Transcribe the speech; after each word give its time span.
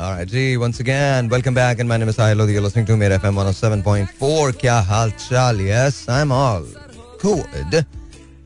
Alright, 0.00 0.28
ji 0.28 0.56
once 0.56 0.80
again 0.80 1.28
welcome 1.28 1.54
back 1.54 1.78
and 1.78 1.88
my 1.88 1.96
name 1.96 2.08
is 2.08 2.16
Sahil 2.16 2.36
Lodi 2.36 2.52
you're 2.52 2.62
listening 2.62 2.86
to 2.86 2.96
Mera 2.96 3.18
FM 3.18 3.38
107.4 3.42 4.56
क्या 4.60 4.78
हाल 4.90 5.10
चाल 5.24 5.60
yes 5.66 6.08
I'm 6.08 6.32
all 6.32 6.66
good 7.22 7.86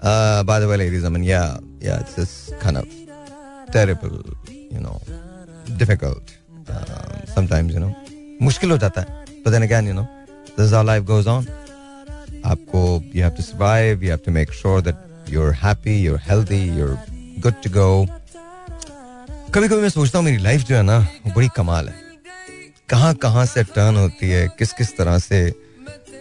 uh, 0.01 0.43
by 0.45 0.59
the 0.61 0.69
way 0.69 0.77
ladies 0.77 1.05
I 1.05 1.09
mean 1.09 1.25
yeah 1.25 1.59
yeah 1.81 2.01
it's 2.01 2.15
just 2.17 2.59
kind 2.61 2.77
of 2.77 2.87
terrible 3.73 4.17
you 4.77 4.81
know 4.81 5.01
difficult 5.83 6.37
uh, 6.69 7.27
sometimes 7.35 7.75
you 7.75 7.81
know 7.81 7.93
मुश्किल 8.43 8.71
हो 8.71 8.79
जाता 8.85 9.01
है 9.01 9.43
but 9.45 9.53
then 9.57 9.67
again 9.69 9.91
you 9.93 9.97
know 9.99 10.07
this 10.57 10.65
is 10.67 10.73
how 10.79 10.85
life 10.93 11.05
goes 11.13 11.27
on 11.37 11.51
आपको 12.53 12.85
you 13.15 13.23
have 13.23 13.37
to 13.41 13.43
survive 13.43 14.03
you 14.03 14.11
have 14.11 14.23
to 14.29 14.37
make 14.39 14.53
sure 14.63 14.81
that 14.81 15.07
you're 15.35 15.53
happy 15.67 15.97
you're 16.07 16.25
healthy 16.31 16.63
you're 16.79 16.97
good 17.47 17.61
to 17.67 17.69
go 17.69 17.91
कभी 19.54 19.68
कभी 19.68 19.82
मैं 19.82 19.90
सोचता 19.90 20.18
हूँ, 20.18 20.26
मेरी 20.26 20.38
लाइफ 20.38 20.62
जो 20.62 20.76
है 20.76 20.82
ना, 20.84 20.98
वो 21.26 21.32
बड़ी 21.36 21.48
कमाल 21.56 21.88
है। 21.90 21.96
कहाँ 22.90 23.14
कहाँ 23.16 23.46
से 23.46 23.64
टर्न 23.64 23.96
होती 23.96 24.30
है 24.30 24.48
किस 24.60 24.74
किस 24.74 24.96
तरह 24.98 25.18
से 25.20 25.40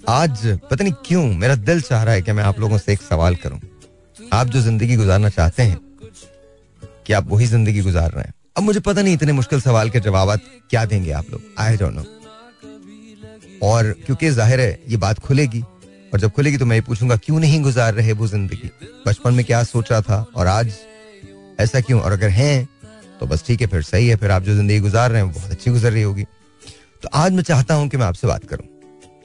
आज 0.09 0.47
पता 0.71 0.83
नहीं 0.85 0.93
क्यों 1.07 1.23
मेरा 1.35 1.55
दिल 1.55 1.81
चाह 1.81 2.03
रहा 2.03 2.15
है 2.15 2.23
कि 2.23 2.33
मैं 2.33 2.45
आप 2.45 2.59
लोगों 2.61 2.79
से 2.79 2.93
एक 2.93 3.03
सवाल 3.03 3.35
करूँ। 3.37 3.61
आप 4.33 4.47
जो 4.47 4.61
ज़िंदगी 4.61 4.97
गुजारना 4.97 5.29
चाहते 5.29 5.63
हैं 5.63 5.79
कि 7.07 7.13
आप 7.13 7.29
वही 7.29 7.47
ज़िंदगी 7.47 7.81
गुजार 7.81 8.11
रहे 8.11 8.25
हैं। 8.25 8.35
अब 8.57 8.63
मुझे 8.63 8.81
पता 8.81 9.03
नहीं 9.03 9.15
इतने 9.15 9.33
मुश्किल 9.33 9.61
सवाल 9.61 9.91
के 9.91 10.01
जवाब 10.01 10.39
क्या 10.71 10.85
देंगे 10.85 11.11
आप 11.13 11.31
लोग। 11.31 11.43
आई 11.59 11.77
डोंट 11.77 11.95
नो 11.95 12.05
और 13.63 13.93
क्योंकि 14.07 14.31
ज़ाहिर 14.31 14.61
है 14.61 14.81
ये 14.89 14.97
बात 14.97 15.19
खुलेगी, 15.19 15.61
और 16.13 16.21
जब 16.21 16.31
खुलेगी 16.33 16.57
तो 16.59 16.67
मैं 16.67 16.77
ये 16.77 16.83
पूछूँगा, 16.83 17.17
क्यों 17.17 17.41
नहीं 17.41 17.63
गुजार 17.63 17.95
रहे 17.95 18.13
वो 18.13 18.27
ज़िंदगी? 18.27 18.71
बचपन 19.07 19.35
में 19.35 19.45
क्या 19.45 19.63
सोच 19.65 19.93
था, 19.93 20.25
और 20.37 20.47
आज 20.47 20.73
ऐसा 21.61 21.81
क्यों? 21.81 22.01
और 22.01 22.13
अगर 22.13 22.29
हैं 22.31 22.69
तो 23.21 23.27
बस 23.27 23.45
ठीक 23.47 23.61
है, 23.61 23.67
फिर 23.67 23.83
सही 23.83 24.09
है, 24.09 24.17
फिर 24.17 24.31
आप 24.31 24.43
जो 24.43 24.55
ज़िंदगी 24.55 24.79
गुजार 24.81 25.11
रहे 25.11 25.23
हैं 25.23 25.33
बहुत 25.33 25.51
अच्छी 25.51 25.71
गुजर 25.71 25.93
रही 25.93 26.03
होगी। 26.03 26.25
तो 27.03 27.09
आज 27.15 27.33
मैं 27.33 27.43
चाहता 27.43 27.75
हूँ 27.75 27.89
कि 27.89 27.97
मैं 27.97 28.07
आपसे 28.07 28.27
बात 28.27 28.45
करूँ। 28.45 28.67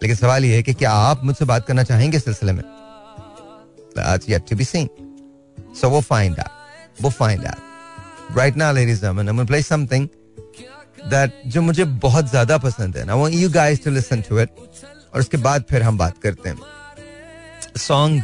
लेकिन 0.03 0.15
सवाल 0.15 0.45
यह 0.45 0.55
है 0.55 0.63
कि 0.63 0.73
क्या 0.73 0.91
आप 0.91 1.23
मुझसे 1.23 1.45
बात 1.45 1.65
करना 1.67 1.83
चाहेंगे 1.83 2.19
सिलसिले 2.19 2.51
में? 2.51 2.63
आज 3.99 4.25
yet 4.29 4.47
to 4.47 4.55
be 4.55 4.65
seen. 4.65 4.89
So 5.73 5.89
we'll 5.89 6.03
find 6.03 6.39
out. 6.39 6.54
We'll 7.01 7.11
find 7.11 7.45
out. 7.45 7.65
right 8.33 8.55
now, 8.55 8.71
ladies 8.71 8.95
and 8.95 9.01
gentlemen, 9.01 9.29
I'm 9.29 9.35
going 9.35 9.47
to 9.47 9.51
play 9.51 9.61
something 9.61 10.09
that 11.09 11.31
जो 11.47 11.61
मुझे 11.61 11.85
बहुत 12.01 12.29
ज़्यादा 12.29 12.57
पसंद 12.57 12.97
है. 12.97 13.05
I 13.05 13.15
want 13.15 13.33
you 13.33 13.49
guys 13.49 13.79
to 13.79 13.91
listen 13.91 14.23
to 14.29 14.37
it. 14.37 14.49
और 15.13 15.19
उसके 15.19 15.37
बाद 15.37 15.65
फिर 15.69 15.83
हम 15.83 15.97
बात 15.97 16.17
करते 16.25 16.49
हैं. 16.49 16.57
A 17.75 17.79
song 17.79 18.21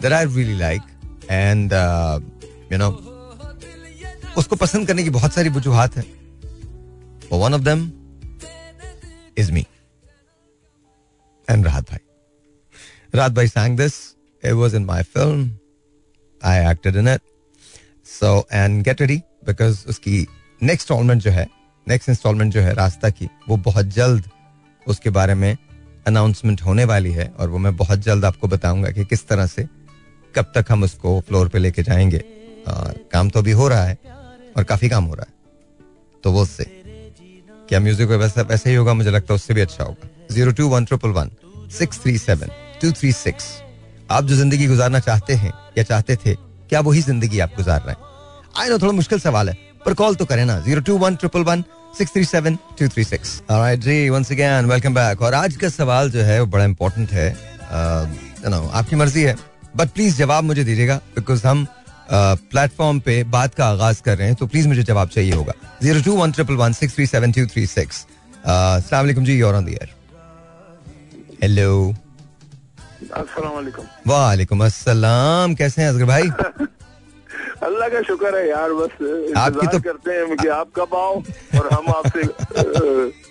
that 0.00 0.12
I 0.12 0.22
really 0.24 0.58
like 0.58 0.82
and 1.28 1.72
uh, 1.72 2.20
you 2.70 2.78
know 2.78 2.92
उसको 4.38 4.56
पसंद 4.56 4.86
करने 4.86 5.02
की 5.04 5.10
बहुत 5.10 5.32
सारी 5.32 5.48
वजूहत 5.48 5.96
हैं. 5.96 6.06
But 7.30 7.38
one 7.38 7.54
of 7.54 7.64
them 7.64 7.92
is 9.36 9.52
me. 9.52 9.66
And 11.48 11.64
Rahat 11.64 11.86
Bhai. 11.90 12.00
Rahat 13.14 13.34
Bhai 13.34 13.46
sang 13.46 13.76
this. 13.76 14.16
It 14.42 14.54
was 14.54 14.74
in 14.74 14.86
my 14.86 15.02
film. 15.02 15.52
I 16.42 16.58
acted 16.58 16.96
in 16.96 17.06
it. 17.06 17.22
So 18.10 18.48
and 18.52 18.82
get 18.84 19.00
ready 19.00 19.16
because 19.46 19.86
उसकी 19.88 20.26
next 20.62 20.90
instalment 20.90 21.22
जो 21.22 21.30
है 21.30 21.48
नेक्स्ट 21.88 22.08
इंस्टॉलमेंट 22.08 22.52
जो 22.52 22.60
है 22.60 22.74
रास्ता 22.74 23.10
की, 23.10 23.28
वो 23.48 23.56
बहुत 23.56 23.86
जल्द 23.86 24.24
उसके 24.86 25.10
बारे 25.10 25.34
में 25.34 25.56
अनाउंसमेंट 26.06 26.62
होने 26.62 26.84
वाली 26.84 27.12
है, 27.12 27.32
और 27.38 27.48
वो 27.48 27.58
मैं 27.58 27.76
बहुत 27.76 27.98
जल्द 27.98 28.24
आपको 28.24 28.48
बताऊँगा 28.48 28.90
कि 28.90 29.04
किस 29.04 29.28
तरह 29.28 29.46
से, 29.46 29.68
कब 30.34 30.52
तक 30.54 30.64
हम 30.68 30.82
उसको 30.82 31.20
फ्लोर 31.20 31.48
पे 31.48 31.58
लेके 31.58 31.82
जाएँगे। 31.82 32.18
और 32.68 33.08
काम 33.12 33.30
तो 33.30 33.40
अभी 33.40 33.50
हो 33.50 33.68
रहा 33.68 33.84
है, 33.84 33.98
और 34.56 34.64
काफ़ी 34.64 34.88
काम 34.88 35.04
हो 35.04 35.14
रहा 35.14 35.26
है। 35.28 35.34
तो 36.24 36.32
वो 36.32 36.42
उससे। 36.42 36.64
क्या 37.68 37.80
म्यूज़िक 37.80 38.08
वैसा, 38.08 38.42
वैसे 38.42 38.70
ही 38.70 38.76
होगा, 38.76 38.94
मुझे 38.94 39.10
लगता 39.10 39.32
है 39.32 39.36
उससे 39.36 39.54
भी 39.54 39.60
अच्छा 39.60 39.84
होगा। 39.84 40.08
Zero 40.30 40.52
two 40.52 40.68
one 40.68 40.84
triple 40.84 41.08
one, 41.08 41.30
six 41.78 42.00
three 42.00 42.18
seven, 42.18 42.48
two 42.82 42.92
three 42.92 43.12
six. 43.12 43.62
आप 44.10 44.24
जो 44.24 44.36
ज़िंदगी 44.36 44.66
गुजारना 44.66 45.00
चाहते 45.00 45.34
हैं, 45.34 45.52
या 45.78 45.84
चाहते 45.84 46.16
थे, 46.16 46.34
क्या 46.34 46.80
वही 46.80 47.02
ज़िंदगी 47.02 47.38
आप 47.38 47.52
गुजार 47.56 47.80
रहे 47.80 47.90
हैं? 47.90 48.09
आई 48.56 48.68
नो 48.68 48.78
थोड़ा 48.78 48.92
मुश्किल 48.92 49.20
सवाल 49.20 49.48
है 49.48 49.56
पर 49.84 49.94
कॉल 49.94 50.14
तो 50.14 50.24
करें 50.24 50.44
ना 50.44 50.58
zero 50.60 50.80
two 50.86 50.96
one 50.98 51.16
triple 51.16 51.42
one 51.44 51.64
six 51.98 52.12
three 52.12 52.24
seven 52.24 52.56
two 52.78 52.88
three 52.88 53.04
six. 53.04 53.40
जी 53.50 54.08
वंस 54.10 54.32
अगेन 54.32 54.66
वेलकम 54.66 54.94
बैक 54.94 55.22
और 55.22 55.34
आज 55.34 55.56
का 55.56 55.68
सवाल 55.68 56.10
जो 56.10 56.22
है 56.22 56.40
वो 56.40 56.46
बड़ा 56.46 56.64
इंपॉर्टेंट 56.64 57.12
है। 57.12 57.30
Uh, 57.70 58.06
नो 58.50 58.66
आपकी 58.74 58.96
मर्ज़ी 58.96 59.22
है। 59.22 59.36
बट 59.76 59.88
प्लीज़ 59.94 60.16
जवाब 60.18 60.44
मुझे 60.44 60.64
दीजिएगा 60.64 60.96
बिकॉज़ 61.16 61.46
हम 61.46 61.66
प्लेटफॉर्म 62.10 62.98
uh, 62.98 63.04
पे 63.04 63.22
बात 63.24 63.54
का 63.54 63.66
आगाज़ 63.66 64.02
कर 64.02 64.16
रहे 64.18 64.26
हैं 64.28 64.36
तो 64.36 64.46
प्लीज़ 64.46 64.68
मुझे 64.68 64.82
जवाब 64.82 65.08
चाहिए 65.08 65.32
होगा। 65.32 65.52
Zero 65.82 66.00
two 66.02 66.16
one 66.16 66.32
triple 66.32 66.54
one 66.56 66.72
six 66.72 66.94
three 66.94 67.06
seven 67.06 67.32
two 67.32 67.46
three 67.46 67.66
six. 67.66 68.06
सलामकुम 68.46 69.24
जी 69.24 69.38
you're 69.38 69.54
on 69.54 69.64
the 69.64 69.68
air 69.68 69.88
hello 71.42 71.94
वालेकुम 74.06 74.64
अस्सलाम 74.64 75.54
कैसे 75.54 75.82
हैं 75.82 75.88
असगर 75.88 76.04
भाई? 76.04 76.30
अल्लाह 77.62 77.88
का 77.88 78.00
शुक्र 78.02 78.36
है 78.36 78.48
यार 78.48 78.72
बस 78.72 78.92
आपकी 79.36 79.66
तो 79.66 79.78
करते 79.84 80.12
हैं 80.12 80.36
कि 80.36 80.48
आप 80.58 80.68
कब 80.76 80.94
आओ 80.96 81.14
और 81.60 81.68
हम 81.72 81.88
आपसे 81.94 82.22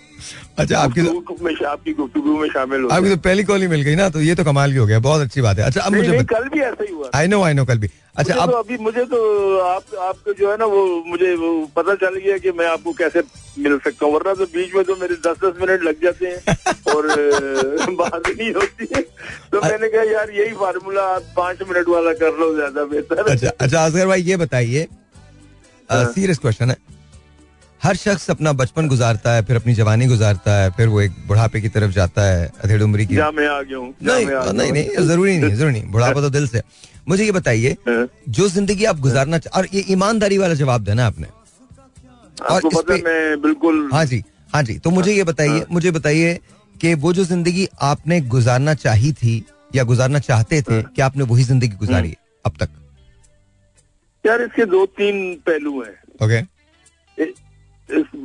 अच्छा 0.60 0.78
आपकी 0.78 1.02
तो 1.02 1.36
में 1.42 1.54
आपकी 1.66 1.92
गुफ्तगू 1.92 2.36
में 2.38 2.48
शामिल 2.48 2.82
हो 2.82 2.88
आपकी 2.96 3.10
तो 3.10 3.16
पहली 3.24 3.44
कॉल 3.44 3.60
ही 3.62 3.68
मिल 3.68 3.82
गई 3.82 3.94
ना 3.96 4.08
तो 4.10 4.20
ये 4.20 4.34
तो 4.34 4.44
कमाल 4.44 4.72
की 4.72 4.78
हो 4.78 4.86
गया 4.86 4.98
बहुत 5.06 5.20
अच्छी 5.20 5.40
बात 5.40 5.58
है। 5.58 5.64
अच्छा 5.64 5.80
अब 5.80 5.94
मुझे 5.94 6.22
कल 6.32 6.48
भी 6.54 6.60
ऐसा 6.60 6.84
ही 6.84 6.92
हुआ। 6.94 7.10
आई 7.14 7.26
नो 7.26 7.42
आई 7.42 7.54
नो 7.54 7.64
कल 7.64 7.78
भी। 7.78 7.88
अच्छा 8.16 8.34
अब 8.34 8.50
तो 8.50 8.56
अभी 8.56 8.76
मुझे 8.84 9.04
तो 9.12 9.20
आप 9.60 9.94
आपको 10.08 10.32
जो 10.40 10.50
है 10.50 10.56
ना 10.58 10.64
वो 10.74 10.84
मुझे 11.06 11.34
पता 11.76 11.94
चल 12.02 12.18
गया 12.18 12.36
कि 12.38 12.52
मैं 12.58 12.66
आपको 12.66 12.92
कैसे 13.00 13.22
मिल 13.58 13.78
सकता 13.84 14.06
हूँ 14.06 14.14
वरना 14.14 14.34
तो 14.34 14.46
बीच 14.54 14.74
में 14.74 14.84
तो 14.84 14.96
मेरे 15.00 15.14
दस 15.26 15.36
दस 15.44 15.60
मिनट 15.60 15.82
लग 15.84 16.02
जाते 16.02 16.26
हैं 16.26 16.56
और 16.94 17.06
बात 18.02 18.22
नहीं 18.28 18.52
होती। 18.54 18.88
है 18.94 19.02
तो 19.52 19.60
मैंने 19.60 19.88
कहा 19.88 20.02
यार 20.12 20.30
यही 20.38 20.52
फार्मूला 20.62 21.02
आप 21.14 21.32
पाँच 21.36 21.62
मिनट 21.68 21.88
वाला 21.88 22.12
कर 22.22 22.38
लो 22.40 22.54
ज़्यादा 22.54 22.84
बेहतर 22.94 23.30
अच्छा 23.32 23.50
अच्छा 23.58 23.84
असगर 23.84 24.06
भाई 24.06 24.22
ये 24.22 24.36
बताइए 24.46 24.86
सीरियस 25.90 26.38
क्वेश्चन 26.38 26.68
हाँ। 26.70 26.76
हर 27.80 27.96
शख्स 27.96 28.30
अपना 28.30 28.52
बचपन 28.52 28.88
गुजारता 28.88 29.32
है 29.34 29.42
फिर 29.44 29.56
अपनी 29.56 29.74
जवानी 29.74 30.06
गुजारता 30.06 30.54
है 30.54 30.70
फिर 30.76 30.88
वो 30.88 31.00
एक 31.00 31.12
बुढ़ापे 31.28 31.60
की 31.60 31.68
तरफ़ 31.68 31.90
जाता 31.92 32.22
है 32.24 32.50
अधेड़ 32.64 32.82
उम्र 32.82 33.04
की। 33.04 33.14
जा 33.14 33.30
मैं 33.30 33.46
आ 33.48 33.60
गया 33.62 33.78
हूँ 33.78 33.94
नहीं 34.02 34.26
नहीं 34.26 34.72
नहीं 34.72 35.06
ज़रूरी 35.06 35.36
नहीं 35.38 35.54
ज़रूरी 35.54 35.72
नहीं 35.72 35.90
बुढ़ापा 35.92 36.20
तो 36.20 36.30
दिल 36.30 36.48
से 36.48 36.62
मुझे 37.08 37.24
ये 37.24 37.32
बताइए 37.32 37.76
हाँ। 37.88 38.06
जो 38.30 38.48
ज़िंदगी 38.48 38.84
आप 38.84 38.98
गुजारना 39.00 39.40
और 39.56 39.68
ये 39.74 39.84
ईमानदारी 39.90 40.38
वाला 40.38 40.54
जवाब 40.54 40.84
देना 40.84 41.06
आपने। 41.06 41.26
और 42.50 42.66
इस 42.66 42.78
पे 42.88 43.00
मैं 43.02 43.40
बिल्कुल 43.42 43.88
हाँ 43.92 44.04
जी 44.04 44.22
हाँ 44.54 44.62
जी 44.62 44.78
तो 44.78 44.90
मुझे 44.90 45.12
ये 45.12 45.24
बताइए 45.24 45.58
हाँ। 45.58 45.66
मुझे 45.70 45.90
बताइए 45.90 46.38
कि 46.76 46.94
वो 46.96 47.12
जो 47.12 47.24
ज़िंदगी 47.24 47.68
आपने 47.82 48.20
गुजारना 48.34 48.74
चाही 48.76 49.12
थी 49.14 49.42
या 49.74 49.84
गुजारना 49.84 50.18
चाहते 50.20 50.62
थे 50.62 50.74
हाँ। 50.74 50.92
कि 50.96 51.02
आपने 51.02 51.24
वही 51.24 51.44
ज़िंदगी 51.44 51.76
गुजारी 51.78 52.14
अब 52.44 52.52
तक? 52.60 52.68
यार 54.24 54.42
इसके 54.42 54.64
दो 54.66 54.84
तीन 54.98 55.34
पहलू 55.46 55.82
हैं। 55.82 55.94
ओके 56.22 56.40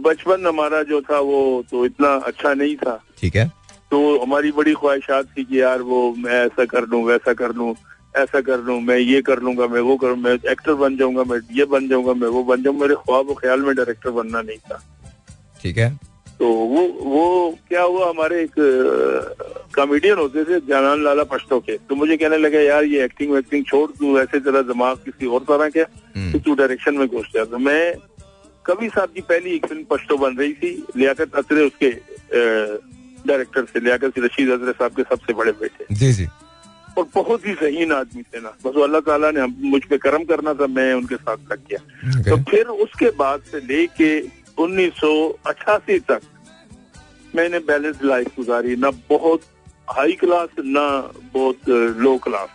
बचपन 0.01 0.47
हमारा 0.47 0.81
जो 0.83 1.01
था 1.01 1.19
वो 1.19 1.41
तो 1.71 1.85
इतना 1.85 2.13
अच्छा 2.27 2.53
नहीं 2.53 2.75
था। 2.77 2.95
ठीक 3.19 3.35
है। 3.35 3.47
तो 3.91 3.97
हमारी 4.19 4.51
बड़ी 4.51 4.73
ख्वाहिशात 4.73 5.25
थी 5.37 5.43
कि 5.43 5.61
यार 5.61 5.81
वो 5.81 5.99
मैं 6.17 6.45
ऐसा 6.45 6.65
कर 6.65 6.87
लूँ 6.87 7.03
वैसा 7.05 7.33
कर 7.33 7.53
लूँ 7.55 7.75
ऐसा 8.17 8.41
कर 8.41 8.59
लूँ 8.63 8.79
मैं 8.81 8.97
ये 8.97 9.21
कर 9.21 9.39
लूँगा 9.41 9.67
मैं 9.67 9.81
वो 9.81 9.95
करूँ 9.97 10.17
मैं 10.17 10.33
एक्टर 10.51 10.73
बन 10.73 10.97
जाऊँगा 10.97 11.23
मैं 11.29 11.39
ये 11.51 11.65
बन 11.65 11.87
जाऊँगा 11.89 12.13
मैं 12.13 12.27
वो 12.27 12.43
बन 12.43 12.63
जाऊँगा। 12.63 12.81
मेरे 12.81 12.95
ख्वाब 12.95 13.33
ख्याल 13.39 13.61
में 13.61 13.75
डायरेक्टर 13.75 14.09
बनना 14.11 14.41
नहीं 14.41 14.57
था। 14.69 14.81
ठीक 15.61 15.77
है। 15.77 15.89
तो 16.39 16.47
वो 16.47 16.81
वो 17.01 17.23
क्या 17.67 17.81
हुआ 17.81 18.09
हमारे 18.09 18.41
एक 18.43 18.55
कॉमेडियन 19.75 20.17
होते 20.17 20.43
थे 20.43 20.59
जानान 20.67 21.03
लाला 21.03 21.23
पश्तो 21.23 21.59
के। 21.59 21.77
तो 21.89 21.95
मुझे 21.95 22.17
कहने 22.17 22.37
लगा 22.37 22.59
यार 22.61 22.83
ये 22.85 23.03
एक्टिंग 23.03 23.31
वैक्टिंग 23.31 23.65
छोड़ 23.65 23.89
तू 23.99 24.17
ऐसे 24.19 24.39
तेरा 24.39 24.61
दिमाग 24.63 24.97
किसी 25.05 25.25
और 25.27 25.43
तरह 25.49 25.69
के 25.69 25.81
हम्म। 25.81 26.31
तो 26.31 26.39
तू 26.39 26.55
डायरेक्शन 26.55 26.97
में 26.97 27.07
घुस 27.07 27.31
जा। 27.35 27.45
तो 27.45 27.57
मैं 27.59 27.93
कवि 28.65 28.89
साहब 28.89 29.09
की 29.15 29.21
पहली 29.21 29.55
एक 29.55 29.65
फ़िल्म 29.65 29.83
पश्तो 29.89 30.17
बन 30.17 30.37
रही 30.37 30.53
थी 30.53 30.71
लियाकत 30.97 31.35
अतरे 31.35 31.65
उसके 31.65 31.89
डायरेक्टर 33.27 33.65
से 33.65 33.79
लियाकत 33.79 34.19
रशीद 34.19 34.49
अतरे 34.51 34.71
साहब 34.71 34.95
के 34.95 35.03
सबसे 35.03 35.33
बड़े 35.33 35.51
बेटे। 35.61 35.85
जी 35.95 36.11
जी। 36.13 36.27
और 36.97 37.05
बहुत 37.15 37.45
ही 37.47 37.53
जहीन 37.61 37.91
आदमी 37.91 38.21
थे 38.23 38.39
ना। 38.41 38.49
बस 38.65 38.81
अल्लाह 38.83 39.01
ताला 39.07 39.31
ने 39.31 39.45
मुझ 39.69 39.81
पे 39.89 39.97
कर्म 39.97 40.23
करना 40.25 40.53
था 40.53 40.67
मैं 40.67 40.93
उनके 40.93 41.15
साथ 41.15 41.37
तक 41.49 41.59
किया। 41.67 41.79
Okay. 42.11 42.29
तो 42.29 42.37
फिर 42.51 42.67
उसके 42.85 43.09
बाद 43.17 43.41
से 43.51 43.59
लेके 43.67 44.11
उन्नीस 44.63 44.93
सौ 44.99 45.11
अट्ठासी 45.47 45.99
तक 46.11 46.21
मैंने 47.35 47.59
बैलेंस 47.67 47.97
लाइफ 48.03 48.27
गुजारी। 48.37 48.75
ना 48.75 48.91
बहुत 49.09 49.41
हाई 49.89 50.13
क्लास 50.21 50.49
ना 50.59 50.87
बहुत 51.33 51.69
लो 51.99 52.17
क्लास 52.23 52.49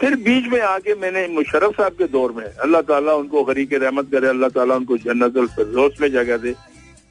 फिर 0.00 0.14
बीच 0.24 0.46
में 0.52 0.60
आके 0.60 0.94
मैंने 0.94 1.26
मुशरफ 1.34 1.76
साहब 1.76 1.92
के 1.98 2.06
दौर 2.08 2.32
में 2.32 2.44
अल्लाह 2.44 2.80
ताला 2.88 3.14
उनको 3.16 3.44
गरी 3.44 3.64
के 3.66 3.76
रहमत 3.78 4.08
करे 4.12 4.28
अल्लाह 4.28 4.50
ताला 4.56 4.74
उनको 4.76 4.96
जन्नत 5.04 5.38
फिरदौस 5.56 6.00
में 6.00 6.10
जगह 6.12 6.36
दे। 6.38 6.54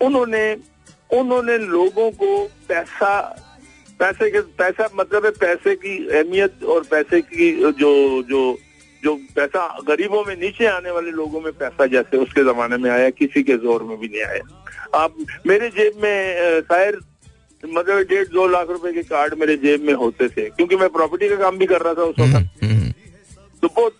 उन्होंने 0.01 0.43
उन्होंने 1.13 1.57
लोगों 1.57 2.09
को 2.19 2.29
पैसा 2.69 3.11
पैसे 3.99 4.29
के 4.31 4.39
पैसा 4.59 4.89
मतलब 4.95 5.25
है 5.25 5.31
पैसे 5.41 5.75
की 5.75 5.95
अहमियत 6.07 6.63
और 6.63 6.83
पैसे 6.91 7.21
की 7.21 7.51
जो 7.81 7.91
जो 8.29 8.41
जो 9.03 9.15
पैसा 9.35 9.61
गरीबों 9.87 10.23
में 10.25 10.35
नीचे 10.35 10.65
आने 10.67 10.91
वाले 10.91 11.11
लोगों 11.11 11.41
में 11.41 11.51
पैसा 11.53 11.85
जैसे 11.87 12.17
उसके 12.17 12.43
जमाने 12.43 12.77
में 12.77 12.89
आया 12.91 13.09
किसी 13.17 13.43
के 13.43 13.57
ज़ोर 13.65 13.83
में 13.83 13.97
भी 13.99 14.07
नहीं 14.07 14.23
आया। 14.23 14.43
आप 15.01 15.11
मेरे 15.47 15.69
जेब 15.77 16.01
में 16.03 16.61
शायर 16.61 16.99
मतलब 17.63 17.99
डेढ़ 18.09 18.27
दो 18.33 18.47
लाख 18.47 18.69
रुपए 18.69 18.91
के 18.93 19.03
कार्ड 19.03 19.33
मेरे 19.39 19.55
जेब 19.57 19.81
में 19.85 19.93
होते 20.01 20.27
थे 20.29 20.49
क्योंकि 20.49 20.75
मैं 20.75 20.89
प्रॉपर्टी 20.89 21.29
का 21.29 21.35
काम 21.35 21.57
भी 21.57 21.65
कर 21.65 21.81
रहा 21.81 21.93
था 21.93 22.03
उस 22.03 22.19
वक्त। 22.19 22.35
हम्म, 22.35 22.47
हम्म, 22.63 22.74
तो 23.65 23.69
बहुत 23.71 23.93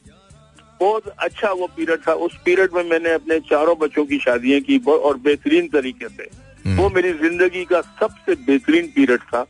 बहुत 0.79 1.07
अच्छा 1.25 1.51
वो 1.51 1.67
पीरियड 1.75 1.99
था। 2.07 2.13
उस 2.23 2.33
पीरियड 2.45 2.73
में 2.75 2.83
मैंने 2.83 3.11
अपने 3.13 3.39
चारों 3.49 3.77
बच्चों 3.79 4.05
की 4.05 4.17
शादियाँ 4.19 4.59
की 4.61 4.77
और 4.87 5.17
बेहतरीन 5.19 5.67
तरीके 5.73 6.09
से। 6.09 6.29
हम्म। 6.65 6.77
वो 6.77 6.89
मेरी 6.89 7.13
ज़िंदगी 7.15 7.63
का 7.65 7.81
सबसे 8.01 8.35
बेहतरीन 8.45 8.87
पीरियड 8.95 9.21
था 9.23 9.43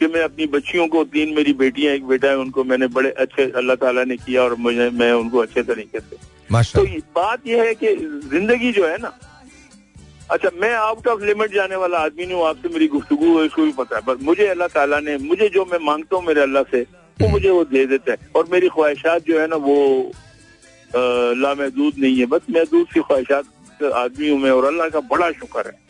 कि 0.00 0.06
मैं 0.06 0.22
अपनी 0.22 0.46
बच्चियों 0.54 0.86
को 0.88 1.02
तीन 1.12 1.34
मेरी 1.36 1.52
बेटियाँ 1.54 1.94
एक 1.94 2.06
बेटा 2.06 2.28
है 2.28 2.36
उनको 2.38 2.64
मैंने 2.64 2.86
बड़े 2.94 3.10
अच्छे 3.24 3.50
अल्लाह 3.52 3.76
ताला 3.76 4.04
ने 4.04 4.16
किया 4.16 4.42
और 4.42 4.54
मुझे 4.58 4.88
मैं 4.92 5.12
उनको 5.12 5.38
अच्छे 5.40 5.62
तरीके 5.64 6.00
से। 6.00 6.16
तो 6.72 6.84
बात 7.14 7.46
यह 7.46 7.62
है 7.62 7.74
कि 7.74 7.94
ज़िंदगी 8.30 8.72
जो 8.72 8.86
है 8.86 8.96
ना 9.02 9.12
अच्छा 10.30 10.50
मैं 10.56 10.74
आउट 10.74 11.06
ऑफ़ 11.08 11.22
लिमिट 11.24 11.54
जाने 11.54 11.76
वाला 11.76 11.98
आदमी 12.00 12.26
नहीं 12.26 12.36
हूँ 12.36 12.46
आपसे 12.48 12.68
मेरी 12.68 12.88
गुफ्तगू 12.88 13.38
है 13.38 13.46
इसको 13.46 13.62
भी 13.62 13.72
पता 13.74 13.96
है। 13.96 14.02
पर 14.02 14.16
मुझे 14.22 14.46
अल्लाह 14.48 14.68
ताला 14.74 15.00
ने 15.00 15.16
मुझे 15.20 15.48
जो 15.50 15.64
मैं 15.72 15.78
माँगता 15.84 16.16
हूँ 16.16 16.24
मेरे 16.26 16.40
अल्लाह 16.42 16.62
से 16.70 16.84
वो 17.20 17.28
मुझे 17.28 17.50
वो 17.50 17.64
दे 17.66 17.84
देता 17.86 18.12
है। 18.12 18.18
और 18.36 18.48
मेरी 18.52 18.68
ख्वाहिशात 18.68 19.26
जो 19.28 19.40
है 19.40 19.46
ना 19.48 19.56
वो 19.58 19.76
लामहदूद 21.38 21.94
नहीं 21.98 22.16
है। 22.16 22.26
बस 22.26 22.40
महदूद 22.50 22.86
की 22.94 23.00
ख्वाहिशात 23.00 23.44
आदमी 23.94 24.28
हूँ 24.28 24.38
मैं 24.40 24.50
और 24.50 24.64
अल्लाह 24.66 24.88
का 24.88 25.00
बड़ा 25.10 25.30
शुक्र 25.32 25.66
है। 25.66 25.80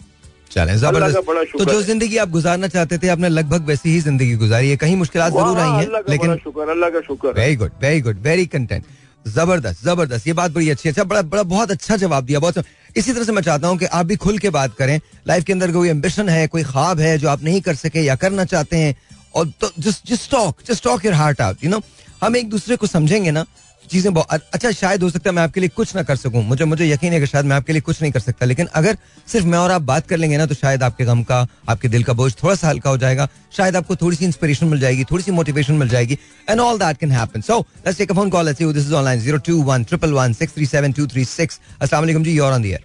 चलें 0.50 0.76
ज़बरदस्त। 0.76 1.56
तो 1.58 1.64
जो 1.64 1.82
ज़िंदगी 1.82 2.16
आप 2.16 2.30
गुजारना 2.30 2.68
चाहते 2.68 2.98
थे 2.98 3.08
आपने 3.08 3.28
लगभग 3.28 3.66
वैसी 3.66 3.90
ही 3.90 4.00
ज़िंदगी 4.00 4.34
गुजारी 4.36 4.70
है। 4.70 4.76
कहीं 4.76 4.96
मुश्किल 4.96 5.22
ज़रूर 5.30 5.58
आई 5.58 5.84
है 5.84 6.02
लेकिन 6.08 6.36
शुक्र 6.44 6.68
अल्लाह 6.70 6.90
का 6.90 7.00
शुक्र 7.06 7.32
very 7.38 7.56
good 7.56 7.72
very 7.82 8.00
good 8.00 8.18
very 8.22 8.46
content 8.54 8.84
ज़बरदस्त 9.24 9.84
ज़बरदस्त 9.84 10.26
ये 10.26 10.32
बात 10.34 10.50
बड़ी 10.52 10.70
अच्छी 10.70 10.88
अच्छा 10.88 11.04
बड़ा 11.04 11.22
बड़ा 11.22 11.42
बहुत 11.50 11.70
अच्छा 11.70 11.96
जवाब 11.96 12.24
दिया 12.24 12.38
बहुत 12.40 12.64
इसी 12.96 13.12
तरह 13.12 13.24
से 13.24 13.32
मैं 13.32 13.42
चाहता 13.42 13.68
हूँ 13.68 13.78
कि 13.78 13.86
आप 13.98 14.06
भी 14.06 14.16
खुल 14.16 14.38
के 14.38 14.50
बात 14.50 14.74
करें। 14.78 14.98
लाइफ 15.28 15.44
के 15.44 15.52
अंदर 15.52 15.72
कोई 15.72 15.88
एम्बिशन 15.88 16.28
है 16.28 16.46
कोई 16.48 16.62
ख्वाब 16.64 17.00
है 17.00 17.16
जो 17.18 17.28
आप 17.28 17.42
नहीं 17.44 17.60
कर 17.62 17.74
सके 17.76 18.00
या 18.02 18.16
करना 18.24 18.44
चाहते 18.44 18.76
हैं 18.76 18.94
और 19.34 19.52
just 19.78 20.08
just 20.10 20.30
talk 20.30 20.62
just 20.68 20.84
talk 20.84 21.04
your 21.04 21.14
heart 21.14 21.40
out 21.40 21.64
you 21.64 21.70
know 21.70 21.82
हम 22.22 22.36
एक 22.36 22.48
दूसरे 22.50 22.76
को 22.76 22.86
समझेंगे 22.86 23.30
ना, 23.30 23.44
चीज़ें 23.84 24.12
बहुत 24.14 24.42
अच्छा 24.54 24.70
शायद 24.70 25.02
हो 25.02 25.08
सकता 25.10 25.30
है 25.30 25.34
मैं 25.36 25.42
आपके 25.42 25.60
लिए 25.60 25.68
कुछ 25.76 25.94
ना 25.96 26.02
कर 26.02 26.16
सकूँ। 26.16 26.42
मुझे 26.44 26.64
मुझे 26.64 26.88
यकीन 26.88 27.12
है 27.12 27.18
कि 27.20 27.26
शायद 27.26 27.44
मैं 27.44 27.56
आपके 27.56 27.72
लिए 27.72 27.80
कुछ 27.82 28.00
नहीं 28.02 28.12
कर 28.12 28.20
सकता, 28.20 28.46
लेकिन 28.46 28.66
अगर 28.74 28.96
सिर्फ़ 29.28 29.46
मैं 29.46 29.58
और 29.58 29.70
आप 29.70 29.82
बात 29.82 30.06
कर 30.08 30.16
लेंगे 30.16 30.36
ना 30.38 30.46
तो 30.46 30.54
शायद 30.54 30.82
आपके 30.82 31.04
गम 31.04 31.22
का, 31.22 31.46
आपके 31.68 31.88
दिल 31.88 32.04
का 32.04 32.12
बोझ 32.12 32.32
थोड़ा 32.42 32.54
सा 32.54 32.68
हल्का 32.68 32.90
हो 32.90 32.98
जाएगा। 32.98 33.28
शायद 33.56 33.76
आपको 33.76 33.96
थोड़ी 33.96 34.16
सी 34.16 34.24
इंस्पिरेशन 34.24 34.66
मिल 34.66 34.80
जाएगी, 34.80 35.04
थोड़ी 35.10 35.22
सी 35.24 35.30
मोटिवेशन 35.32 35.74
मिल 35.74 35.88
जाएगी 35.88 36.18
and 36.48 36.60
all 36.60 36.78
that 36.78 36.98
can 36.98 37.12
happen 37.12 37.40
so 37.40 37.58
let's 37.58 37.98
take 37.98 38.10
a 38.10 38.14
phone 38.14 38.30
call 38.30 38.46
let's 38.46 38.62
this 38.62 38.86
is 38.86 38.94
online 38.94 39.20
021 39.26 39.88
triple 39.88 40.12
one 40.12 40.32
six 40.34 40.54
three 40.54 40.66
seven 40.66 40.92
two 40.92 41.06
three 41.06 41.24
six 41.24 41.60
वालेकुम 41.92 42.24
जी 42.24 42.32
योर 42.32 42.52
ऑन 42.52 42.62
द 42.62 42.78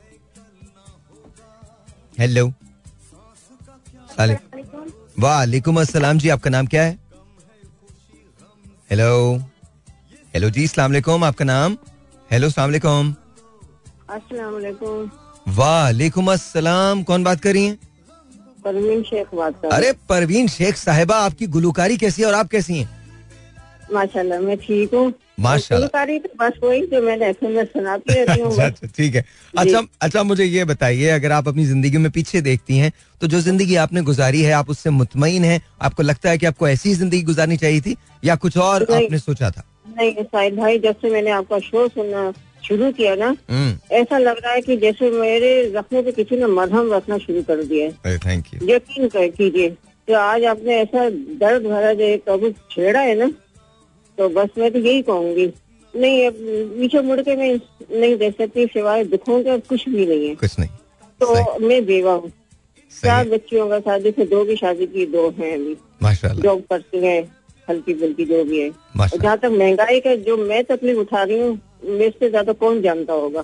हेलो 2.19 2.51
वालेकुम 5.17 5.79
अस्सलाम 5.81 6.17
जी 6.19 6.29
आपका 6.29 6.49
नाम 6.49 6.67
क्या 6.71 6.81
है? 6.83 6.97
हेलो 8.89 9.13
हेलो 10.33 10.49
जी 10.49 10.63
अस्सलाम 10.63 10.91
वालेकुम 10.91 11.23
आपका 11.23 11.45
नाम? 11.45 11.77
हेलो 12.29 12.47
अस्सलाम 12.47 12.67
वालेकुम। 12.69 13.13
अस्सलाम 14.09 14.53
वालेकुम। 14.53 15.09
वालेकुम 15.57 16.31
अस्सलाम 16.33 17.03
कौन 17.03 17.23
बात 17.23 17.41
कर 17.41 17.53
रही 17.53 17.65
हैं? 17.65 17.77
परवीन 18.65 19.03
शेख 19.03 19.33
बात 19.35 19.61
कर 19.61 19.69
अरे 19.75 19.91
परवीन 20.09 20.47
शेख 20.57 20.77
साहिबा 20.77 21.15
आपकी 21.25 21.47
गुलकारी 21.57 21.97
कैसी 21.97 22.21
है 22.21 22.27
और 22.27 22.33
आप 22.35 22.47
कैसी 22.51 22.77
हैं? 22.77 22.89
माशाल्लाह 23.93 24.39
मैं 24.39 24.57
ठीक 24.57 24.93
हूँ। 24.93 25.11
माशाल्लाह। 25.37 26.05
तो 26.17 26.29
बस 26.39 26.53
वही 26.63 26.81
जो 26.87 27.01
मैं 27.01 27.31
सुनाती 27.33 28.13
रहती 28.13 28.39
हूँ 28.41 28.51
अच्छा 28.51 28.65
अच्छा 28.65 28.87
ठीक 28.97 29.15
है। 29.15 29.23
अच्छा 29.53 29.81
अच्छा 30.01 30.23
मुझे 30.23 30.45
ये 30.45 30.63
बताइए 30.65 31.09
अगर 31.11 31.31
आप 31.31 31.47
अपनी 31.47 31.65
ज़िंदगी 31.65 31.97
में 31.97 32.09
पीछे 32.11 32.41
देखती 32.41 32.77
हैं 32.77 32.91
तो 33.21 33.27
जो 33.27 33.39
ज़िंदगी 33.41 33.75
आपने 33.77 34.01
गुजारी 34.01 34.41
है 34.41 34.51
आप 34.53 34.69
उससे 34.69 34.89
मुतमिन 34.91 35.43
हैं? 35.43 35.61
आपको 35.81 36.03
लगता 36.03 36.29
है 36.29 36.37
कि 36.37 36.45
आपको 36.45 36.67
ऐसी 36.67 36.93
ज़िंदगी 36.95 37.21
गुजारनी 37.23 37.57
चाहिए 37.57 37.81
थी 37.81 37.95
या 38.25 38.35
कुछ 38.37 38.57
और 38.59 38.83
आपने 38.83 39.19
सोचा 39.19 39.49
था? 39.51 39.63
नहीं 39.89 40.23
साहिद 40.23 40.55
भाई 40.55 40.79
जब 40.79 40.95
से 41.01 41.09
मैंने 41.11 41.31
आपका 41.31 41.59
शो 41.61 41.87
सुनना 41.89 42.31
शुरू 42.63 42.91
किया 42.91 43.15
ना 43.15 43.27
हम्म। 43.49 43.95
ऐसा 43.95 44.17
लग 44.17 44.37
रहा 44.43 44.53
है 44.53 44.61
कि 44.61 44.75
जैसे 44.77 45.09
मेरे 45.11 45.49
जख्मों 45.71 46.03
पे 46.03 46.11
किसी 46.11 46.37
ने 46.37 46.45
मरहम 46.53 46.91
रखना 46.93 47.17
शुरू 47.17 47.41
कर 47.43 47.63
दिया 47.63 47.85
है। 47.85 48.17
थैंक 48.19 48.53
यू 48.53 48.67
यकीन 48.69 49.09
कीजिए 49.15 49.69
तो 50.07 50.13
आज 50.15 50.43
आपने 50.45 50.75
ऐसा 50.77 51.09
दर्द 51.39 51.65
भरा 51.67 51.93
जो 51.93 52.03
एक 52.03 52.55
छेड़ा 52.71 52.99
है 52.99 53.15
ना 53.15 53.29
तो 54.17 54.29
बस 54.29 54.49
मैं 54.57 54.71
तो 54.71 54.79
यही 54.79 55.01
कहूँगी। 55.01 55.45
नहीं 55.93 56.25
अब 56.27 56.33
पीछे 56.79 57.01
मुड़ 57.01 57.19
के 57.21 57.35
मैं 57.35 57.53
नहीं 57.91 58.15
देख 58.17 58.37
सकती 58.37 58.65
सिवाय 58.67 59.03
दुखों 59.05 59.41
के 59.43 59.57
कुछ 59.59 59.87
भी 59.89 60.05
नहीं 60.05 60.27
है। 60.27 60.35
कुछ 60.35 60.59
नहीं। 60.59 60.69
तो 61.21 61.67
मैं 61.67 61.85
बेवा 61.85 62.13
हूँ। 62.13 62.31
चार 62.91 63.29
बच्चियों 63.29 63.67
का 63.69 63.79
शादी 63.79 64.11
से 64.11 64.25
दो 64.25 64.43
की 64.45 64.55
शादी 64.55 64.85
की 64.87 65.05
दो 65.05 65.29
हैं 65.39 65.53
अभी। 65.53 66.41
जॉब 66.41 66.61
करती 66.69 66.97
है 66.97 67.19
हल्की 67.67 67.93
फुल्की 67.93 68.25
जो 68.25 68.43
भी 68.43 68.59
है। 68.59 68.69
जहाँ 69.09 69.37
तक 69.37 69.51
महँगाई 69.51 69.99
का 69.99 70.15
जो 70.15 70.37
मैं 70.37 70.63
तकलीफ़ 70.63 70.97
उठा 70.97 71.23
रही 71.23 71.39
हूँ 71.39 71.59
मेरे 71.85 72.09
से 72.09 72.29
ज़्यादा 72.29 72.53
कौन 72.53 72.81
जानता 72.81 73.13
होगा? 73.13 73.41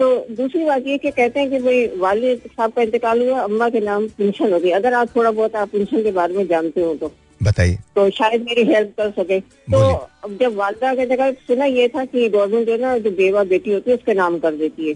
तो 0.00 0.08
दूसरी 0.30 0.64
बात 0.64 0.86
ये 0.86 0.96
कि 0.98 1.10
कहते 1.10 1.40
हैं 1.40 1.50
कि 1.50 1.58
भाई 1.58 1.86
वालिद 1.98 2.40
साहब 2.46 2.72
का 2.72 2.82
इंतकाल 2.82 3.28
हुआ 3.28 3.40
अम्मा 3.40 3.68
के 3.68 3.80
नाम 3.80 4.06
पेंशन 4.08 4.52
हो 4.52 4.58
गई। 4.58 4.70
अगर 4.70 4.94
आप 4.94 5.14
थोड़ा 5.16 5.30
बहुत 5.30 5.54
आप 5.56 5.68
पेंशन 5.68 6.02
के 6.02 6.12
बारे 6.12 6.36
में 6.36 6.46
जानते 6.46 6.82
हो 6.82 6.94
तो। 6.94 7.12
बताइए। 7.40 7.78
तो 7.96 8.08
शायद 8.10 8.42
मेरी 8.42 8.64
हेल्प 8.64 8.92
कर 8.98 9.10
सके। 9.12 9.40
तो 9.40 9.78
अब 10.24 10.36
जब 10.40 10.54
वालदा 10.56 10.94
के 10.94 11.06
जगह 11.06 11.32
सुना 11.48 11.64
ये 11.64 11.88
था 11.88 12.04
कि 12.04 12.28
गवर्नमेंट 12.28 12.66
जो 12.66 12.72
है 12.72 12.78
ना 12.80 12.96
जो 12.98 13.10
बेवा 13.12 13.44
बेटी 13.46 13.72
होती 13.72 13.90
है 13.90 13.96
उसके 13.96 14.14
नाम 14.14 14.38
कर 14.38 14.54
देती 14.56 14.88
है। 14.88 14.94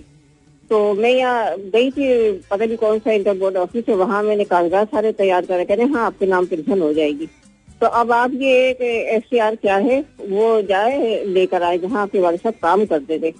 तो 0.70 0.92
मैं 0.94 1.10
यहाँ 1.10 1.56
गई 1.58 1.90
थी 1.90 2.32
पता 2.50 2.64
नहीं 2.64 2.76
कौन 2.76 2.98
सा 2.98 3.12
इंटर 3.12 3.38
बोर्ड 3.38 3.56
ऑफ़िस 3.56 3.84
है 3.88 3.94
वहाँ 3.96 4.22
मैंने 4.22 4.44
कागजात 4.46 4.90
सारे 4.90 5.12
तैयार 5.12 5.46
करे 5.46 5.64
कहते 5.64 5.82
हाँ 5.84 6.04
आपके 6.06 6.26
नाम 6.26 6.46
पेंशन 6.46 6.80
हो 6.80 6.92
जाएगी। 6.92 7.26
तो 7.80 7.86
अब 7.86 8.12
आप 8.12 8.32
ये 8.34 8.54
एक 8.70 8.80
एफ़ 8.82 9.56
क्या 9.56 9.76
है 9.78 10.00
वो 10.20 10.60
जाए 10.62 11.24
लेकर 11.26 11.62
आए 11.62 11.78
जहाँ 11.78 12.02
आपके 12.02 12.20
वाले 12.20 12.36
साहब 12.36 12.54
काम 12.62 12.84
करते 12.86 13.18
थे। 13.18 13.32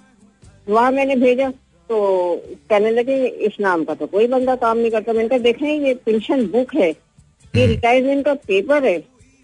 वहाँ 0.69 0.91
मैंने 0.91 1.15
भेजा 1.15 1.49
तो 1.89 1.99
कहने 2.69 2.91
लगे 2.91 3.25
इस 3.45 3.59
नाम 3.61 3.83
का 3.83 3.93
तो 3.93 4.07
कोई 4.07 4.27
बंदा 4.27 4.55
काम 4.57 4.77
नहीं 4.77 4.91
करता। 4.91 5.13
मैंने 5.13 5.29
कहा 5.29 5.39
देखें 5.39 5.67
ये 5.67 5.93
पेंशन 6.05 6.45
बुक 6.47 6.75
है। 6.75 6.91
ये 7.53 7.65
रिटायरमेंट 7.67 8.25
का 8.25 8.33
पेपर 8.33 8.85
है। 8.85 8.97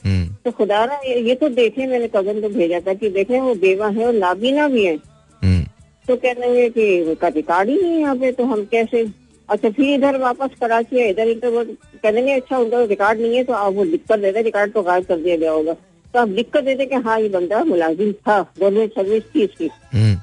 हम्म। 0.03 0.35
तो 0.45 0.51
खुदा 0.51 0.83
रहा 0.85 0.99
ये 1.05 1.19
ये 1.21 1.35
तो 1.35 1.49
देखे 1.51 1.87
मैंने 1.87 2.07
कज़न 2.07 2.41
को 2.41 2.49
भेजा 2.49 2.79
था 2.79 2.93
कि 2.93 3.09
देखे 3.11 3.39
वो 3.39 3.53
बेवा 3.57 3.87
है 3.89 4.05
और 4.05 4.13
नाबीना 4.15 4.67
भी 4.67 4.85
है। 4.85 4.95
हम्म। 5.41 5.63
तो 6.07 6.15
कहने 6.15 6.47
लगे 6.47 6.69
कि 6.69 7.01
उनका 7.03 7.27
रिकॉर्ड 7.29 7.69
ही 7.69 7.81
नहीं 7.81 7.99
यहाँ 7.99 8.15
पे 8.15 8.31
तो 8.31 8.45
हम 8.45 8.63
कैसे? 8.71 9.05
अच्छा 9.49 9.69
फिर 9.69 9.89
इधर 9.89 10.17
वापस 10.19 10.55
कराची 10.61 10.99
है 10.99 11.09
इधर 11.09 11.27
इंटर 11.27 11.63
कह 12.03 12.11
देंगे 12.11 12.33
अच्छा 12.33 12.57
उनका 12.57 12.83
रिकॉर्ड 12.85 13.19
नहीं 13.19 13.35
है 13.35 13.43
तो 13.43 13.53
आप 13.53 13.73
वो 13.73 13.83
लिख 13.83 14.01
कर 14.09 14.19
देते 14.19 14.41
रिकॉर्ड 14.41 14.73
तो 14.73 14.81
गायब 14.83 15.05
कर 15.05 15.17
दिया 15.17 15.35
गया 15.37 15.51
होगा। 15.51 15.73
तो 15.73 16.19
आप 16.19 16.29
लिख 16.29 16.49
कर 16.49 16.61
देते 16.61 16.85
कि 16.85 16.95
हाँ 16.97 17.19
ये 17.19 17.29
बंदा 17.29 17.63
मुलाजिम 17.65 18.11
था 18.11 18.39
गवर्नमेंट 18.59 18.91
सर्विस 18.91 19.23
थी 19.35 19.43
इसकी। 19.43 19.69
हम्म। 19.93 20.15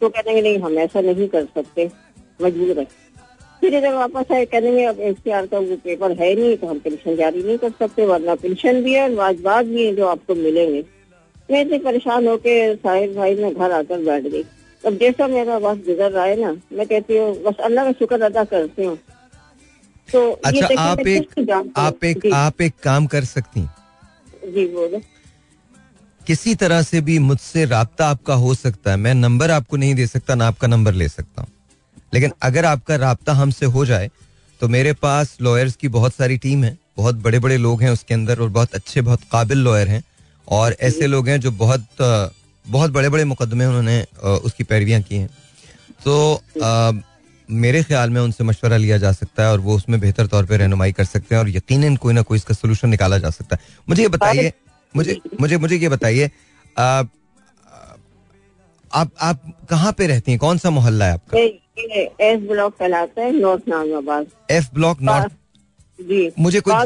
तो 0.00 0.08
कह 0.08 0.22
देंगे 0.22 0.42
नहीं 0.42 0.58
हम 0.58 0.78
ऐसा 0.78 1.00
नहीं 1.00 1.28
कर 1.28 1.44
सकते 1.54 1.90
मजबूर 2.40 2.78
है। 2.78 2.86
फिर 3.62 3.74
इधर 3.74 3.94
वापस 3.94 4.32
आए 4.32 4.44
लगे 4.54 4.84
अब 4.84 5.00
एफ़ 5.00 5.18
का 5.26 5.58
वो 5.58 5.76
पेपर 5.84 6.12
है 6.20 6.34
नहीं 6.34 6.56
तो 6.56 6.66
हम 6.66 6.78
पेंशन 6.78 7.16
जारी 7.16 7.42
नहीं 7.42 7.58
कर 7.58 7.70
सकते 7.78 8.06
वरना 8.06 8.34
पेंशन 8.42 8.82
भी 8.82 8.94
है 8.94 9.02
और 9.02 9.14
वाजबात 9.14 9.66
भी 9.66 9.86
है 9.86 9.94
जो 9.96 10.06
आपको 10.06 10.34
मिलेंगे. 10.34 10.84
मैं 11.50 11.60
इतनी 11.60 11.78
परेशान 11.78 12.26
होके 12.28 12.54
साहिब 12.76 13.14
भाई 13.16 13.34
मैं 13.34 13.52
घर 13.54 13.72
आकर 13.72 14.04
बैठ 14.04 14.22
गई। 14.24 14.42
अब 14.84 14.98
जैसा 14.98 15.26
मेरा 15.28 15.56
वक्त 15.58 15.84
गुजर 15.86 16.10
रहा 16.10 16.24
है 16.24 16.40
ना 16.40 16.52
मैं 16.72 16.86
कहती 16.86 17.16
हूँ 17.16 17.34
बस 17.42 17.60
अल्लाह 17.64 17.84
का 17.84 17.92
शुक्र 17.98 18.22
अदा 18.22 18.44
करती 18.44 18.84
हूँ। 18.84 18.96
तो 20.08 20.30
अच्छा 20.32 20.66
आप 20.80 20.98
एक? 21.00 21.72
आप 21.76 22.04
एक 22.04 22.26
आप 22.34 22.60
एक 22.62 22.74
काम 22.82 23.06
कर 23.06 23.24
सकती। 23.24 23.60
जी 24.54 24.66
बोलो। 24.66 25.00
किसी 26.20 26.54
तरह 26.54 26.82
से 26.82 27.00
भी 27.00 27.18
मुझसे 27.18 27.64
रबता 27.64 28.06
आपका 28.06 28.34
हो 28.34 28.54
सकता 28.54 28.90
है 28.90 28.96
मैं 28.96 29.14
नंबर 29.16 29.50
आपको 29.50 29.76
नहीं 29.76 29.94
दे 29.94 30.06
सकता 30.06 30.34
ना 30.34 30.46
आपका 30.46 30.66
नंबर 30.66 30.92
ले 30.92 31.08
सकता 31.08 31.42
हूँ। 31.42 31.50
लेकिन 32.14 32.32
अगर 32.42 32.64
आपका 32.64 32.96
रबता 32.96 33.32
हमसे 33.32 33.66
हो 33.66 33.84
जाए 33.86 34.10
तो 34.60 34.68
मेरे 34.68 34.92
पास 34.92 35.36
लॉयर्स 35.40 35.76
की 35.76 35.88
बहुत 35.88 36.14
सारी 36.14 36.36
टीम 36.38 36.64
है 36.64 36.76
बहुत 36.96 37.14
बड़े 37.14 37.38
बड़े 37.38 37.56
लोग 37.56 37.82
हैं 37.82 37.90
उसके 37.90 38.14
अंदर 38.14 38.40
और 38.40 38.48
बहुत 38.48 38.74
अच्छे 38.74 39.00
बहुत 39.00 39.20
काबिल 39.32 39.58
लॉयर 39.58 39.88
हैं 39.88 40.02
और 40.48 40.76
ऐसे 40.80 41.06
लोग 41.06 41.28
हैं 41.28 41.40
जो 41.40 41.50
बहुत 41.50 41.86
बहुत 42.66 42.90
बड़े 42.90 43.08
बड़े 43.08 43.24
मुकदमे 43.24 43.64
उन्होंने 43.64 44.02
उसकी 44.24 44.64
पैरवियाँ 44.64 45.00
की 45.02 45.16
हैं। 45.16 45.28
तो 46.04 46.42
अ, 46.62 46.92
मेरे 47.50 47.82
ख्याल 47.82 48.10
में 48.10 48.20
उनसे 48.20 48.44
मशवरा 48.44 48.76
लिया 48.76 48.98
जा 48.98 49.12
सकता 49.12 49.42
है 49.42 49.52
और 49.52 49.60
वो 49.60 49.76
उसमें 49.76 50.00
बेहतर 50.00 50.26
तौर 50.26 50.46
पर 50.46 50.58
रहनुमाई 50.58 50.92
कर 50.92 51.04
सकते 51.04 51.34
हैं 51.34 51.42
और 51.42 51.48
यकीन 51.48 51.96
कोई 51.96 52.14
ना 52.14 52.22
कोई 52.22 52.38
इसका 52.38 52.54
सोल्यूशन 52.54 52.88
निकाला 52.88 53.18
जा 53.18 53.30
सकता 53.30 53.56
है। 53.56 53.62
मुझे 53.88 54.02
ये 54.02 54.08
बताइए 54.08 54.52
मुझे 54.96 55.20
मुझे 55.40 55.56
मुझे 55.58 55.76
ये 55.76 55.88
बताइए 55.88 56.30
आप 56.78 57.10
आप 59.20 59.40
कहाँ 59.70 59.92
पे 59.92 60.06
रहती 60.06 60.30
हैं? 60.30 60.38
कौन 60.40 60.58
सा 60.58 60.70
मोहल्ला 60.70 61.04
है 61.04 61.12
आपका? 61.12 61.36
एस 61.78 62.40
ब्लॉक 62.40 62.76
कहलाता 62.78 63.22
है 63.22 63.32
north 63.32 63.62
Nazimabad 63.68 64.26
F 64.50 64.66
block 64.74 64.98
north? 65.02 65.32
जी। 66.00 66.30
मुझे 66.38 66.60
कुछ- 66.60 66.76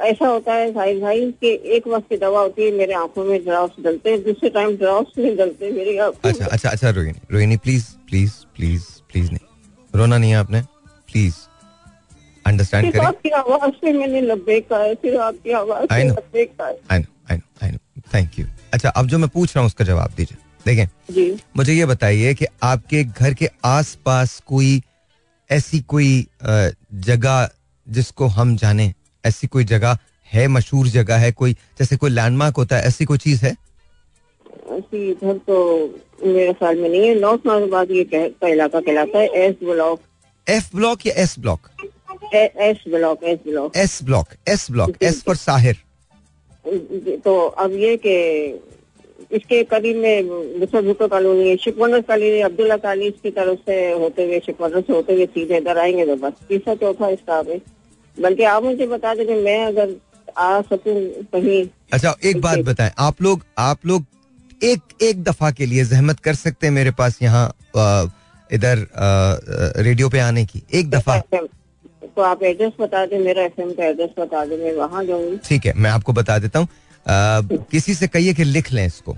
ऐसा 0.00 0.26
होता 0.26 0.52
है 0.54 0.72
साहिब 0.72 1.00
भाई 1.00 1.30
कि 1.30 1.60
एक 1.64 1.86
वक्त 1.88 2.08
की 2.08 2.16
दवा 2.16 2.40
होती 2.40 2.64
है 2.64 2.70
मेरे 2.70 2.94
आँखों 2.94 3.24
में 3.24 3.44
ड्रॉप्स 3.44 3.82
डलते 3.84 4.10
हैं 4.10 4.22
दूसरे 4.22 4.48
टाइम 4.48 4.76
ड्रॉप्स 4.76 5.18
नहीं 5.18 5.36
डलते 5.36 5.70
मेरी 5.70 5.96
अच्छा 5.98 6.46
अच्छा 6.46 6.68
अच्छा 6.68 6.90
Rohini 6.90 7.18
Rohini 7.32 7.56
please 7.56 7.84
please 8.08 8.32
please 8.56 8.82
please 9.12 9.32
नहीं। 9.32 9.98
रोना 9.98 10.18
नहीं 10.18 10.30
है 10.30 10.36
आपने? 10.36 10.60
प्लीज़ 11.12 11.34
अंडरस्टैंड 12.46 12.92
करें। 12.92 13.04
आपकी 13.04 13.28
आवाज़ 13.28 13.70
से 13.70 13.92
मैंने 13.92 14.20
लब्बे 14.20 14.60
का 14.60 14.78
है 14.78 14.94
सिर्फ़ 14.94 15.18
आपकी 15.18 15.50
आवाज़ 15.52 15.84
से. 15.84 16.08
लब्बे 16.08 16.44
का 16.44 16.66
है। 16.66 16.78
I 16.90 16.98
know 16.98 17.04
I 17.30 17.36
know 17.36 17.66
I 17.66 17.70
know 17.70 18.00
thank 18.14 18.38
you 18.38 18.46
अच्छा 18.74 18.88
अब 18.88 19.06
जो 19.06 19.18
मैं 19.18 19.28
पूछ 19.28 19.56
रहा 19.56 19.60
हूँ 19.60 19.66
उसका 19.66 19.84
जवाब 19.84 20.10
दीजिए। 20.16 20.38
देखें 20.66 20.86
जी। 21.10 21.24
मुझे 21.56 21.72
ये 21.72 21.86
बताइए 21.86 22.34
कि 22.34 22.46
आपके 22.62 23.02
घर 23.04 23.34
के 23.34 23.48
आसपास 23.64 24.40
कोई 24.46 24.80
ऐसी 25.50 25.80
कोई 25.88 26.26
जगह 26.44 27.48
जिसको 27.86 28.26
हम 28.36 28.56
जाने? 28.56 28.92
ऐसी 29.24 29.46
कोई 29.46 29.64
जगह 29.64 29.98
है 30.32 30.46
मशहूर 30.48 30.88
जगह 30.88 31.16
है 31.16 31.32
कोई 31.32 31.52
जैसे 31.78 31.96
कोई 31.96 32.10
लैंडमार्क 32.10 32.56
होता 32.56 32.76
है 32.76 32.86
ऐसी 32.86 33.04
कोई 33.04 33.18
चीज़ 33.18 33.44
है? 33.44 33.56
इधर 34.94 35.36
तो 35.46 35.56
मेरे 36.24 36.52
ख्याल 36.52 36.78
में 36.78 36.88
नहीं 36.88 37.06
है। 37.08 37.14
नॉर्थ 37.20 37.46
नाजमाबाद 37.46 37.90
ये 37.90 38.04
का 38.14 38.48
इलाका 38.48 38.80
कहलाता 38.80 39.18
है 39.18 39.26
एस 39.44 39.54
ब्लॉक 39.62 40.00
एफ़ 40.46 40.70
ब्लॉक 40.76 41.06
या 41.06 41.14
S 41.22 41.34
block 41.38 41.70
S 42.64 42.82
block 42.88 43.24
S 43.24 43.38
block 43.44 43.76
S 43.76 43.98
block 44.02 44.34
S 44.48 44.66
block 44.70 45.02
S 45.02 45.22
for 45.26 45.36
Sahir 45.36 45.76
तो 47.24 47.36
अब 47.64 47.72
ये 47.76 47.96
कि 48.06 48.14
इसके 49.30 49.62
करीब 49.64 49.96
में 49.96 50.22
मुसर 50.60 50.82
भुक्को 50.84 51.08
कॉलोनी 51.08 51.48
है 51.48 51.56
शिकवंदर 51.64 52.00
कॉलोनी 52.08 52.40
अब्दुल्ला 52.42 52.76
कॉलेज 52.84 53.14
की 53.22 53.30
तरफ़ 53.32 53.58
से 53.66 53.76
होते 53.92 54.24
हुए 54.24 54.40
शिकवंदर 54.46 54.80
से 54.80 54.92
होते 54.92 55.12
हुए 55.12 55.26
सीधे 55.26 55.56
इधर 55.56 55.78
आएँगे 55.78 56.06
तो 56.06 56.16
बस 56.16 56.32
तीसरा 56.48 56.74
चौथा 56.74 57.14
स्टाफ 57.14 57.48
है। 57.48 57.60
बल्कि 58.16 58.44
आप 58.44 58.62
मुझे 58.62 58.86
बता 58.86 59.14
दें 59.14 59.24
मैं 59.42 59.64
अगर 59.66 59.94
आ 60.38 60.60
सकूँ 60.62 60.94
कहीं। 61.32 61.64
अच्छा 61.92 62.14
एक 62.24 62.40
बात। 62.40 62.58
बताएँ 62.66 62.90
आप 62.98 63.22
लोग 63.22 63.44
आप 63.58 63.86
लोग 63.86 64.04
एक 64.64 65.02
एक 65.02 65.22
दफ़ा 65.24 65.50
के 65.50 65.66
लिए 65.66 65.84
जहमत 65.84 66.20
कर 66.20 66.34
सकते 66.34 66.66
हैं 66.66 66.74
मेरे 66.74 66.90
पास 66.98 67.18
यहाँ 67.22 67.46
इधर 68.50 68.86
रेडियो 69.82 70.08
पे 70.08 70.18
आने 70.20 70.44
की 70.46 70.62
एक 70.74 70.90
दफ़ा। 70.90 71.18
तो 72.16 72.22
आप 72.22 72.42
एड्रेस 72.42 72.72
बता 72.80 73.04
दें 73.06 73.18
मेरा 73.18 73.42
एफ़ 73.42 73.60
का 73.60 73.84
एड्रेस 73.84 74.10
बता 74.18 74.44
दें 74.44 74.56
मैं 74.58 74.72
वहाँ 74.76 75.04
जाऊँगी। 75.04 75.36
ठीक 75.44 75.66
है 75.66 75.72
मैं 75.76 75.90
आपको 75.90 76.12
बता 76.12 76.38
देता 76.38 76.58
हूँ। 76.58 76.68
किसी 77.06 77.94
से 77.94 78.08
कहिए 78.08 78.34
कि 78.34 78.44
लिख 78.44 78.72
लें 78.72 78.86
इसको। 78.86 79.16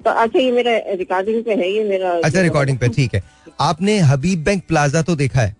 तो 0.00 0.10
अच्छा 0.10 0.38
ये 0.38 0.50
मेरा 0.52 0.72
रिकॉर्डिंग 0.96 1.42
पे 1.44 1.54
है 1.54 1.70
ये 1.70 1.84
मेरा 1.84 2.10
अच्छा 2.24 2.40
रिकॉर्डिंग 2.40 2.78
पे 2.78 2.88
ठीक 2.88 3.14
है। 3.14 3.22
आपने 3.60 3.98
हबीब 4.00 4.44
बैंक 4.44 4.66
प्लाजा 4.68 5.02
तो 5.02 5.16
देखा 5.16 5.40
है? 5.40 5.56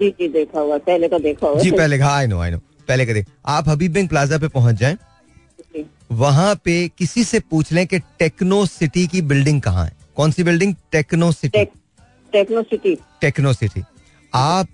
जी 0.00 0.10
जी 0.10 0.28
देखा 0.28 0.60
हुआ 0.60 0.78
पहले 0.80 1.08
का 1.08 1.18
देखा 1.18 1.46
हुआ 1.46 1.60
जी 1.60 1.70
पहले 1.70 1.98
का 1.98 2.08
आई 2.08 2.26
नो 2.26 2.38
आई 2.40 2.50
नो 2.50 2.58
पहले 2.88 3.06
का 3.06 3.12
देख 3.12 3.26
आप 3.46 3.68
हबीब 3.68 3.92
बैंक 3.92 4.08
प्लाजा 4.10 4.38
पे 4.38 4.48
पहुँच 4.48 4.76
जाएँ। 4.76 4.96
वहाँ 6.12 6.54
पे 6.64 6.76
किसी 6.98 7.24
से 7.24 7.40
पूछ 7.40 7.72
लें 7.72 7.86
कि 7.86 7.98
टेक्नो 8.18 8.64
सिटी 8.66 9.06
की 9.06 9.22
बिल्डिंग 9.22 9.60
कहाँ 9.62 9.84
है। 9.84 9.92
कौन 10.16 10.30
सी 10.32 10.44
building 10.44 10.74
Techno 10.92 11.30
City 11.32 11.64
Techno 12.32 12.62
City 12.62 12.96
Techno 13.20 13.52
City 13.52 13.82
आप 14.32 14.68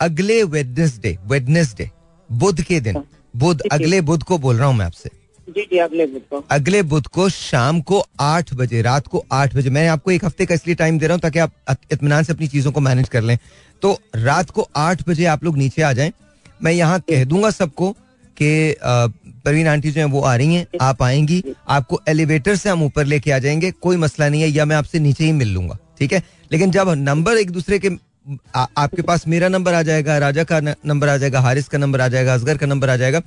अगले 0.00 0.42
वेडनेसडे 0.44 1.16
वेडनेसडे 1.26 1.90
बुध 2.30 2.60
के 2.62 2.80
दिन 2.80 3.02
बुध 3.34 3.62
अगले 3.72 4.00
बुध 4.02 4.22
को 4.22 4.38
बोल 4.38 4.56
रहा 4.56 4.66
हूँ 4.68 4.76
मैं 4.76 4.86
आपसे। 4.86 5.10
जी 5.50 5.62
जी 5.62 5.78
अगले 5.78 6.06
बुध 6.06 6.22
को। 6.30 6.44
अगले 6.50 6.82
बुध 6.82 7.06
को 7.06 7.28
शाम 7.28 7.80
को 7.80 8.02
आठ 8.20 8.52
बजे 8.54 8.82
रात 8.82 9.06
को 9.06 9.24
आठ 9.32 9.54
बजे। 9.54 9.70
मैं 9.70 9.86
आपको 9.88 10.10
एक 10.10 10.24
हफ़्ते 10.24 10.46
का 10.46 10.54
इसलिए 10.54 10.74
टाइम 10.76 10.98
दे 10.98 11.06
रहा 11.06 11.14
हूँ 11.14 11.20
ताकि 11.20 11.38
आप 11.38 11.52
इत्मीनान 11.92 12.24
से 12.24 12.32
अपनी 12.32 12.48
चीज़ों 12.48 12.72
को 12.72 12.80
मैनेज 12.80 13.08
कर 13.08 13.22
लें। 13.22 13.38
तो 13.82 13.98
रात 14.16 14.50
को 14.50 14.68
आठ 14.76 15.08
बजे 15.08 15.24
आप 15.26 15.44
लोग 15.44 15.56
नीचे 15.58 15.82
आ 15.82 15.92
जाएँ। 15.92 16.12
मैं 16.62 16.72
यहाँ 16.72 17.00
कह 17.00 17.24
दूँगा 17.24 17.50
सबको 17.50 17.90
कि 18.36 18.74
परवीन 19.44 19.68
आंटी 19.68 19.90
जो 19.90 20.00
है 20.00 20.06
वो 20.06 20.20
आ 20.20 20.34
रही 20.36 20.54
हैं। 20.54 20.66
आप 20.80 21.02
आएँगी। 21.02 21.42
आपको 21.68 22.00
एलिवेटर 22.08 22.56
से 22.56 22.70
हम 22.70 22.82
ऊपर 22.82 23.04
लेके 23.04 23.30
आ 23.30 23.38
जाएँगे। 23.38 23.70
कोई 23.72 23.96
मसला 23.96 24.28
नहीं 24.28 24.42
है। 24.42 24.48
या 24.48 24.64
मैं 24.64 24.76
आपसे 24.76 24.98
नीचे 24.98 25.24
ही 25.24 25.32
मिल 25.32 25.52
लूँगा। 25.54 25.78
ठीक 25.98 26.12
है? 26.12 26.22
लेकिन 26.52 26.70
जब 26.70 26.88
नंबर 26.98 27.36
एक 27.36 27.50
दूसरे 27.50 27.78
के 27.78 27.90
आ, 28.54 28.66
आपके 28.78 29.02
पास 29.02 29.26
मेरा 29.28 29.48
नंबर 29.48 29.74
आ 29.74 29.80
जाएगा 29.82 30.16
राजा 30.18 30.42
का 30.44 30.58
नंबर 30.60 31.08
आ 31.08 31.16
जाएगा 31.16 31.40
हारिस 31.40 31.68
का 31.68 31.78
नंबर 31.78 32.00
आ 32.00 32.08
जाएगा 32.08 32.34
असगर 32.34 32.56
का 32.56 32.66
नंबर 32.66 32.90
आ 32.90 32.96
जाएगा 32.96 33.20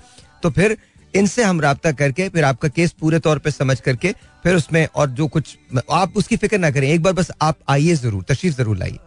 तो 0.44 0.50
फिर 0.50 0.77
इनसे 1.15 1.43
हम 1.43 1.62
राब्ता 1.62 1.91
करके 1.91 2.27
फिर 2.29 2.43
आपका 2.43 2.67
केस 2.67 2.91
पूरे 2.91 3.20
तौर 3.20 3.39
पर 3.39 3.50
समझ 3.50 3.79
करके 3.82 4.12
फिर 4.43 4.55
उसमें 4.55 4.88
और 4.96 5.10
जो 5.10 5.27
कुछ 5.27 5.58
आप 5.91 6.17
उसकी 6.17 6.38
फ़िक्र 6.38 6.58
ना 6.58 6.72
करें। 6.72 6.89
एक 6.89 7.01
बार 7.03 7.13
बस 7.13 7.32
आप 7.41 7.58
आइए 7.70 7.96
ज़रूर 7.96 8.24
तशरीफ़ 8.24 8.55
ज़रूर 8.55 8.77
लाइए। 8.77 8.98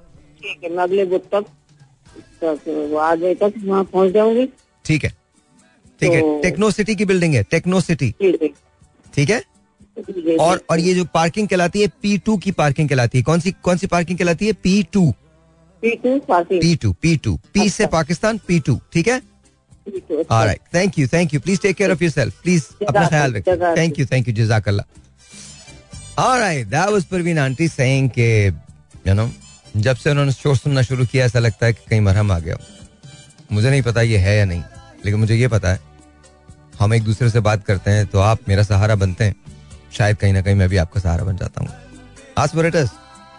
ठीक 0.43 0.65
है 0.65 0.77
अगले 0.77 1.05
बुध 1.05 1.29
तक 1.35 1.45
वहाँ 2.45 3.85
पहुँच 3.85 4.13
जाऊँगी। 4.13 4.47
ठीक 4.85 5.05
है। 5.05 5.11
ठीक 6.01 6.13
है 6.13 6.21
तो- 6.21 6.43
टेक्नो 6.43 6.71
सिटी 6.71 6.95
की 6.97 7.05
बिल्डिंग 7.05 7.35
है 7.35 7.43
टेक्नो 7.43 7.81
सिटी। 7.81 8.15
ठीक 9.15 9.31
है? 9.31 9.43
और 10.41 10.61
और 10.71 10.81
ये 10.81 10.95
जो 10.95 11.05
पार्किंग 11.05 11.49
कहलाती 11.49 11.81
है 11.81 11.89
पी 12.03 12.17
टू 12.19 12.37
की 12.37 12.51
पार्किंग 12.53 12.89
कहलाती 12.89 13.19
है। 13.19 13.25
कौन 13.25 13.41
सी 13.41 13.53
कौन 13.63 13.77
सी 13.77 13.87
पार्किंग 13.87 14.19
कहलाती 14.19 14.47
है? 14.47 14.53
P 14.53 14.83
two 14.83 15.11
P 15.83 15.91
two 15.97 16.19
P 16.31 16.75
two 16.77 16.93
P 16.93 17.17
two 17.17 17.37
P 17.55 17.69
से 17.71 17.87
पाकिस्तान 17.87 18.39
पी 18.49 18.59
टू 18.61 18.79
ठीक 18.93 19.09
है? 19.09 19.15
अच्छा। 19.15 19.36
Alright 20.31 20.61
thank 20.75 20.99
you 20.99 21.07
thank 21.13 21.35
you 21.35 21.41
please 21.41 21.61
take 21.63 21.77
care 21.77 21.93
of 21.93 22.03
yourself 22.03 22.43
please 22.43 22.65
अपना 22.89 23.07
ख्याल 23.09 23.35
रखिए 23.35 23.57
थैंक 23.77 23.99
यू 23.99 24.07
थैंक 24.13 24.29
यू 24.29 24.35
जजाकल्ला 24.35 24.85
alright 26.19 26.67
that 26.67 26.89
was 26.91 27.05
Parveen 27.05 27.39
aunty 27.39 27.69
saying 27.69 28.11
के 28.11 28.31
you 28.47 29.15
know 29.15 29.31
जब 29.77 29.97
से 29.97 30.11
उन्होंने 30.11 30.33
शोर 30.33 30.57
सुनना 30.57 30.83
शुरू 30.83 31.07
किया 31.07 31.25
ऐसा 31.27 31.39
लगता 31.39 31.67
है 31.67 31.73
कि 31.73 31.85
कहीं 31.91 32.01
मरहम 32.01 32.33
आ 32.33 32.39
गया 32.39 32.57
मुझे 33.53 33.71
नहीं 33.71 33.83
पता 33.83 34.03
ये 34.03 34.19
है 34.19 34.37
या 34.37 34.45
नहीं 34.45 34.63
लेकिन 35.05 35.21
मुझे 35.21 35.35
ये 35.37 35.49
पता 35.49 35.73
है 35.73 35.81
हम 36.79 36.95
एक 36.95 37.03
दूसरे 37.03 37.31
से 37.31 37.41
बात 37.41 37.65
करते 37.65 37.91
हैं 37.91 38.07
तो 38.07 38.19
आप 38.21 38.39
मेरा 38.49 38.63
सहारा 38.63 38.95
बनते 38.95 39.25
हैं। 39.25 39.35
शायद 39.97 40.17
कहीं 40.17 40.33
ना 40.33 40.41
कहीं 40.43 40.55
मैं 40.55 40.69
भी 40.69 40.77
आपका 40.77 41.01
सहारा 41.01 41.25
बन 41.25 41.37
जाता 41.37 41.61
हूँ। 41.61 41.69
आज 42.39 42.49
for 42.55 42.67
it 42.67 42.75
is 42.75 42.89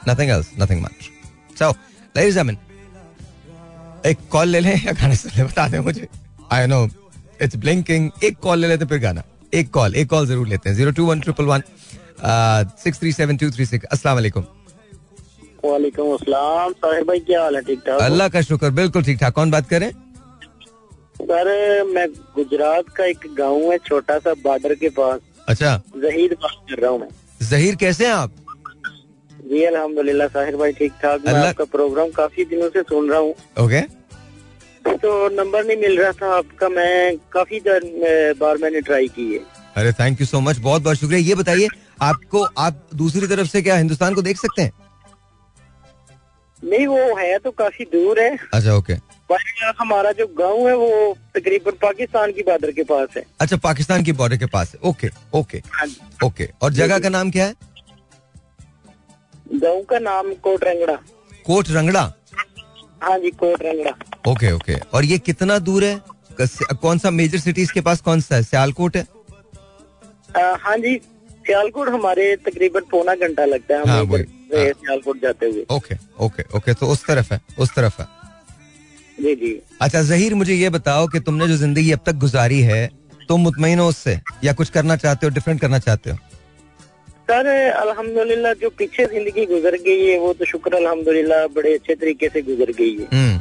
nothing 0.10 0.30
else 0.32 0.50
nothing 0.60 0.82
much 0.82 1.10
so 1.60 1.70
ladies 2.18 2.39
एक 4.06 4.18
कॉल 4.32 4.48
ले 4.48 4.60
लें 4.60 4.75
या 4.86 4.92
गाने 5.01 5.16
सुन 5.16 5.32
लें 5.38 5.46
बता 5.48 5.68
दें 5.68 5.80
मुझे। 5.80 6.08
आई 6.54 6.68
नो 6.68 6.88
इट्स 7.42 7.56
ब्लिंकिंग 7.56 8.10
एक 8.24 8.38
कॉल 8.44 8.60
ले 8.60 8.68
लेते 8.68 8.86
फिर 8.86 9.00
गाना। 9.00 9.24
एक 9.54 9.70
कॉल 9.74 9.96
एक 9.96 10.10
कॉल 10.10 10.27
ज़रूर 10.27 10.48
लेते 10.48 10.70
हैं। 10.70 10.75
Zero 10.75 10.92
two 10.92 11.06
one 11.06 11.20
triple 11.22 11.46
one 11.46 11.62
six 12.84 13.00
three 13.00 13.12
seven 13.12 13.38
two 13.38 13.50
three 13.51 13.66
six 13.66 13.86
अस्सलाम 13.86 14.16
वालेकुम 14.16 14.44
वालेकुम 15.63 16.13
अस्सलाम। 16.13 16.72
साहिर 16.74 17.04
भाई 17.04 17.20
क्या 17.20 17.42
हाल 17.44 17.56
है? 17.56 17.62
ठीक 17.62 17.80
ठाक 17.88 18.01
अल्लाह 18.01 18.27
का 18.30 18.42
शुक्र 18.42 18.70
बिल्कुल 18.80 19.04
ठीक 19.04 19.20
ठाक। 19.20 19.34
कौन 19.34 19.51
बात 19.51 19.70
करें 19.70 19.92
सर 21.20 21.84
मैं 21.94 22.08
गुजरात 22.36 22.89
का 22.98 23.06
एक 23.06 23.25
गाँव 23.38 23.72
है 23.72 23.77
छोटा 23.86 24.18
सा 24.20 24.34
बॉर्डर 24.44 24.74
के 24.75 24.89
पास। 24.98 25.20
अच्छा। 25.48 25.75
जहीद 25.98 26.34
बात 26.34 26.58
कर 26.70 26.82
रहा 26.82 26.92
हूँ 26.92 27.00
मैं। 27.00 27.08
जहीर 27.50 27.75
कैसे 27.75 28.06
हैं 28.06 28.13
आप? 28.13 28.32
जी 29.44 29.63
अल्हम्दुलिल्लाह 29.66 30.27
साहिर 30.27 30.56
भाई 30.56 30.72
ठीक 30.74 30.94
ठाक। 31.01 31.22
मैं 31.25 31.34
आपका 31.48 31.66
प्रोग्राम 31.72 32.10
काफ़ी 32.12 32.46
दिनों 32.46 32.70
से 32.70 32.82
सुन 32.84 33.10
रहा 33.10 33.20
हूँ। 33.20 33.34
ओके 33.60 33.82
तो 34.96 35.29
नंबर 35.29 35.65
नहीं 35.65 35.77
मिल 35.77 36.00
रहा 36.00 36.12
था 36.12 36.38
आपका 36.38 36.70
मैं 36.70 37.17
काफ़ी 37.32 37.60
दर- 37.60 38.38
बार 38.38 38.58
मैंने 38.58 38.82
ट्राई 38.82 39.08
की 39.08 39.34
है। 39.34 39.39
अरे 39.75 39.91
थैंक 39.91 40.22
यू 40.22 40.27
सो 40.27 40.39
मच 40.39 40.58
बहुत 40.58 40.82
बहुत 40.82 40.98
शुक्रिया। 40.98 41.20
ये 41.20 41.36
बताइए 41.36 41.67
आपको 42.01 42.44
आप 42.44 42.88
दूसरी 42.96 43.27
तरफ़ 43.27 43.48
से 43.48 43.62
क्या 43.62 43.77
हिंदुस्तान 43.77 44.13
को 44.13 44.22
देख 44.22 44.38
सकते 44.38 44.62
हैं? 44.62 44.72
नहीं 46.63 46.88
वो 46.88 47.17
है 47.17 47.39
तो 47.39 47.51
काफ़ी 47.51 47.86
दूर 47.86 48.20
है। 48.20 48.38
अच्छा 48.53 48.74
ओके 48.74 48.94
हमारा 49.79 50.12
जो 50.12 50.27
गाँव 50.27 50.70
है 50.70 50.75
वो 50.75 51.17
तकरीबन 51.36 51.72
पाकिस्तान 51.72 52.32
की 52.32 52.41
बॉर्डर 52.41 52.72
के 52.72 52.84
पास 52.84 53.08
है। 53.17 53.24
अच्छा 53.41 53.58
पाकिस्तान 53.58 54.03
की 54.03 54.12
बॉर्डर 54.12 54.38
के 54.38 54.46
पास 54.46 54.75
है। 54.75 54.89
ओके 54.89 55.10
ओके 55.34 55.62
ओके 56.25 56.50
और 56.62 56.74
जगह 56.74 57.00
का 57.00 57.10
नाम 57.10 57.32
क्या 57.32 57.46
है? 57.46 57.53
गाँव 59.53 59.82
का 59.82 60.00
नाम 60.00 60.34
कोट 60.34 60.63
रंगड़ा। 60.63 61.00
कोट 61.46 61.65
रंगड़ा। 61.70 62.13
हाँ 63.04 63.18
जी 63.20 63.30
कोट 63.39 63.62
रंगड़ा। 63.63 63.92
ओके 64.32 64.51
ओके 64.51 64.75
और 64.94 65.06
ये 65.06 65.18
कितना 65.20 65.58
दूर 65.60 65.84
है? 65.84 66.00
कौन 66.82 66.98
सा 67.00 67.10
मेजर 67.12 67.39
सिटीज़ 67.39 67.72
के 67.74 67.82
पास 67.82 68.01
कौन 68.01 68.22
सा 68.22 68.36
है? 68.36 68.44
सियालकोट 68.44 68.98
है? 68.98 69.06
आ, 70.38 70.56
हाँ 70.62 70.77
जी 70.77 70.96
सियालकोट 71.48 71.89
हमारे 71.89 72.36
तकरीबन 72.46 72.82
पौना 72.92 73.16
घंटा 73.16 73.46
लगता 73.46 73.75
है 73.75 73.88
हाँ, 73.88 74.06
हाँ। 74.06 74.18
सियालकोट 74.54 75.22
जाते 75.22 75.46
हुए। 75.46 75.66
ओके 75.72 75.96
ओके 76.25 76.44
ओके 76.58 76.74
तो 76.74 76.88
उस 76.88 77.06
तरफ़ 77.08 77.34
है 77.34 77.39
उस 77.60 77.74
तरफ़ 77.75 78.01
है। 78.01 78.08
जी 79.18 79.36
जी। 79.36 79.54
अच्छा 79.82 80.01
जहीर 80.01 80.34
मुझे 80.36 80.54
ये 80.54 80.70
बताओ 80.70 81.08
कि 81.08 81.20
तुमने 81.20 81.48
जो 81.48 81.56
ज़िंदगी 81.58 81.92
अब 81.92 82.00
तक 82.06 82.16
गुजारी 82.25 82.60
है 82.62 82.86
तुम 83.30 83.42
मुतमिन 83.42 83.80
हो 83.80 83.88
उससे? 83.89 84.20
या 84.44 84.54
कुछ 84.54 84.70
करना 84.70 84.96
चाहते 84.96 85.25
हो 85.27 85.34
डिफरेंट 85.34 85.62
करना 85.62 85.80
चाहते 85.80 86.10
हो? 86.10 86.18
सर 87.27 87.48
अल्हम्दुलिल्लाह 87.69 88.53
जो 88.60 88.69
पीछे 88.77 89.05
ज़िंदगी 89.05 89.46
गुजर 89.46 89.75
गई 89.86 90.05
है 90.05 90.17
वो 90.19 90.34
तो 90.34 90.46
शुक्र 90.46 90.75
अल्हम्दुलिल्लाह 90.75 91.48
बड़े 91.55 91.74
अच्छे 91.75 91.96
तरीके 91.96 92.29
से 92.29 92.41
गुजर 92.41 92.72
गई 92.77 92.93
है। 92.98 93.07
हम्म। 93.13 93.38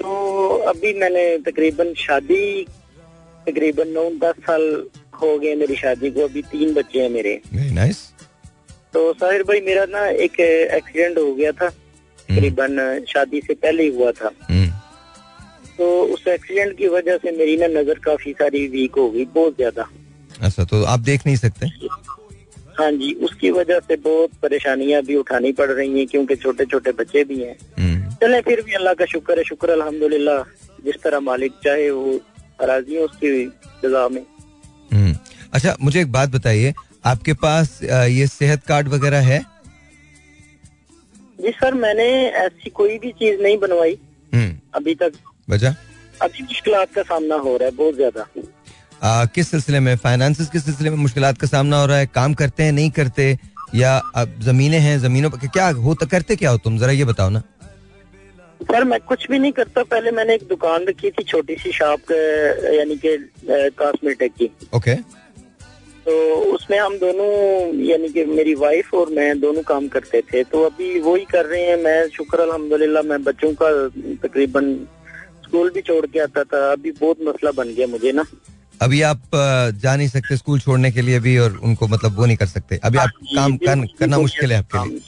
तो 0.00 0.10
अभी 0.70 0.92
मैंने 1.00 1.24
तकरीबन 1.46 1.92
शादी 1.98 2.44
तकरीबन 3.46 3.88
नौ 3.90 4.04
दस 4.22 4.44
साल 4.46 4.62
हो 5.22 5.38
गए 5.38 5.54
मेरी 5.56 5.76
शादी 5.76 6.10
को 6.10 6.24
अभी 6.24 6.42
तीन 6.52 6.74
बच्चे 6.74 7.00
हैं 7.00 7.08
मेरे। 7.10 7.40
नाइस 7.74 8.02
तो 8.94 9.12
साहिर 9.14 9.42
भाई 9.42 9.60
मेरा 9.62 9.84
ना 9.90 10.06
एक 10.26 10.40
एक्सीडेंट 10.40 11.18
हो 11.18 11.34
गया 11.34 11.52
था 11.52 11.68
तकरीबन 11.68 13.04
शादी 13.08 13.40
से 13.46 13.54
पहले 13.56 13.82
ही 13.82 13.96
हुआ 13.96 14.10
था। 14.12 14.30
हम्म, 14.50 14.68
तो 15.78 15.86
उस 16.14 16.26
एक्सीडेंट 16.28 16.76
की 16.78 16.88
वजह 16.90 17.16
से 17.18 17.36
मेरी 17.38 17.56
ना 17.56 17.66
नज़र 17.80 17.98
काफ़ी 18.04 18.32
सारी 18.34 18.66
वीक 18.68 18.94
हो 18.98 19.10
गई 19.10 19.24
बहुत 19.34 19.56
ज़्यादा। 19.56 19.88
अच्छा 20.42 20.64
तो 20.64 20.82
आप 20.84 21.00
देख 21.02 21.26
नहीं 21.26 21.36
सकते? 21.38 21.66
हाँ 22.78 22.90
जी 22.92 23.12
उसकी 23.24 23.50
वजह 23.50 23.78
से 23.80 23.96
बहुत 24.04 24.30
परेशानियाँ 24.42 25.02
भी 25.02 25.16
उठानी 25.16 25.52
पड़ 25.58 25.70
रही 25.70 25.98
हैं 25.98 26.06
क्योंकि 26.08 26.36
छोटे 26.36 26.64
छोटे 26.66 26.92
बच्चे 26.92 27.24
भी 27.24 27.38
हैं। 27.42 27.56
हम्म, 27.78 28.14
चले 28.22 28.40
फिर 28.42 28.62
भी 28.66 28.72
अल्लाह 28.74 28.94
का 28.94 29.04
शुक्र 29.12 29.38
है 29.38 29.44
शुक्र 29.44 29.70
अल्हम्दुलिल्लाह 29.70 30.42
जिस 30.84 31.02
तरह 31.02 31.20
मालिक 31.20 31.52
चाहे 31.64 31.90
वो 31.90 32.20
राज़ी 32.60 32.94
है 32.94 33.02
उसकी 33.02 33.46
सजा 33.82 34.08
में। 34.08 34.24
हम्म। 34.90 35.14
अच्छा 35.54 35.76
मुझे 35.80 36.00
एक 36.00 36.12
बात 36.12 36.28
बताइए 36.30 36.72
आपके 37.04 37.32
पास 37.42 37.78
ये 37.82 38.26
सेहत 38.26 38.62
कार्ड 38.68 38.88
वगैरह 38.88 39.26
है? 39.28 39.40
जी 41.38 41.50
सर 41.52 41.74
मैंने 41.76 42.08
ऐसी 42.42 42.70
कोई 42.70 42.98
भी 42.98 43.10
चीज़ 43.12 43.40
नहीं 43.42 43.58
बनवाई। 43.58 43.98
हम्म, 44.32 44.52
अभी 44.74 44.94
तक। 44.94 45.12
वजह? 45.50 45.74
अभी 46.22 46.42
मुश्किल 46.42 46.84
का 46.94 47.02
सामना 47.02 47.36
हो 47.36 47.56
रहा 47.56 47.68
है 47.68 47.74
बहुत 47.76 47.94
ज़्यादा। 47.94 48.26
आ, 49.04 49.24
किस 49.24 49.50
सिलसिले 49.50 49.80
में 49.80 49.96
फाइनेंस 49.96 50.48
किस 50.50 50.64
सिलसिले 50.64 50.90
में 50.90 50.96
मुश्किल 50.96 51.24
का 51.32 51.46
सामना 51.46 51.80
हो 51.80 51.86
रहा 51.86 51.96
है? 51.96 52.06
काम 52.06 52.34
करते 52.34 52.62
हैं 52.62 52.72
नहीं 52.72 52.90
करते? 52.90 53.36
या 53.74 53.96
अब 54.16 54.34
जमीनें 54.42 54.78
हैं 54.78 54.98
जमीनों 55.00 55.30
पर 55.30 55.46
क्या 55.46 55.68
हो 55.78 55.94
तो 55.94 56.06
करते 56.06 56.36
क्या 56.36 56.50
हो 56.50 56.58
तुम? 56.58 56.78
जरा 56.78 56.92
ये 56.92 57.04
बताओ 57.04 57.30
ना। 57.30 57.40
सर 58.62 58.84
मैं 58.84 59.00
कुछ 59.00 59.26
भी 59.30 59.38
नहीं 59.38 59.52
करता। 59.52 59.82
पहले 59.82 60.10
मैंने 60.10 60.34
एक 60.34 60.46
दुकान 60.48 60.84
रखी 60.84 61.10
थी 61.10 61.24
छोटी 61.24 61.54
सी 61.54 61.72
शॉप 61.72 62.12
यानी 62.74 62.96
कि 62.96 63.16
कॉस्मेटिक 63.78 64.32
की। 64.32 64.50
ओके। 64.74 64.94
तो 66.06 66.14
उसमें 66.54 66.78
हम 66.78 66.96
दोनों 66.98 67.28
यानी 67.84 68.08
कि 68.08 68.24
मेरी 68.24 68.54
वाइफ 68.54 68.94
और 68.94 69.10
मैं 69.10 69.28
दोनों 69.40 69.62
काम 69.62 69.88
करते 69.88 70.20
थे। 70.32 70.42
तो 70.44 70.64
अभी 70.64 71.00
वही 71.00 71.24
कर 71.24 71.44
रहे 71.44 71.62
हैं। 71.62 71.76
मैं 71.76 72.08
शुक्र 72.08 72.40
अलहमदुल्ला 72.40 73.02
मैं 73.02 73.22
बच्चों 73.24 73.52
का 73.62 73.70
तकरीबन 74.28 74.74
स्कूल 75.44 75.70
भी 75.70 75.80
छोड़ 75.82 76.04
के 76.06 76.20
आता 76.20 76.44
था। 76.44 76.72
अभी 76.72 76.90
बहुत 76.90 77.22
मसला 77.22 77.50
बन 77.52 77.74
गया 77.74 77.86
मुझे 77.86 78.12
ना। 78.12 78.24
अभी 78.84 79.00
आप 79.08 79.22
जा 79.82 79.94
नहीं 79.96 80.08
सकते 80.08 80.36
स्कूल 80.36 80.60
छोड़ने 80.60 80.90
के 80.92 81.02
लिए 81.02 81.18
भी 81.20 81.36
और 81.38 81.56
उनको 81.62 81.88
मतलब 81.88 82.16
वो 82.16 82.26
नहीं 82.26 82.36
कर 82.36 82.46
सकते। 82.46 82.76
अभी 82.84 82.98
आप 82.98 83.08
हाँ, 83.08 83.34
काम 83.36 83.56
कर, 83.56 83.86
करना 83.98 84.18
मुश्किल 84.18 84.52
है 84.52 84.58
आपके 84.58 84.88
लिए। 84.88 85.00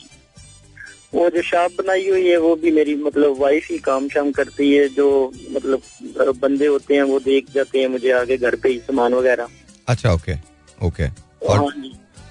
वो 1.15 1.29
जो 1.31 1.43
शॉप 1.43 1.73
बनाई 1.79 2.09
हुई 2.09 2.29
है 2.29 2.37
वो 2.39 2.55
भी 2.63 2.71
मेरी 2.71 2.95
मतलब 3.03 3.37
वाइफ 3.41 3.67
ही 3.71 3.79
काम 3.85 4.09
शाम 4.09 4.31
करती 4.39 4.73
है 4.73 4.89
जो 4.95 5.07
मतलब 5.53 6.35
बंदे 6.43 6.67
होते 6.67 6.95
हैं 6.95 7.03
वो 7.11 7.19
देख 7.21 7.51
जाते 7.55 7.81
हैं 7.81 7.89
मुझे 7.89 8.11
आगे 8.13 8.37
घर 8.39 8.57
पे 8.63 8.69
ही 8.69 8.79
सामान 8.79 9.15
वगैरह। 9.15 9.49
अच्छा 9.89 10.13
ओके 10.13 10.35
ओके। 10.79 11.09
और 11.47 11.57
हाँ 11.59 11.69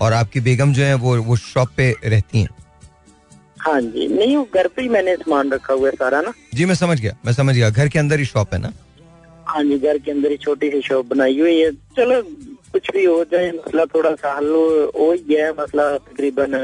और 0.02 0.14
आपकी 0.14 0.40
बेगम 0.40 0.74
जो 0.74 0.84
है 0.84 0.94
वो 1.04 1.16
वो 1.24 1.36
शॉप 1.38 1.70
पे 1.78 1.94
रहती 2.06 2.42
हैं? 2.42 2.50
हाँ 3.58 3.80
जी। 3.82 4.08
नहीं 4.08 4.36
वो 4.38 4.48
घर 4.56 4.68
पे 4.68 4.82
ही 4.82 4.90
मैंने 4.90 5.16
सामान 5.16 5.52
रखा 5.52 5.74
हुआ 5.74 5.90
है 5.90 5.96
सारा 5.96 6.22
ना? 6.22 6.34
जी 6.54 6.66
मैं 6.66 6.76
समझ 6.76 7.00
गया 7.00 7.16
मैं 7.26 7.34
समझ 7.34 7.56
गया। 7.56 7.70
घर 7.70 7.88
के 7.90 8.00
अंदर 8.00 8.20
ही 8.20 8.26
शॉप 8.26 8.54
है 8.54 8.60
ना? 8.62 8.72
हाँ 9.56 9.64
जी 9.64 9.78
घर 9.80 9.98
के 9.98 10.12
अंदर 10.12 10.32
ही 10.32 10.38
छोटी 10.38 10.70
सी 10.72 10.82
शॉप 10.82 11.06
बनाई 11.08 11.40
हुई 11.40 11.60
है। 11.60 11.72
चलो 11.98 12.22
कुछ 12.72 12.90
भी 12.94 13.04
हो 13.06 13.24
जाए 13.32 13.52
मसला 13.52 13.86
थोड़ा 13.86 14.12
सा 14.16 14.34
हल 14.38 14.48
हो 14.50 14.64
हो 14.96 15.12
गया 15.30 15.52
मसला। 15.60 15.86
तकरीबन 15.98 16.58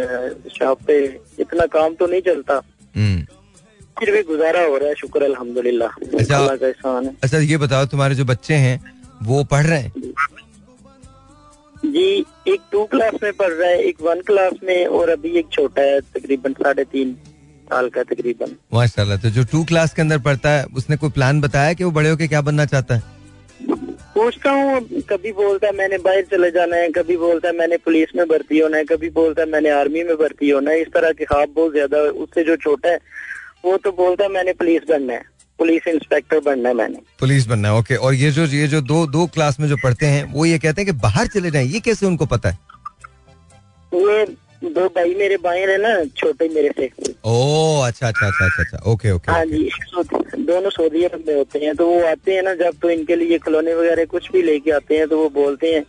शॉप 0.56 0.82
पे 0.88 0.98
इतना 1.40 1.66
काम 1.76 1.94
तो 1.96 2.08
नहीं 2.08 2.22
चलता। 2.22 2.62
हम्म। 2.96 3.26
फिर 4.00 4.12
भी 4.12 4.24
गुजारा 4.24 4.64
हो 4.64 4.78
रहा 4.78 4.90
है 4.90 4.96
शुक्र 4.96 5.24
अल्हम्दुलिल्लाह। 5.24 5.90
अच्छा। 5.90 6.38
अल्लाह 6.38 6.56
का 6.56 6.68
एहसान 6.68 7.06
है। 7.06 7.16
अच्छा 7.24 7.38
ये 7.38 7.58
बताओ 7.58 7.86
तुम्हारे 7.86 8.16
जो 8.16 8.26
बच्चे 8.26 8.54
हैं 8.66 8.80
वो 9.24 9.44
पढ़ 9.44 9.66
रहे 9.66 9.80
हैं? 9.80 10.14
जी 11.86 12.08
एक 12.48 12.60
टू 12.72 12.84
क्लास 12.86 13.14
में 13.24 13.32
पढ़ 13.34 13.52
रहा 13.52 13.70
है 13.70 13.82
एक 13.84 14.02
वन 14.02 14.22
क्लास 14.22 14.54
में 14.64 14.86
और 14.88 15.10
अभी 15.10 15.30
एक 15.40 15.48
छोटा 15.52 15.82
है 15.82 16.00
तकरीबन 16.16 16.54
साढ़े 16.54 16.84
तीन। 16.84 17.16
साल 17.72 17.90
का 17.90 18.04
तकरीबन। 18.12 18.56
माशाल्लाह 18.74 19.18
तो 19.24 19.30
जो 19.38 19.44
टू 19.52 19.64
क्लास 19.72 19.94
के 19.94 20.02
अंदर 20.02 20.18
पढ़ता 20.28 20.50
है 20.52 20.66
उसने 20.78 20.98
कोई 20.98 21.10
प्लान 21.18 21.42
बताया 21.42 21.74
कि 21.74 21.84
वो 21.84 21.92
बड़े 21.98 22.10
होके 22.10 22.28
क्या 22.28 22.42
बनना 22.50 22.66
चाहता 22.76 22.96
है? 22.96 23.04
पूछता 24.16 24.52
हूँ 24.52 24.80
कभी 25.10 25.32
बोलता 25.34 25.68
है 25.68 25.74
मैंने 25.76 25.98
बाहर 26.06 26.22
चले 26.32 26.50
जाना 26.52 26.76
है 26.76 26.90
कभी 26.96 27.16
बोलता 27.18 27.48
है 27.48 27.54
मैंने 27.58 27.78
पुलिस 27.86 28.16
में 28.16 28.26
भर्ती 28.28 28.60
होना 28.60 28.78
है 28.78 28.84
कभी 28.86 29.10
बोलता 29.18 29.42
है 29.42 29.48
मैंने 29.50 29.70
आर्मी 29.72 30.04
में 30.04 30.16
भर्ती 30.18 30.50
होना 30.50 30.72
है 30.72 30.82
इस 30.82 30.88
तरह 30.96 31.12
के 31.20 31.26
ख्वाब 31.26 31.54
बहुत 31.56 31.72
ज़्यादा 31.74 32.02
उससे 32.26 32.44
जो 32.44 32.56
छोटा 32.66 32.90
है 32.90 32.98
वो 33.66 33.78
तो 33.86 33.92
बोलता 34.00 34.24
है 34.24 34.30
मैंने 34.32 34.54
पुलिस 34.60 34.84
बनना 34.90 35.14
है 35.14 35.24
पुलिस 35.60 35.88
इंस्पेक्टर 35.88 36.40
बनना 36.46 36.70
है 36.70 36.76
मैंने। 36.76 37.00
पुलिस 37.20 37.48
बनना 37.48 37.68
है 37.70 37.80
ओके 37.80 37.96
और 37.96 38.14
ये 38.14 38.32
जो 38.32 38.46
ये 38.58 38.68
जो 38.68 38.82
दो 38.92 39.06
दो 39.16 39.26
क्लास 39.34 39.60
में 39.60 39.68
जो 39.70 39.78
पढ़ते 39.84 40.06
हैं 40.14 40.24
वो 40.34 40.46
ये 40.46 40.60
कहते 40.60 40.82
हैं 40.82 40.92
कि 40.92 40.98
बाहर 41.02 41.28
चले 41.36 41.52
जाए 41.52 41.66
ये 41.66 41.80
कैसे 41.88 42.06
उनको 42.06 42.26
पता 42.36 42.50
है? 42.50 42.58
ये 43.92 44.26
दो 44.62 44.88
भाई 44.96 45.14
मेरे 45.16 45.38
बाएँ 45.44 45.62
है 45.68 45.78
ना 45.82 45.94
छोटे 46.18 46.48
मेरे 46.50 46.70
से। 46.80 46.90
ओ 47.26 47.82
अच्छा 47.86 48.08
अच्छा 48.08 48.28
अच्छा 48.28 48.46
अच्छा 48.46 48.62
अच्छा। 48.64 48.92
ओके 48.92 49.12
ओके 49.12 49.32
हाँ 49.32 49.46
जी 49.46 49.70
दोनों 50.46 50.70
सऊदी 50.70 51.04
अरब 51.04 51.24
में 51.28 51.36
होते 51.36 51.60
हैं। 51.60 51.76
तो 51.76 51.88
वो 51.88 52.00
आते 52.08 52.34
हैं 52.34 52.44
ना 52.44 52.54
जब 52.56 52.78
तो 52.82 52.90
इनके 52.90 53.16
लिए 53.16 53.38
खिलौने 53.40 53.74
वगैरह 53.76 54.06
कुछ 54.06 54.32
भी 54.32 54.42
लेके 54.42 54.72
आते 54.72 54.98
हैं 54.98 55.08
तो 55.08 55.18
वो 55.18 55.30
बोलते 55.30 55.74
हैं 55.74 55.84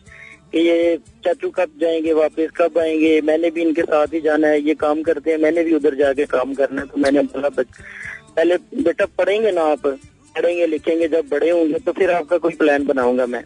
कि 0.53 0.59
ये 0.59 0.97
चाचू 1.25 1.51
कब 1.51 1.71
जाएँगे 1.81 2.13
वापस 2.13 2.49
कब 2.57 2.79
आएँगे? 2.79 3.21
मैंने 3.21 3.51
भी 3.51 3.63
इनके 3.63 3.83
साथ 3.83 4.07
ही 4.15 4.21
जाना 4.21 4.49
है 4.49 4.61
ये 4.61 4.75
काम 4.75 5.03
करते 5.03 5.31
हैं। 5.31 5.39
मैंने 5.39 5.65
भी 5.65 5.75
उधर 5.75 5.95
जाके 5.95 6.25
काम 6.27 6.55
करना 6.55 6.81
है 6.81 6.87
तो 6.87 7.01
मैंने 7.01 7.23
बोला 7.23 7.49
"बच- 7.49 7.81
पहले 8.37 8.57
बेटा 8.83 9.07
पढ़ेंगे 9.19 9.51
ना 9.51 9.63
आप? 9.63 9.87
पढ़ेंगे 10.37 10.67
लिखेंगे 10.67 11.09
जब 11.09 11.29
बड़े 11.31 11.51
होंगे 11.51 11.79
तो 11.79 11.93
फिर 11.93 12.11
आपका 12.11 12.39
कोई 12.39 12.53
प्लान 12.55 12.87
बनाऊँगा 12.87 13.27
मैं। 13.27 13.43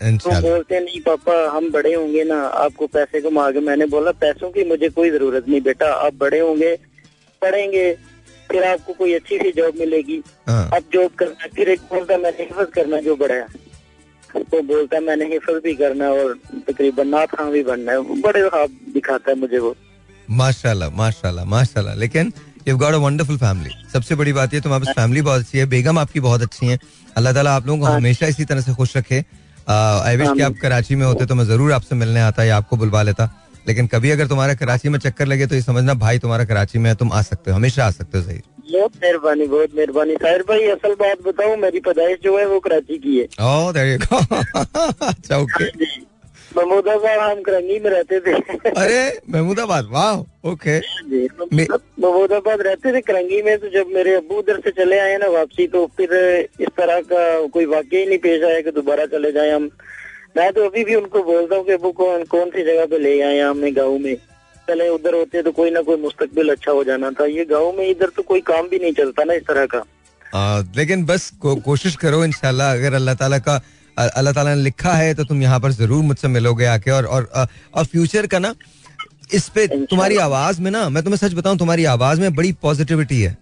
तो 0.00 0.40
बोलते 0.40 0.74
हैं 0.74 0.82
नहीं 0.82 1.00
पापा 1.02 1.34
हम 1.50 1.70
बड़े 1.72 1.94
होंगे 1.94 2.24
ना 2.24 2.40
आपको 2.64 2.86
पैसे 2.86 3.20
के 3.20 3.60
मैंने 3.60 3.86
बोला 3.86 4.10
पैसों 4.20 4.50
की 4.50 4.64
मुझे 4.64 4.88
कोई 4.90 5.10
ज़रूरत 5.10 5.48
नहीं 5.48 5.60
बेटा 5.62 5.92
आप 6.06 6.14
बड़े 6.20 6.40
होंगे 6.40 6.74
पढ़ेंगे 7.42 7.92
फिर 8.50 8.64
आपको 8.64 8.92
कोई 8.94 9.12
अच्छी 9.14 9.38
सी 9.38 9.50
जॉब 9.52 9.74
मिलेगी। 9.78 10.22
हाँ। 10.46 10.70
अब 10.76 10.84
जॉब 10.92 11.10
करना 11.18 11.48
फिर 11.56 11.68
एक 11.68 11.80
बोलता 11.90 12.16
मैंने 12.18 12.42
हिफज 12.42 12.68
करना 12.74 13.00
जो 13.00 13.16
बड़ा 13.16 13.34
है। 13.34 13.46
तो 14.34 14.62
बोलता 14.62 14.96
है 14.96 15.02
मैंने 15.04 15.24
हिफज 15.32 15.60
भी 15.64 15.74
करना 15.74 16.04
है 16.04 16.24
और 16.24 16.38
तकरीबन 16.68 17.08
नाथ 17.08 17.26
खां 17.34 17.50
भी 17.50 17.62
बनना 17.64 17.92
है। 17.92 18.20
बड़े 18.20 18.48
ख्वाब 18.48 18.70
दिखाता 18.94 19.30
है 19.30 19.36
मुझे 19.38 19.58
वो। 19.58 19.74
माशाल्लाह 20.38 20.90
माशाल्लाह 20.96 21.44
माशाल्लाह। 21.46 21.94
लेकिन 21.96 22.32
you 22.68 22.76
got 22.76 22.94
a 22.94 22.98
wonderful 22.98 23.36
family 23.38 23.70
सबसे 23.92 24.14
बड़ी 24.14 24.32
बात 24.32 24.54
ये 24.54 24.60
तुम्हारे 24.60 24.84
पास 24.84 24.94
फैमिली 24.96 25.22
बहुत 25.22 25.40
अच्छी 25.40 25.58
है 25.58 25.66
बेगम 25.66 25.98
आपकी 25.98 26.20
बहुत 26.20 26.42
अच्छी 26.42 26.66
है। 26.66 26.78
अल्लाह 27.16 27.32
ताला 27.32 27.54
आप 27.56 27.66
लोगों 27.66 27.80
को 27.80 27.92
हमेशा 27.92 28.26
इसी 28.26 28.44
तरह 28.44 28.60
से 28.60 28.74
खुश 28.74 28.96
रखे। 28.96 29.20
आई 29.70 30.16
विश 30.16 30.28
कि 30.36 30.42
आप 30.42 30.54
कराची 30.62 30.94
में 30.96 31.06
होते 31.06 31.26
तो 31.26 31.34
मैं 31.34 31.44
ज़रूर 31.44 31.72
आपसे 31.72 31.94
मिलने 31.94 32.20
आता 32.20 32.44
या 32.44 32.56
आपको 32.56 32.76
बुलवा 32.76 33.02
लेता। 33.02 33.30
लेकिन 33.68 33.86
कभी 33.86 34.10
अगर 34.10 34.26
तुम्हारा 34.26 34.54
कराची 34.54 34.88
में 34.88 34.98
चक्कर 34.98 35.26
लगे 35.26 35.46
तो 35.46 35.54
ये 35.54 35.62
समझना 35.62 35.94
भाई 35.94 36.18
तुम्हारा 36.18 36.44
कराची 36.44 36.78
में 36.78 36.90
है 36.90 36.94
तुम 36.96 37.12
आ 37.12 37.22
सकते 37.22 37.50
हो 37.50 37.56
हमेशा 37.56 37.86
आ 37.86 37.90
सकते 37.90 38.18
हो 38.18 38.24
सही। 38.24 38.40
बहुत 38.72 38.92
मेहरबानी 39.02 39.46
बहुत 39.46 39.74
मेहरबानी। 39.76 40.14
साहिर 40.14 40.42
भाई 40.48 40.66
असल 40.68 40.94
बात 40.94 41.22
बताऊँ 41.26 41.56
मेरी 41.56 41.80
पैदाइश 41.80 42.18
जो 42.24 42.38
है 42.38 42.46
वो 42.46 42.60
कराची 42.60 42.98
की 42.98 43.18
है। 43.18 43.24
यू 43.92 43.98
गो 43.98 44.16
अच्छा 45.06 45.36
ओके 45.36 45.64
महमूदाबाद 46.58 47.18
हम 47.20 47.42
करंगी 47.42 47.78
में 47.80 47.90
रहते 47.90 48.20
थे। 48.20 48.32
अरे 48.70 49.00
महमूदाबाद 49.30 49.88
वाह 49.92 50.48
ओके 50.50 50.78
महमूदाबाद 50.78 52.62
रहते 52.62 52.92
थे 52.92 53.00
करंगी 53.02 53.42
में 53.42 53.56
तो 53.58 53.68
जब 53.70 53.92
मेरे 53.94 54.14
अबू 54.16 54.38
उधर 54.38 54.60
से 54.60 54.70
चले 54.78 54.98
आए 55.00 55.16
ना 55.18 55.28
वापसी 55.30 55.66
तो 55.68 55.86
फिर 55.96 56.14
इस 56.60 56.68
तरह 56.76 57.00
का 57.12 57.22
कोई 57.48 57.66
वाक्य 57.66 57.98
ही 57.98 58.06
नहीं 58.06 58.18
पेश 58.24 58.44
आया 58.44 58.60
कि 58.60 58.70
दोबारा 58.72 59.06
चले 59.12 59.32
जाए 59.32 59.50
हम। 59.50 59.70
मैं 60.36 60.52
तो 60.52 60.64
अभी 60.66 60.84
भी 60.84 60.94
उनको 60.94 61.22
बोलता 61.24 61.56
हूँ 61.56 61.64
कि 61.66 61.72
अबू 61.72 61.90
कौन 61.92 62.24
कौन 62.32 62.50
सी 62.50 62.64
जगह 62.64 62.86
पे 62.86 62.98
ले 62.98 63.20
आए 63.22 63.38
हमें 63.40 63.76
गाँव 63.76 63.98
में? 63.98 64.16
चले 64.68 64.88
उधर 64.88 65.14
होते 65.14 65.42
तो 65.42 65.52
कोई 65.52 65.70
ना 65.70 65.80
कोई 65.82 65.96
मुस्तकबिल 65.96 66.48
अच्छा 66.50 66.72
हो 66.72 66.82
जाना 66.84 67.10
था। 67.10 67.26
ये 67.26 67.44
गाँव 67.50 67.72
में 67.72 67.86
इधर 67.86 68.08
तो 68.16 68.22
कोई 68.22 68.40
काम 68.44 68.68
भी 68.68 68.78
नहीं 68.78 68.92
चलता 68.92 69.24
ना 69.24 69.34
इस 69.34 69.46
तरह 69.48 69.66
का। 69.66 69.82
आ, 70.34 70.60
लेकिन 70.76 71.04
बस 71.06 71.30
को, 71.40 71.54
कोशिश 71.56 71.96
करो 71.96 72.24
इनशाला 72.24 72.70
अगर 72.72 72.94
अल्लाह 72.94 73.14
ताला 73.14 73.38
का 73.38 73.60
अल्लाह 73.98 74.32
ताला 74.32 74.54
ने 74.54 74.62
लिखा 74.62 74.92
है 74.92 75.14
तो 75.14 75.24
तुम 75.24 75.42
यहाँ 75.42 75.60
पर 75.60 75.72
ज़रूर 75.72 76.02
मुझसे 76.04 76.28
मिलोगे 76.28 76.64
आके 76.66 76.90
और 76.90 77.04
और 77.06 77.28
और 77.74 77.84
फ्यूचर 77.84 78.26
का 78.26 78.38
ना 78.38 78.54
इस 79.34 79.48
पे 79.48 79.66
तुम्हारी 79.68 80.16
आवाज़ 80.18 80.60
में 80.62 80.70
ना 80.70 80.88
मैं 80.88 81.02
तुम्हें 81.04 81.18
सच 81.18 81.34
बताऊँ 81.34 81.58
तुम्हारी 81.58 81.84
आवाज़ 81.86 82.20
में 82.20 82.34
बड़ी 82.34 82.52
पॉजिटिविटी 82.62 83.20
है। 83.22 83.36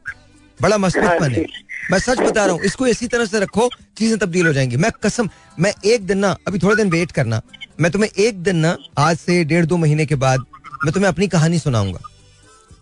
बड़ा 0.58 0.78
मस्तिष्कपन 0.78 1.32
है 1.32 1.44
मैं 1.90 1.98
सच 1.98 2.20
बता 2.20 2.44
रहा 2.44 2.54
हूँ 2.54 2.62
इसको 2.64 2.86
इसी 2.86 3.06
तरह 3.06 3.26
से 3.26 3.40
रखो 3.40 3.68
चीज़ें 3.98 4.18
तब्दील 4.18 4.46
हो 4.46 4.52
जाएँगी। 4.52 4.76
मैं 4.76 4.90
कसम 5.02 5.28
मैं 5.58 5.72
एक 5.84 6.06
दिन 6.06 6.18
ना 6.18 6.36
अभी 6.48 6.58
थोड़े 6.58 6.76
दिन 6.76 6.90
वेट 6.90 7.12
करना। 7.12 7.40
मैं 7.80 7.90
तुम्हें 7.92 8.10
एक 8.18 8.42
दिन 8.42 8.56
ना 8.56 8.76
आज 8.98 9.16
से 9.18 9.42
डेढ़ 9.44 9.66
दो 9.66 9.76
महीने 9.76 10.06
के 10.06 10.14
बाद 10.16 10.44
मैं 10.84 10.92
तुम्हें 10.92 11.08
अपनी 11.08 11.28
कहानी 11.28 11.58
सुनाऊँगा। 11.58 12.00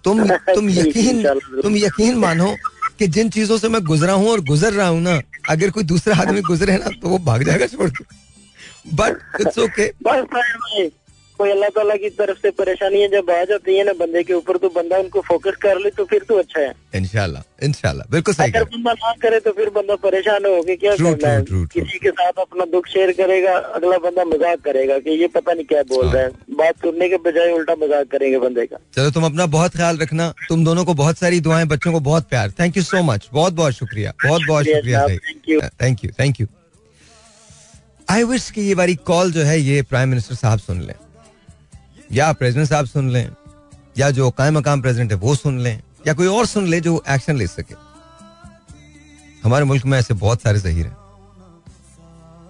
तुम 0.05 0.25
तुम 0.55 0.71
यकीन 0.71 1.23
तुम 1.63 1.77
यकीन 1.77 2.19
मानो 2.19 2.55
कि 2.99 3.07
जिन 3.09 3.31
चीज़ों 3.31 3.59
से 3.59 3.69
मैं 3.69 3.83
गुजरा 3.85 4.13
हूँ 4.13 4.31
और 4.31 4.41
गुजर 4.45 4.73
रहा 4.73 4.89
हूँ 4.89 5.01
ना 5.03 5.21
अगर 5.51 5.71
कोई 5.71 5.85
दूसरा 5.85 6.17
आदमी 6.23 6.41
गुजरे 6.43 6.77
ना 6.79 6.91
तो 7.03 7.09
वो 7.09 7.19
भाग 7.19 7.43
जाएगा 7.43 7.67
छोड़ 7.67 7.91
के। 7.91 8.05
बट 8.95 9.41
इट्स 9.41 9.59
ओके 9.59 9.87
कोई 11.39 11.51
अल्लाह 11.51 11.69
ताला 11.77 11.95
की 11.99 12.09
तरफ़ 12.19 12.39
से 12.39 12.51
परेशानियाँ 12.59 13.09
जब 13.11 13.31
आ 13.31 13.43
जाती 13.45 13.77
है 13.77 13.85
ना 13.85 13.93
बंदे 13.99 14.23
के 14.23 14.33
ऊपर 14.35 14.57
तो 14.63 14.69
बंदा 14.75 14.99
उनको 14.99 15.21
फोकस 15.29 15.57
कर 15.63 15.79
ले 15.85 15.91
तो 15.91 16.05
फिर 16.11 16.23
तो 16.29 16.37
अच्छा 16.39 16.61
है। 16.61 16.73
इनशाला 16.95 17.43
इनशाला 17.63 18.05
बिल्कुल 18.11 18.35
सही 18.35 18.53
अगर 18.53 18.65
बंदा 18.75 18.93
ना 18.93 19.13
करे 19.23 19.41
तो 19.41 19.53
फिर 19.53 19.71
बंदा 19.77 19.97
परेशान 20.05 20.47
हो 20.47 20.63
के 20.63 20.77
क्या 20.77 20.95
True, 20.95 21.11
करना 21.11 21.29
है। 21.29 21.41
true, 21.41 21.49
true, 21.49 21.67
true. 21.67 21.85
किसी 21.85 21.99
के 21.99 22.11
साथ 22.21 22.41
अपना 22.41 22.65
दुख 22.73 22.87
शेयर 22.89 23.13
करेगा 23.21 23.57
अगला 23.79 23.99
बंदा 24.07 24.25
मज़ाक 24.25 24.61
करेगा 24.65 24.99
कि 24.99 25.19
ये 25.21 25.29
पता 25.35 25.53
नहीं 25.53 25.65
क्या 25.67 25.83
बोल 25.91 26.07
रहा 26.07 26.23
है। 26.23 26.31
बात 26.57 26.75
सुनने 26.83 27.09
के 27.09 27.17
बजाय 27.27 27.53
उल्टा 27.53 27.75
मज़ाक 27.83 28.09
करेंगे 28.13 28.39
बंदे 28.39 28.67
का। 28.67 28.77
चलो 28.97 29.11
तुम 29.11 29.25
अपना 29.27 29.47
बहुत 29.59 29.77
ख्याल 29.77 29.99
रखना। 29.99 30.33
तुम 30.49 30.65
दोनों 30.65 30.85
को 30.85 30.95
बहुत 30.95 31.19
सारी 31.19 31.41
दुआएँ 31.41 31.67
बच्चों 31.69 31.93
को 31.93 32.01
बहुत 32.11 32.29
प्यार। 32.31 32.51
थैंक 32.61 32.77
यू 32.77 32.83
सो 32.85 33.03
मच 33.13 33.29
बहुत 33.33 33.53
बहुत 33.55 33.73
शुक्रिया। 33.75 34.13
बहुत 34.25 34.43
बहुत 34.49 34.65
शुक्रिया 34.67 35.07
thank 35.07 35.49
you. 35.49 35.63
Thank 35.83 36.05
you 36.05 36.11
thank 36.21 36.41
you 36.41 36.47
I 38.09 38.25
wish 38.25 38.51
कि 38.51 38.61
ये 38.63 38.75
बारी 38.75 38.95
कॉल 39.07 39.33
जो 39.33 39.43
है 39.43 39.61
ये 39.61 39.83
प्राइम 39.85 40.09
मिनिस्टर 40.09 40.35
साहब 40.37 40.59
सुन 40.59 40.81
लें। 40.81 40.95
या 42.13 42.33
प्रेसिडेंट 42.33 42.69
साहब 42.69 42.87
सुन 42.87 43.11
लें, 43.11 43.31
या 43.99 44.11
जो 44.11 44.31
कायम 44.31 44.59
मकाम 44.59 44.81
प्रेसिडेंट 44.83 45.13
है 45.13 45.17
वो 45.19 45.35
सुन 45.35 45.59
लें, 45.61 45.83
या 46.07 46.15
कोई 46.15 46.27
और 46.27 46.47
सुन 46.47 46.67
ले 46.67 46.81
जो 46.81 47.03
एक्शन 47.09 47.37
ले 47.37 47.47
सके। 47.47 47.75
हमारे 49.45 49.65
मुल्क 49.65 49.85
में 49.85 49.99
ऐसे 49.99 50.15
बहुत 50.15 50.43
सारे 50.43 50.61
जहीर 50.61 50.87
हैं, 50.87 50.97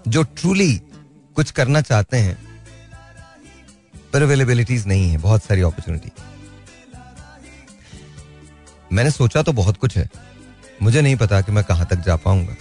जो 0.09 0.23
ट्रूली 0.23 0.77
कुछ 1.37 1.51
करना 1.51 1.81
चाहते 1.81 2.17
हैं, 2.17 2.37
पर 4.12 4.23
अवेलेबिलिटीज 4.23 4.87
नहीं 4.87 5.11
है, 5.11 5.19
बहुत 5.19 5.45
सारी 5.45 5.62
अपॉर्चुनिटी 5.62 6.11
मैंने 8.93 9.11
सोचा 9.11 9.43
तो 9.43 9.53
बहुत 9.53 9.77
कुछ 9.77 9.97
है, 9.97 10.09
मुझे 10.83 11.01
नहीं 11.03 11.17
पता 11.17 11.40
कि 11.40 11.53
मैं 11.53 11.64
कहाँ 11.64 11.87
तक 11.87 11.97
जा 11.97 12.17
पाऊँगा। 12.17 12.57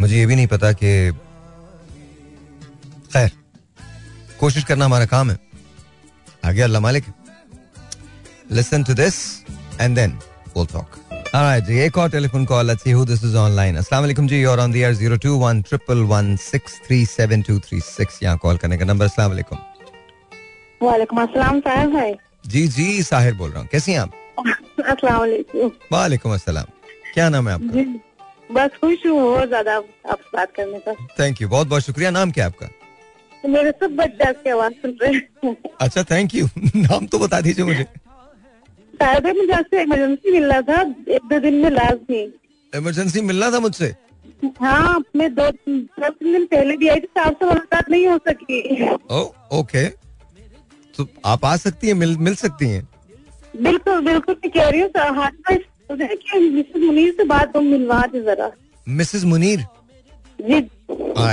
मुझे 0.00 0.16
ये 0.18 0.26
भी 0.26 0.36
नहीं 0.36 0.46
पता 0.46 0.72
कि, 0.72 1.12
खैर 3.12 3.30
कोशिश 4.40 4.64
करना 4.64 4.84
हमारा 4.84 5.06
काम 5.06 5.30
है। 5.30 5.38
आगे 6.44 6.62
अल्लाह 6.62 6.82
मालिक। 6.82 7.04
Listen 8.52 8.84
to 8.84 8.94
this 8.94 9.16
and 9.80 9.94
then 9.96 10.18
we'll 10.54 10.66
talk. 10.70 10.94
Alright, 11.30 11.64
जी 11.66 11.78
एक 11.80 11.98
और 11.98 12.08
telephone 12.10 12.44
call 12.44 12.66
let's 12.66 12.82
see 12.82 12.90
who 12.90 13.04
this 13.06 13.22
is 13.24 13.36
online 13.36 13.76
अस्सलाम 13.76 14.02
वालेकुम 14.02 14.28
जी 14.28 14.44
और 14.44 14.60
on 14.60 14.72
the 14.72 14.76
air 14.76 14.94
021 14.96 15.62
triple 15.68 15.98
one 16.12 16.34
six 16.36 16.80
three 16.86 17.04
seven 17.06 17.42
two 17.48 17.58
three 17.66 17.80
six 17.80 18.18
यहाँ 18.22 18.38
कॉल 18.42 18.56
करने 18.56 18.78
का 18.78 18.84
नंबर 18.84 19.04
अस्सलाम 19.04 19.30
वालेकुम। 19.30 19.58
वालेकुम 20.80 21.22
अस्सलाम 21.22 21.60
साहब 21.60 21.92
भाई। 21.92 22.14
जी 22.46 22.66
जी 22.68 23.02
साहिर 23.02 23.34
बोल 23.34 23.50
रहा 23.50 23.60
हूँ। 23.60 23.68
कैसी 23.72 23.92
हैं 23.92 24.00
आप? 24.00 24.12
अस्सलाम 24.88 25.18
वालेकुम। 25.18 25.70
वालेकुम 25.92 26.34
अस्सलाम। 26.34 26.66
क्या 27.14 27.28
नाम 27.28 27.48
है 27.48 27.54
आपका? 27.54 27.72
जी 27.72 28.00
बस 28.54 28.70
खुश 28.80 29.06
हूँ 29.06 29.46
ज़्यादा 29.46 29.76
आपसे 29.76 30.36
बात 30.36 30.52
करने 30.56 30.78
का। 30.78 30.92
थैंक 31.18 31.42
यू 31.42 31.48
बहुत 31.48 31.66
बहुत 31.68 31.82
शुक्रिया। 31.82 32.10
नाम 32.10 32.30
क्या 32.30 32.44
है 32.44 32.50
आपका? 32.50 32.68
मेरे 33.48 33.70
सब 33.70 33.96
बच्चे 33.96 34.50
आवाज़ 34.50 34.72
सुन 34.72 34.96
रहे 35.02 35.12
हैं। 35.12 35.56
अच्छा 35.80 36.02
थैंक 36.02 36.34
यू 36.34 36.46
नाम 36.76 37.06
तो 37.06 37.18
बता 37.18 37.40
दीजिए 37.40 37.64
मुझे। 37.64 37.84
शायद 39.02 39.26
मुझे 39.26 39.52
आपसे 39.52 39.82
इमरजेंसी 39.82 40.32
मिल 40.32 40.44
रहा 40.44 40.60
था 40.60 40.80
एक 41.08 41.20
दो 41.24 41.38
दिन 41.38 41.54
में 41.54 41.70
लाजमी 41.70 42.32
इमरजेंसी 42.74 43.20
मिलना 43.20 43.50
था 43.50 43.60
मुझसे? 43.60 43.94
हाँ 44.60 45.04
मैं 45.16 45.34
दो 45.34 45.50
दो 45.68 46.08
तीन 46.08 46.32
दिन 46.32 46.44
पहले 46.44 46.76
भी 46.76 46.88
आई 46.88 47.00
थी 47.00 47.06
तो 47.06 47.20
आपसे 47.20 47.46
मुलाकात 47.46 47.90
नहीं 47.90 48.06
हो 48.06 48.18
सकी। 48.28 48.88
ओ 49.10 49.32
ओके 49.52 49.86
तो 50.96 51.08
आप 51.24 51.44
आ 51.44 51.56
सकती 51.56 51.86
हैं 51.86 51.94
मिल 51.94 52.16
मिल 52.16 52.34
सकती 52.34 52.68
हैं? 52.68 52.88
बिल्कुल 53.56 54.00
बिल्कुल 54.00 54.36
मैं 54.44 54.50
कह 54.50 54.68
रही 54.68 54.80
हूँ 54.80 54.90
है 56.00 56.16
कि 56.16 56.38
मिसेस 56.38 56.82
मुनीर 56.82 57.12
से 57.12 57.24
बात 57.24 57.52
तुम 57.52 57.64
मिलवा 57.64 58.00
दे 58.00 58.20
जरा। 58.20 58.50
मिसेस 58.88 59.24
मुनीर? 59.24 59.60
जी। 60.40 60.60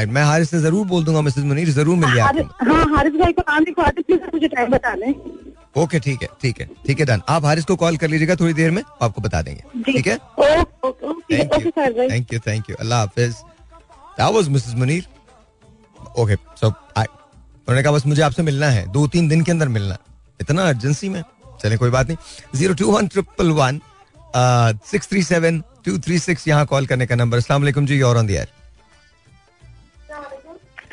मैं 0.08 0.24
हारिस 0.24 0.50
से 0.50 0.60
ज़रूर 0.60 0.86
बोल 0.88 1.04
दूँगा 1.06 1.22
मिसेस 1.22 1.43
मुनीर 1.43 1.70
ज़रूर 1.72 1.96
मिल 1.98 2.20
आपको। 2.22 2.65
हाँ 2.65 2.86
हारिस 2.96 3.13
भाई 3.20 3.34
को 3.34 3.41
नाम 3.50 3.63
दे 3.63 3.72
प्लीज़ 3.78 4.22
मुझे 4.34 4.48
टाइम 4.48 4.72
बता 4.72 4.93
दें 4.96 5.13
ओके 5.82 6.00
ठीक 6.00 6.22
है 6.22 6.28
ठीक 6.41 6.60
है 6.62 6.67
ठीक 6.88 7.00
है 7.00 7.06
डन 7.06 7.22
आप 7.30 7.46
हारिस 7.46 7.65
को 7.65 7.76
कॉल 7.76 7.98
कर 7.98 8.08
लीजिएगा 8.10 8.36
थोड़ी 8.36 8.54
देर 8.54 8.72
में 8.72 8.82
आपको 9.02 9.22
बता 9.22 9.41
देंगे। 9.41 9.84
ठीक 9.86 10.08
है? 10.08 10.17
थैंक 12.10 12.34
यू 12.34 12.39
थैंक 12.48 12.70
यू 12.70 12.76
अल्लाह 12.80 13.00
हाफिज 13.00 13.34
that 14.20 14.34
was 14.36 14.50
Mrs 14.50 14.74
Munir 14.76 15.08
okay 16.20 16.36
so 16.62 16.74
I 16.98 17.06
उन्होंने 17.06 17.84
कहा 17.84 17.91
बस 17.93 18.06
मुझे 18.06 18.22
आपसे 18.22 18.43
मिलना 18.43 18.70
है 18.70 18.86
दो 18.91 19.08
तीन 19.08 19.28
दिन 19.28 19.43
के 19.43 19.52
अंदर 19.52 19.67
मिलना 19.70 19.98
इतना 20.39 20.67
अर्जेंसी 20.70 21.10
में? 21.10 21.24
चले 21.62 21.78
कोई 21.78 21.89
बात 21.89 22.08
नहीं. 22.08 22.17
Zero 22.56 22.74
two 22.74 22.91
one 22.91 23.08
triple 23.08 23.52
one 23.54 23.80
six 24.91 25.10
three 25.10 25.24
seven 25.24 25.63
two 25.86 25.98
three 26.00 26.20
six 26.20 26.48
यहाँ 26.48 26.65
कॉल 26.65 26.86
करने 26.88 27.06
का 27.06 27.15
नंबर 27.15 27.39
वालेकुम 27.52 27.86
जी 27.86 28.02
और 28.02 28.17
ऑन 28.17 28.28
द 28.28 28.32
एयर 28.32 28.48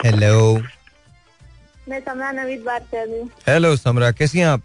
हेलो 0.04 0.58
मैं 1.88 1.98
समरा 2.00 2.30
नवीद 2.32 2.62
बात 2.62 2.86
कर 2.90 3.06
रही 3.06 3.18
हूँ। 3.20 3.28
हेलो 3.46 3.74
समरा 3.76 4.10
कैसी 4.12 4.38
हैं 4.38 4.46
आप? 4.46 4.60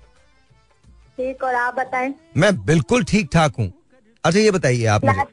ठीक 1.17 1.43
और 1.43 1.55
आप 1.55 1.75
बताएँ? 1.75 2.13
मैं 2.37 2.51
बिल्कुल 2.65 3.03
ठीक 3.03 3.29
ठाक 3.33 3.55
हूँ। 3.59 3.71
अच्छा 4.23 4.39
ये 4.39 4.51
बताइए 4.51 4.85
आप 4.95 5.05
मुझे 5.05 5.23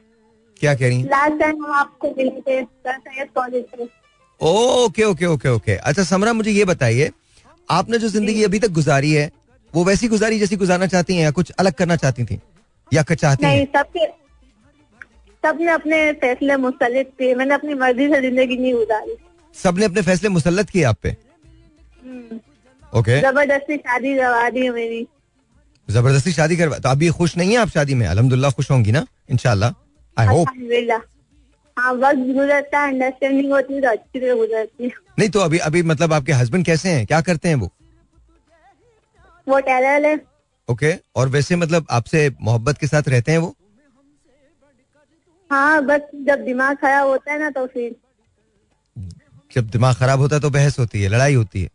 क्या 0.61 0.73
कह 0.75 0.87
रही 0.87 0.99
हैं? 0.99 1.09
लास्ट 1.09 1.39
टाइम 1.39 1.63
हम 1.65 1.71
आपको 1.73 2.13
मिले 2.17 2.41
थे 2.41 3.25
कॉलेज 3.25 3.65
से 3.75 3.87
ओके 4.41 5.03
ओके 5.03 5.25
ओके 5.25 5.49
ओके। 5.49 5.75
अच्छा 5.75 6.03
समरा 6.03 6.33
मुझे 6.33 6.51
ये 6.51 6.65
बताइए 6.65 7.11
आपने 7.69 7.97
जो 7.99 8.07
ज़िंदगी 8.07 8.43
अभी 8.43 8.59
तक 8.59 8.71
गुजारी 8.79 9.11
है 9.13 9.29
वो 9.73 9.83
वैसी 9.83 10.07
गुजारी 10.07 10.39
जैसी 10.39 10.55
गुजारना 10.55 10.87
चाहती 10.87 11.15
हैं 11.15 11.23
या 11.23 11.31
कुछ 11.31 11.51
अलग 11.59 11.73
करना 11.73 11.95
चाहती 11.95 12.25
थी? 12.25 12.39
या 12.91 13.03
कुछ 13.03 13.21
चाहती 13.21 13.45
नहीं 13.45 13.65
सबके 13.75 14.07
सबने 15.43 15.71
अपने 15.71 16.11
फैसले 16.21 16.55
मुस्तलित 16.57 17.11
किए। 17.19 17.35
मैंने 17.35 17.53
अपनी 17.53 17.73
मर्ज़ी 17.73 18.07
से 18.13 18.21
ज़िंदगी 18.21 18.57
नहीं 18.57 18.73
गुजारी। 18.73 19.17
सबने 19.55 19.85
अपने 19.85 20.01
फैसले 20.01 20.29
मुसलत 20.29 20.69
किए 20.69 20.83
आप 20.83 20.97
पे? 21.03 21.09
हम्म, 21.09 22.39
ओके 22.93 23.19
ज़बरदस्ती 23.21 23.77
शादी 23.77 24.15
करवा 24.17 24.49
दी 24.49 24.63
है 24.65 24.71
मेरी। 24.71 25.07
ज़बरदस्ती 25.87 26.31
शादी 26.31 26.57
करवा 26.57 26.77
तो 26.79 26.89
अभी 26.89 27.09
खुश 27.17 27.37
नहीं 27.37 27.51
है 27.51 27.57
आप 27.57 27.69
शादी 27.69 27.95
में? 27.95 28.07
अल्हम्दुलिल्लाह 28.07 28.51
खुश 28.51 28.71
होंगी 28.71 28.91
ना 28.91 29.05
इनशाला 29.29 29.73
आई 30.17 30.27
होप 30.27 30.47
हाँ 31.77 31.91
वक्त 31.93 32.19
गुजरता 32.35 32.79
है 32.79 32.91
अंडरस्टैंडिंग 32.91 33.51
होती 33.51 33.73
है 33.73 33.81
तो 33.81 33.89
अच्छी 33.89 34.19
तरह 34.19 34.35
गुजरती 34.35 34.83
है। 34.83 34.91
नहीं 35.19 35.29
तो 35.29 35.39
अभी 35.39 35.57
अभी 35.65 35.81
मतलब 35.83 36.13
आपके 36.13 36.33
हस्बैंड 36.33 36.65
कैसे 36.65 36.89
हैं? 36.89 37.05
क्या 37.05 37.19
करते 37.21 37.49
हैं 37.49 37.55
वो? 37.55 37.71
वो 39.47 39.59
टेरर 39.67 40.05
है। 40.05 40.19
ओके 40.69 40.93
और 41.15 41.29
वैसे 41.29 41.55
मतलब 41.55 41.85
आपसे 41.91 42.29
मोहब्बत 42.41 42.77
के 42.77 42.87
साथ 42.87 43.09
रहते 43.09 43.31
हैं 43.31 43.39
वो? 43.39 43.55
हाँ 45.51 45.81
बस 45.85 46.09
जब 46.27 46.43
दिमाग 46.45 46.77
खराब 46.77 47.07
होता 47.07 47.31
है 47.31 47.39
ना 47.39 47.49
तो 47.49 47.65
फिर 47.67 47.95
जब 49.57 49.69
दिमाग 49.69 49.95
खराब 49.95 50.19
होता 50.19 50.35
है 50.35 50.41
तो 50.41 50.49
बहस 50.49 50.79
होती 50.79 51.01
है 51.01 51.09
लड़ाई 51.09 51.33
होती 51.33 51.61
है। 51.61 51.69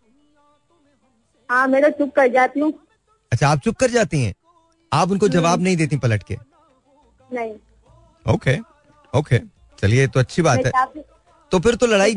हाँ 1.51 1.67
मैं 1.69 1.83
तो 1.83 1.89
चुप 1.99 2.15
कर 2.17 2.29
जाती 2.33 2.61
हूँ। 2.61 2.73
अच्छा 3.33 3.49
आप 3.49 3.61
चुप 3.61 3.77
कर 3.77 3.91
जाती 3.91 4.23
हैं? 4.23 4.35
आप 4.93 5.11
उनको 5.11 5.29
जवाब 5.29 5.63
नहीं 5.63 5.77
देती 5.77 5.97
पलट 5.99 6.23
के? 6.23 6.37
नहीं। 7.31 7.55
Okay 8.27 8.57
okay. 9.13 9.39
चलिए 9.79 10.07
तो 10.07 10.21
अच्छी 10.21 10.43
बात 10.43 10.67
है। 10.67 10.73
तो 11.53 11.59
फिर 11.61 11.75
तो 11.75 11.87
लड़ाई 11.87 12.15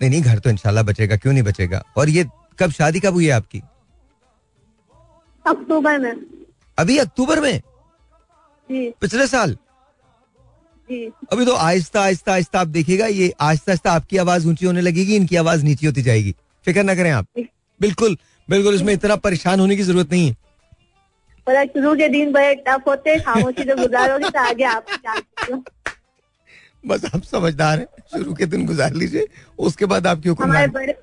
नहीं 0.00 0.10
नहीं 0.10 0.22
घर 0.22 0.38
तो 0.38 0.50
इंशाल्लाह 0.50 0.84
बचेगा 0.84 1.16
क्यों 1.16 1.32
नहीं 1.32 1.42
बचेगा? 1.42 1.82
और 1.96 2.08
ये 2.08 2.24
कब 2.58 2.70
शादी 2.70 3.00
कब 3.00 3.14
हुई 3.14 3.26
है 3.26 3.32
आपकी? 3.32 3.62
अक्टूबर 5.44 5.98
में। 5.98 6.14
अभी 6.78 6.98
अक्टूबर 6.98 7.40
में? 7.40 7.60
जी। 8.68 8.90
पिछले 9.00 9.26
साल? 9.26 9.56
अभी 10.88 11.44
तो 11.44 11.54
आहिस्ता 11.54 12.00
आहिस्ता 12.00 12.32
आहिस्ता 12.32 12.60
आप 12.60 12.66
देखिएगा 12.68 13.06
ये 13.06 13.32
आहिस्ता 13.40 13.72
आहिस्ता 13.72 13.92
आपकी 13.92 14.16
आवाज़ 14.18 14.46
ऊँची 14.48 14.66
होने 14.66 14.80
लगेगी 14.80 15.16
इनकी 15.16 15.36
आवाज़ 15.36 15.64
नीची 15.64 15.86
होती 15.86 16.02
जाएगी। 16.02 16.34
फ़िक्र 16.66 16.82
ना 16.82 16.94
करें 16.94 17.10
आप। 17.10 17.26
बिल्कुल 17.80 18.16
बिल्कुल 18.48 18.74
इसमें 18.74 18.92
इतना 18.92 19.16
परेशान 19.18 19.60
होने 19.60 19.76
की 19.76 19.82
ज़रूरत 19.82 20.12
नहीं 20.12 20.28
है। 20.28 20.36
पर 21.46 21.64
शुरू 21.66 21.94
के 21.96 22.08
दिन 22.08 22.32
बड़े 22.32 22.54
टफ 22.68 22.82
होते 22.88 23.18
खामोशी 23.20 23.62
से 23.62 23.74
गुजारोगे 23.74 24.30
तो 24.30 24.38
आगे 24.40 24.64
आप 24.64 24.86
बस 26.84 27.04
आप 27.14 27.22
समझदार 27.24 27.78
हैं 27.78 27.86
शुरू 28.12 28.34
के 28.34 28.46
दिन 28.46 28.66
गुजार 28.66 28.94
लीजिए 28.94 29.26
उसके 29.58 29.86
बाद 29.86 30.06
आपकी 30.06 30.28
हमारे 30.42 30.66
बड़े 30.68 30.94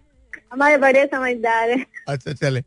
हमारे 0.54 0.78
बड़े 0.78 1.06
समझदार 1.06 1.70
हैं। 1.70 1.86
अच्छा 2.08 2.34
चले 2.34 2.62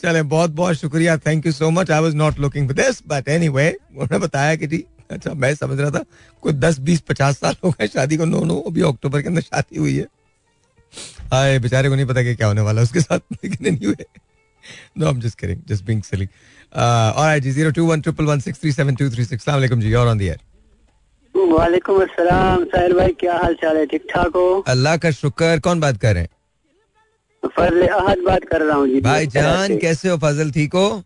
चले 0.00 0.22
बहुत 0.24 0.50
बहुत 0.52 0.76
शुक्रिया 0.76 1.16
thank 1.18 1.46
you 1.46 1.52
so 1.52 1.70
much 1.70 1.90
I 1.90 2.00
was 2.00 2.14
not 2.14 2.38
looking 2.38 2.68
for 2.68 2.76
this 2.76 3.02
but 3.08 3.28
anyway 3.28 3.70
उन्होंने 3.70 4.18
बताया 4.18 4.54
कि 4.56 4.66
जी 4.66 4.84
अच्छा 5.10 5.34
मैं 5.34 5.54
समझ 5.54 5.78
रहा 5.80 5.90
था 5.90 6.04
कोई 6.42 6.52
दस 6.52 6.78
बीस 6.88 7.00
पचास 7.08 7.38
साल 7.40 7.54
हो 7.64 7.70
गए 7.70 7.86
शादी 7.88 8.16
को। 8.16 8.24
नो 8.24 8.44
नो 8.44 8.58
अभी 8.66 8.82
अक्टूबर 8.88 9.22
के 9.22 9.28
अंदर 9.28 9.40
शादी 9.40 9.78
हुई 9.78 9.94
है। 9.96 10.06
हाय 11.32 11.58
बेचारे 11.58 11.88
को 11.88 11.94
नहीं 11.94 12.06
पता 12.06 12.22
कि 12.22 12.34
क्या 12.34 12.46
होने 12.46 12.60
वाला 12.60 12.82
उसके 12.82 13.00
साथ। 13.00 13.18
लेकिन 13.44 13.66
anyway 13.66 14.04
no 14.98 15.06
I 15.06 15.12
am 15.12 15.20
just 15.20 15.38
kidding 15.40 15.60
just 15.68 15.84
being 15.84 16.02
silly 16.02 16.28
alright 16.76 17.42
जी 17.42 17.52
02111637236 17.64 19.32
अस्सलाम 19.34 19.56
वालेकुम 19.56 19.80
जी 19.80 19.94
और 19.94 20.08
ऑन 20.08 20.18
द 20.18 20.22
एयर 20.22 20.40
वालेकुम 21.34 22.00
अस्सलाम 22.02 22.64
साहिर 22.64 22.92
भाई 22.94 23.12
क्या 23.20 23.34
हाल 23.42 23.54
चाल 23.54 23.76
है? 23.76 23.86
ठीक 23.86 24.06
ठाक 24.14 24.36
हो? 24.36 24.64
अल्लाह 24.68 24.96
का 24.96 25.10
शुक्र 25.10 25.58
कौन 25.64 25.80
बात 25.80 25.96
कर 26.00 26.14
रहे 26.14 26.22
हैं? 26.22 26.30
फजल 27.42 27.86
अहद 27.86 28.18
बात 28.26 28.44
कर 28.44 28.62
रहा 28.62 28.76
हूँ 28.76 28.88
जी। 28.88 29.00
भाई 29.00 29.26
जान 29.26 29.76
कैसे 29.78 30.08
हो? 30.08 30.16
फजल 30.24 30.50
ठीक 30.50 30.74
हो? 30.74 31.02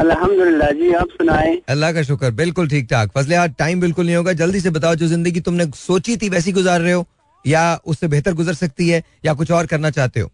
अल्हम्दुलिल्लाह 0.00 0.70
जी 0.72 0.92
आप 0.94 1.08
सुनाए। 1.12 1.54
अल्लाह 1.68 1.92
का 1.92 2.02
शुक्र 2.02 2.30
बिल्कुल 2.34 2.68
ठीक 2.68 2.86
ठाक। 2.90 3.10
फजले 3.14 3.34
आज 3.36 3.54
टाइम 3.58 3.80
बिल्कुल 3.80 4.06
नहीं 4.06 4.16
होगा। 4.16 4.32
जल्दी 4.34 4.60
से 4.60 4.70
बताओ 4.70 4.94
जो 4.96 5.06
ज़िंदगी 5.08 5.40
तुमने 5.48 5.64
सोची 5.76 6.16
थी 6.16 6.28
वैसी 6.28 6.52
गुजार 6.52 6.80
रहे 6.80 6.92
हो? 6.92 7.06
या 7.44 7.64
उससे 7.86 8.08
बेहतर 8.08 8.34
गुजर 8.34 8.54
सकती 8.54 8.88
है 8.88 9.02
या 9.24 9.34
कुछ 9.34 9.50
और 9.52 9.66
करना 9.66 9.90
चाहते 9.90 10.20
हो? 10.20 10.28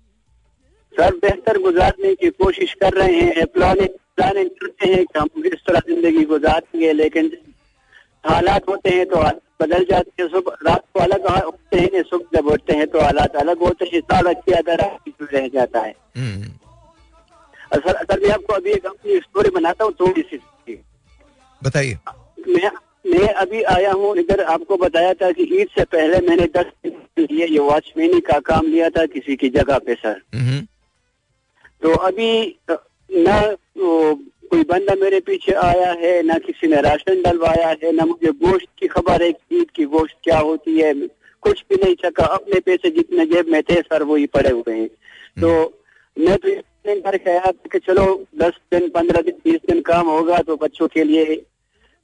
सर 0.92 1.14
बेहतर 1.16 1.58
गुजारने 1.62 2.14
की 2.14 2.30
कोशिश 2.42 2.74
कर 2.80 2.92
रहे 2.94 3.20
हैं 3.36 3.46
प्लानिंग 3.54 3.88
प्लानिंग 4.16 4.50
करते 4.60 4.92
हैं 4.92 5.04
कि 5.04 5.18
हम 5.18 5.44
इस 5.46 5.64
तरह 5.68 5.80
ज़िंदगी 5.88 6.24
गुजारेंगे 6.26 6.92
लेकिन 6.92 7.30
हालात 8.24 8.68
होते 8.68 8.90
हैं 8.90 9.06
तो 9.06 9.22
बदल 9.62 9.84
जाते 9.90 10.22
हैं। 10.22 10.28
सुबह 10.30 10.56
रात 10.66 10.84
को 10.94 11.00
अलग 11.00 11.26
होते 11.28 11.80
हैं 11.80 12.02
सुबह 12.04 12.38
जब 12.38 12.46
उठते 12.52 12.76
हैं 12.76 12.86
तो 12.86 13.00
हालात 13.00 13.36
अलग 13.42 13.58
होते 13.62 13.90
हैं 13.92 14.00
सारा 14.02 14.32
किया 14.34 14.60
रह 14.70 15.48
जाता 15.48 15.80
है। 15.80 15.94
हम्म। 16.16 16.50
सर 17.74 18.04
सर 18.04 18.20
मैं 18.20 18.30
आपको 18.30 18.54
अभी 18.54 18.70
एक 18.70 18.86
अपनी 18.86 19.18
स्टोरी 19.18 19.50
बनाता 19.50 19.84
हूँ 19.84 19.92
थोड़ी 20.00 20.22
सी। 20.22 20.38
बताइए। 21.62 21.98
मैं 22.48 22.70
मैं 23.06 23.28
अभी 23.34 23.62
आया 23.62 23.92
हूँ 23.92 24.16
इधर 24.16 24.42
आपको 24.44 24.76
बताया 24.76 25.12
था 25.14 25.30
कि 25.32 25.42
ईद 25.60 25.68
से 25.68 25.84
पहले 25.84 26.18
मैंने 26.28 26.46
दस 26.56 26.72
दिन 26.84 27.26
लिए 27.30 27.46
ये 27.46 27.58
वॉचमैनी 27.58 28.20
का 28.20 28.38
काम 28.38 28.66
लिया 28.66 28.88
था 28.90 29.04
किसी 29.06 29.36
की 29.36 29.48
जगह 29.48 29.78
पे 29.78 29.94
सर। 29.94 30.20
हम्म। 30.34 30.60
तो 31.82 31.94
अभी 32.06 32.58
न 33.10 33.56
कोई 34.50 34.64
बंदा 34.64 34.94
मेरे 34.94 35.20
पीछे 35.20 35.52
आया 35.52 35.90
है 35.92 36.22
ना 36.22 36.38
किसी 36.38 36.66
ने 36.66 36.80
राशन 36.80 37.22
डलवाया 37.22 37.68
है 37.82 37.92
ना 37.92 38.04
मुझे 38.04 38.32
गोश्त 38.44 38.66
की 38.78 38.86
खबर 38.86 39.22
है 39.22 39.28
ईद 39.52 39.70
की 39.70 39.84
गोश्त 39.84 40.16
क्या 40.24 40.38
होती 40.38 40.78
है 40.80 40.92
कुछ 41.42 41.64
भी 41.70 41.76
नहीं 41.76 41.94
सका 41.94 42.24
अपने 42.24 42.60
पैसे 42.60 42.90
जितने 42.90 43.26
जेब 43.26 43.48
में 43.48 43.62
थे 43.62 43.80
सर 43.82 44.02
वो 44.02 44.16
ही 44.16 44.26
पड़े 44.26 44.50
हुए 44.50 44.74
हैं। 44.74 44.88
तो 45.40 45.48
मैं 46.16 46.36
तो 46.38 46.48
करके 46.86 47.30
आया 47.30 47.50
कि 47.72 47.78
चलो 47.78 48.04
दस 48.42 48.58
दिन 48.72 48.88
पंद्रह 48.88 49.22
दिन 49.22 49.34
बीस 49.44 49.60
दिन 49.68 49.80
काम 49.82 50.06
होगा 50.08 50.38
तो 50.38 50.56
बच्चों 50.56 50.88
के 50.88 51.04
लिए 51.04 51.34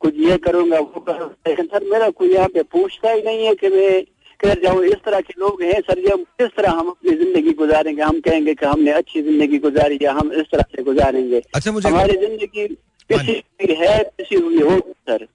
कुछ 0.00 0.14
ये 0.20 0.36
करूँगा 0.44 0.78
वो 0.78 1.00
करूँगा। 1.00 1.34
लेकिन 1.48 1.66
सर 1.66 1.84
मेरा 1.90 2.08
कोई 2.10 2.32
यहाँ 2.34 2.48
पे 2.48 2.62
पूछता 2.72 3.10
ही 3.10 3.22
नहीं 3.22 3.46
है 3.46 3.54
कि 3.54 3.68
मैं 3.68 4.02
कर 4.40 4.60
जाऊँ 4.62 4.84
इस 4.84 5.04
तरह 5.04 5.20
के 5.20 5.34
लोग 5.40 5.62
हैं 5.62 5.80
सर 5.80 5.98
ये 5.98 6.16
किस 6.38 6.48
तरह 6.56 6.70
हम 6.70 6.88
अपनी 6.88 7.14
ज़िंदगी 7.16 7.52
गुजारेंगे? 7.54 8.02
हम 8.02 8.20
कहेंगे 8.20 8.54
कि 8.54 8.66
हमने 8.66 8.90
अच्छी 8.92 9.22
ज़िंदगी 9.22 9.58
गुजारी 9.58 9.98
या 10.02 10.12
हम 10.12 10.32
इस 10.32 10.46
तरह 10.52 10.64
से 10.76 10.82
गुजारेंगे। 10.82 11.42
अच्छा 11.54 11.72
मुझे 11.72 11.88
हमारी 11.88 12.16
ज़िंदगी 12.18 12.66
किसी 13.10 13.74
है 13.74 13.98
किसी 14.18 14.34
हुई 14.34 14.60
हो 14.60 14.78
सर। 14.78 15.26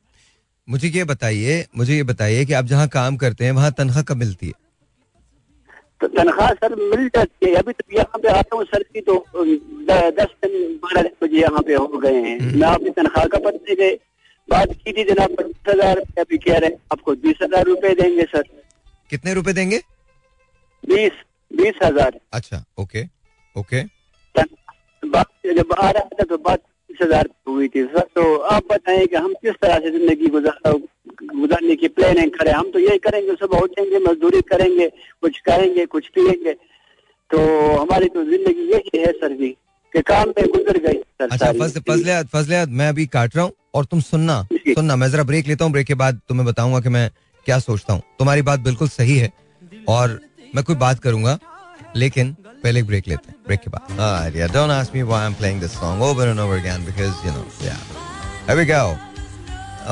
मुझे 0.68 0.88
ये 0.90 1.04
बताइए 1.06 1.66
मुझे 1.78 1.96
ये 1.96 2.04
बताइए 2.04 2.46
कि 2.46 2.54
आप 2.54 2.66
जहाँ 2.66 2.88
काम 2.88 3.18
करते 3.18 3.46
हैं 3.46 3.52
वहाँ 3.52 3.72
तनख्वाह 3.72 4.04
कब 4.04 4.18
मिलती 4.18 4.48
है? 4.48 4.54
तो 6.02 6.08
तनख्वाह 6.08 6.52
सर 6.54 6.76
मिल 6.76 7.08
जाती 7.08 7.46
है। 7.46 7.54
अभी 7.56 7.72
तो 7.74 7.96
यहाँ 7.96 8.20
पे 8.24 8.28
आता 8.30 8.56
हूँ 8.56 8.66
सर 8.66 8.84
की 8.84 9.02
तो 9.02 9.14
दस 10.14 10.36
दिन 10.44 10.76
बारह 10.84 11.10
बजे 11.24 11.40
यहाँ 11.40 11.62
पे 11.62 11.76
हो 11.76 11.88
गए 11.88 12.14
हैं। 12.16 12.40
हम्म। 12.40 12.60
मैं 12.60 12.68
अपनी 12.70 12.90
तनख्वाह 12.92 13.26
का 13.26 13.38
पत्ते 13.46 13.76
गए 13.76 13.98
बात 14.50 14.72
की 14.74 14.92
थी 14.94 15.04
जनाब 15.06 15.36
पच्चीस 15.36 15.70
हज़ार 15.70 16.00
अभी 16.20 16.38
कह 16.38 16.58
रहे 16.58 16.70
हैं। 16.70 16.78
आपको 16.92 17.16
बीस 17.24 17.38
हज़ार 17.44 17.64
रूपए 17.66 17.94
देंगे 17.96 18.24
सर। 18.26 18.44
कितने 19.10 19.34
रुपए 19.34 19.54
देंगे? 19.54 19.78
बीस 20.84 21.12
बीस 21.52 21.80
हज़ार। 21.84 22.20
अच्छा 22.34 22.64
ओके 22.80 23.04
ओके। 23.56 23.84
बात 25.04 25.28
जब 25.56 25.74
आ 25.74 25.90
रहा 25.90 26.10
था 26.14 26.24
तो 26.24 26.38
बात 26.40 26.62
हज़ार 27.02 27.30
हुई 27.48 27.68
थी। 27.68 27.84
सर 27.86 28.06
तो 28.16 28.36
आप 28.52 28.64
बताएँ 28.72 29.06
कि 29.08 29.16
हम 29.16 29.34
किस 29.36 29.56
तरह 29.62 29.80
से 29.80 29.92
ज़िंदगी 29.92 30.28
गुजारने 30.28 31.76
की 31.76 31.88
प्लानिंग 31.90 32.32
करें। 32.32 32.52
हम 32.52 32.72
तो 32.72 32.80
यही 32.80 32.98
करेंगे 33.00 33.36
सुबह 33.36 33.60
उठेंगे 33.60 34.00
मजदूरी 34.02 34.42
करेंगे 34.50 34.88
कुछ 35.22 35.40
करेंगे 35.46 35.86
कुछ 35.88 36.08
पियेंगे 36.16 36.54
तो 37.32 37.40
हमारी 37.76 38.08
तो 38.10 38.24
ज़िंदगी 38.26 38.72
यही 38.72 38.98
है 38.98 39.12
सर 39.14 39.34
जी 39.38 39.50
के 39.94 40.02
काम 40.04 40.30
में 40.30 40.46
गुजर 40.48 40.78
गई 40.80 40.94
सर 40.94 41.28
अच्छा 41.32 41.52
फजले 41.52 42.22
फजले 42.34 42.66
मैं 42.78 42.88
अभी 42.90 43.06
काट 43.08 43.36
रहा 43.36 43.46
हूँ 43.46 43.52
और 43.76 43.86
तुम 43.86 44.00
सुनना 44.04 44.42
सुनना 44.54 44.96
मैं 44.96 45.10
जरा 45.12 45.24
ब्रेक 45.24 45.48
लेता 45.48 45.66
हूँ 45.66 45.72
ब्रेक 45.72 45.88
के 45.88 45.94
बाद 46.02 46.20
तुम्हें 46.30 46.46
बताऊँगा 46.48 46.80
कि 46.80 46.90
मैं 46.90 47.10
क्या 47.46 47.60
सोचता 47.60 47.94
हूँ। 47.94 48.02
तुम्हारी 48.20 48.42
बात 48.42 48.60
बिल्कुल 48.62 48.88
सही 48.90 49.18
है 49.18 49.32
और 49.90 50.20
मैं 50.56 50.64
कोई 50.64 50.76
बात 50.78 51.00
करूँगा 51.00 51.38
लेकिन 51.98 52.36
पहले 52.64 52.84
ब्रेक 52.84 53.08
लेते 53.08 53.32
हैं 53.32 53.38
ब्रेक 53.48 53.60
के 53.60 53.70
बाद। 53.70 53.98
ah, 54.06 54.24
yeah, 54.36 54.48
don't 54.56 54.74
ask 54.76 54.94
me 54.94 55.04
why 55.12 55.20
I'm 55.26 55.36
playing 55.42 55.60
this 55.64 55.74
song 55.80 56.02
over 56.08 56.28
and 56.32 56.40
over 56.46 56.58
again 56.58 56.86
because 56.90 57.16
you 57.26 57.32
know 57.38 57.46
yeah. 57.66 57.82
Here 58.48 58.58
we 58.60 58.66
go. 58.66 58.84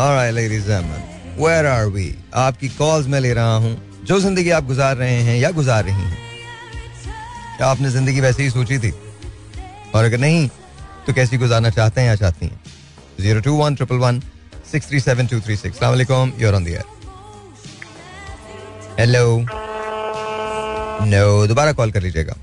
All 0.03 0.13
right 0.17 0.33
ladies 0.33 0.67
and 0.67 0.71
gentlemen 0.73 1.01
where 1.45 1.65
are 1.71 1.89
we? 1.97 2.05
आपकी 2.43 2.69
calls 2.77 3.07
में 3.07 3.19
ले 3.19 3.33
रहा 3.33 3.55
हूँ। 3.65 3.73
जो 4.05 4.19
ज़िंदगी 4.19 4.49
आप 4.57 4.65
गुजार 4.65 4.95
रहे 4.97 5.21
हैं 5.29 5.37
या 5.39 5.51
गुजार 5.51 5.83
रही 5.83 6.01
हैं। 6.01 6.17
क्या 7.57 7.67
आपने 7.67 7.89
ज़िंदगी 7.89 8.21
वैसे 8.21 8.43
ही 8.43 8.49
सोची 8.49 8.77
थी? 8.79 8.93
और 9.95 10.03
अगर 10.03 10.17
नहीं 10.19 10.47
तो 11.07 11.13
कैसी 11.13 11.37
गुजारना 11.37 11.69
चाहते 11.69 12.01
हैं 12.01 12.07
या 12.07 12.15
चाहती 12.15 12.45
हैं? 12.45 12.59
Zero 13.21 13.41
two 13.41 13.55
one 13.57 13.75
triple 13.75 13.95
one 14.05 14.21
six 14.71 14.87
three 14.89 14.99
seven 14.99 15.27
two 15.27 15.39
three 15.41 15.55
six 15.57 15.81
you're 16.41 16.53
on 16.55 16.63
the 16.63 16.67
air 16.67 16.83
hello 18.99 19.25
no 21.03 21.47
दोबारा 21.47 21.71
कॉल 21.73 21.91
कर 21.91 22.01
लीजिएगा। 22.01 22.35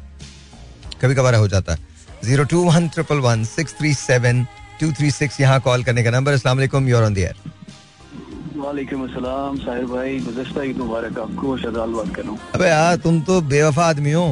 कभी 1.03 1.15
कभार 1.15 1.35
हो 1.35 1.49
जाता 1.49 1.73
है। 1.73 1.79
Zero 2.25 2.45
two 2.51 2.63
one 2.65 2.89
triple 2.89 3.19
one 3.21 3.45
six 3.47 3.75
three 3.79 3.93
seven 3.95 4.45
two 4.81 4.93
three 4.99 5.11
six 5.11 5.41
यहाँ 5.41 5.61
कॉल 5.61 5.85
करने 5.85 6.03
का 6.05 6.11
नंबर 6.11 6.33
असला 6.33 6.53
यूर 6.89 7.03
ऑन 7.03 7.15
द 7.15 7.33
वालेकुम 8.57 9.03
अस्सलाम 9.05 9.57
साहिर 9.59 9.85
भाई 9.87 10.19
गुज़श्ता 10.21 10.63
ईद 10.65 10.77
मुबारक 10.79 11.19
आपको 11.19 11.57
शजाल 11.59 11.91
बात 11.93 12.15
कर 12.15 12.23
रहा 12.23 12.31
हूँ। 12.31 12.39
अबे 12.55 12.69
यार 12.69 12.97
तुम 13.05 13.21
तो 13.21 13.41
बेवफा 13.51 13.85
आदमी 13.85 14.13
हो। 14.13 14.27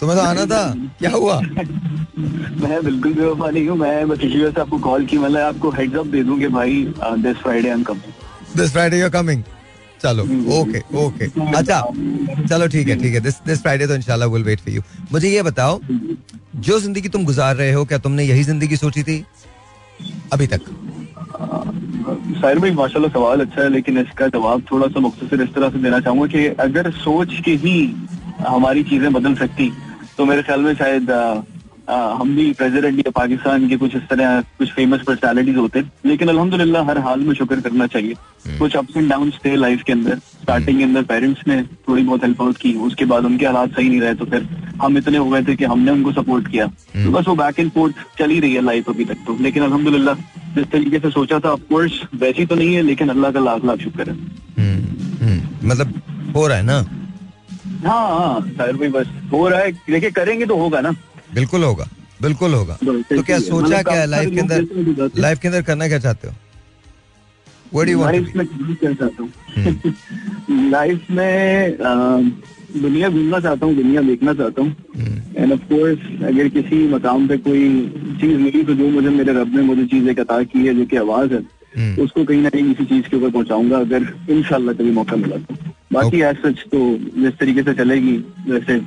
तुम्हें 0.00 0.18
तो 0.18 0.24
आना 0.24 0.44
था। 0.46 0.62
क्या 0.98 1.10
हुआ? 1.10 1.36
मैं 1.40 2.84
बिल्कुल 2.84 3.14
बेवफा 3.14 3.50
नहीं 3.50 3.68
हूँ। 3.68 3.76
मैं 3.78 4.08
बस 4.08 4.18
इसी 4.18 4.40
वजह 4.40 4.50
से 4.50 4.60
आपको 4.60 4.78
कॉल 4.88 5.06
की। 5.06 5.18
मतलब 5.18 5.40
आपको 5.40 5.70
हेड्स 5.70 5.96
अप 5.96 6.06
दे 6.06 6.22
दूँ 6.24 6.38
कि 6.40 6.48
भाई 6.56 6.82
this 7.22 7.36
Friday 7.42 7.68
I 7.68 7.74
am 7.74 7.82
coming 7.82 8.56
this 8.56 8.72
Friday 8.72 8.98
you 8.98 9.04
are 9.04 9.10
coming 9.12 9.42
चलो 10.02 10.22
ओके 10.54 10.80
ओके 10.98 11.26
अच्छा 11.56 11.80
चलो 12.48 12.66
ठीक 12.68 12.88
है 12.88 12.96
ठीक 13.02 13.14
है. 13.14 13.20
दिस 13.20 13.34
दिस 13.46 13.62
फ्राइडे 13.62 13.86
तो 13.86 13.94
इंशाल्लाह 13.94 14.28
विल 14.28 14.42
वेट 14.44 14.60
फॉर 14.60 14.74
यू 14.74 14.82
मुझे 15.12 15.28
ये 15.28 15.42
बताओ, 15.42 15.80
जो 16.56 16.78
ज़िंदगी 16.80 17.08
तुम 17.08 17.24
गुजार 17.24 17.56
रहे 17.56 17.72
हो, 17.72 17.84
क्या 17.84 17.98
तुमने 17.98 18.24
यही 18.24 18.42
ज़िंदगी 18.44 18.76
सोची 18.76 19.02
थी? 19.02 19.24
अभी 20.32 20.46
तक. 20.46 20.60
शायर 22.40 22.58
भाई, 22.58 22.70
माशाल्लाह 22.72 23.10
सवाल 23.12 23.40
अच्छा 23.40 23.62
है, 23.62 23.68
लेकिन 23.70 23.98
इसका 23.98 24.28
जवाब 24.28 24.62
थोड़ा 24.70 24.86
सा 24.88 25.00
मुख्तर 25.00 25.42
इस 25.42 25.54
तरह 25.54 25.70
से 25.70 25.78
देना 25.82 26.00
चाहूँगा 26.00 26.26
कि 26.34 26.46
अगर 26.62 26.90
सोच 27.00 27.40
के 27.44 27.54
ही 27.64 27.76
हमारी 28.48 28.82
चीज़ें 28.84 29.12
बदल 29.12 29.34
सकती 29.36 29.72
तो 30.18 30.24
मेरे 30.26 30.42
ख्याल 30.42 30.60
में 30.60 30.74
शायद 30.74 31.10
हम 31.90 32.34
भी 32.36 32.52
प्रेसिडेंट 32.52 32.98
या 32.98 33.10
पाकिस्तान 33.10 33.68
के 33.68 33.76
कुछ 33.76 33.94
इस 33.96 34.02
तरह 34.02 34.40
कुछ 34.58 34.72
फ़ेमस 34.72 35.00
पर्सनैलिटीज 35.00 35.56
होते 35.56 35.78
हैं। 35.78 35.92
लेकिन 36.06 36.28
अल्हम्दुलिल्लाह 36.28 36.84
हर 36.84 36.98
हाल 36.98 37.20
में 37.20 37.34
शुक्र 37.34 37.60
करना 37.60 37.86
चाहिए। 37.86 38.12
हम्म। 38.46 38.58
कुछ 38.58 38.76
अप्स 38.76 38.96
एंड 38.96 39.10
डाउन 39.10 39.30
थे 39.44 39.54
लाइफ 39.56 39.82
के 39.82 39.92
अंदर। 39.92 40.18
स्टार्टिंग 40.18 40.78
के 40.78 40.84
अंदर 40.84 41.02
पेरेंट्स 41.02 41.42
ने 41.48 41.62
थोड़ी 41.62 42.02
बहुत 42.02 42.24
हेल्प 42.24 42.42
आउट 42.42 42.56
की। 42.56 42.72
उसके 42.86 43.04
बाद 43.04 43.24
उनके 43.24 43.46
हालात 43.46 43.70
सही 43.70 43.88
नहीं 43.88 44.00
रहे 44.00 44.14
तो 44.14 44.24
फिर 44.24 44.48
हम 44.82 44.98
इतने 44.98 45.18
हो 45.18 45.28
गए 45.30 45.42
थे 45.42 45.56
कि 45.56 45.64
हमने 45.64 45.90
उनको 45.90 46.12
सपोर्ट 46.12 46.48
किया। 46.48 46.66
तो। 46.66 47.10
बस 47.10 47.28
वो 47.28 47.34
बैक 47.34 47.60
एंड 47.60 47.70
फोर्थ 47.70 47.94
चली 48.18 48.40
रही 48.40 48.54
है 48.54 48.64
लाइफ 48.64 48.90
अभी 48.90 49.04
तक 49.04 49.18
तो। 49.26 49.36
लेकिन 49.40 49.62
अलहमदुल्ला 49.62 50.14
जिस 50.56 50.66
तरीके 50.66 50.98
से 50.98 51.10
सोचा 51.10 51.38
था 51.38 51.50
ऑफकोर्स 51.50 52.00
वैसी 52.14 52.46
तो 52.46 52.54
नहीं 52.54 52.74
है 52.74 52.82
लेकिन 52.82 53.08
अल्लाह 53.08 53.30
का 53.30 53.40
लाख 53.40 53.64
लाख 53.64 53.78
शुक्र 53.78 54.10
है। 54.10 54.16
हम्म, 54.58 55.68
मतलब 55.68 56.00
हो 56.36 56.46
रहा 56.46 56.56
है 56.56 56.62
ना? 56.62 56.84
हाँ 57.84 58.06
हाँ 58.08 58.40
भाई 58.58 58.88
बस 58.88 59.08
हो 59.32 59.48
रहा 59.48 59.60
है। 59.60 59.72
देखिए 59.72 60.10
करेंगे 60.10 60.46
तो 60.46 60.56
होगा 60.56 60.80
ना। 60.80 60.90
बिल्कुल 61.34 61.64
होगा 61.64 61.88
बिल्कुल 62.22 62.54
होगा। 62.54 62.76
तो 62.82 63.22
क्या 63.22 63.38
सोचा 63.38 63.66
मतलब 63.66 63.84
क्या 63.84 64.00
है 64.00 64.06
लाइफ 64.06 64.34
के 64.34 64.40
अंदर 64.40 65.10
लाइफ 65.18 65.38
के 65.38 65.48
अंदर 65.48 65.62
करना 65.62 65.88
क्या 65.88 65.98
चाहते 65.98 66.28
हो? 66.28 66.34
लाइफ 67.72 68.36
में 68.36 68.46
क्या 68.46 68.92
चाहता 68.92 69.22
हूँ। 69.22 70.70
लाइफ 70.70 71.10
में 71.10 71.76
दुनिया 72.82 73.08
घूमना 73.08 73.40
चाहता 73.40 73.66
हूँ 73.66 73.74
दुनिया 73.74 74.02
देखना 74.02 74.34
चाहता 74.34 74.62
हूँ। 74.62 74.70
एंड 75.36 75.52
ऑफ़ 75.52 75.60
कोर्स 75.72 75.98
अगर 76.24 76.48
किसी 76.48 76.86
मकाम 76.88 77.26
पे 77.28 77.36
कोई 77.36 77.68
चीज़ 78.20 78.38
मिली 78.38 78.62
तो 78.62 78.74
जो 78.74 78.88
मुझे 78.90 79.08
मेरे 79.08 79.32
रब 79.32 79.56
ने 79.56 79.62
मुझे 79.62 79.84
चीज़ 79.86 80.08
एक 80.10 80.20
अता 80.20 80.42
की 80.42 80.66
है 80.66 80.74
जो 80.74 80.84
कि 80.86 80.96
आवाज़ 80.96 81.32
है 81.34 81.42
हम्म। 81.76 82.02
उसको 82.02 82.24
कहीं 82.24 82.42
ना 82.42 82.48
कहीं 82.48 82.74
किसी 82.74 82.84
चीज़ 82.84 83.08
के 83.08 83.16
ऊपर 83.16 83.30
पहुंचाऊँगा 83.30 83.78
अगर 83.78 84.12
इनशाला 84.30 84.72
कभी 84.72 84.90
मौका 84.90 85.16
मिला 85.16 85.36
तो। 85.36 85.73
बाकी 85.94 86.20
एज 86.22 86.36
सच 86.44 86.64
तो 86.72 86.78
जिस 87.22 87.38
तरीके 87.40 87.62
से 87.62 87.74
चलेगी 87.74 88.16
वैसे 88.48 88.78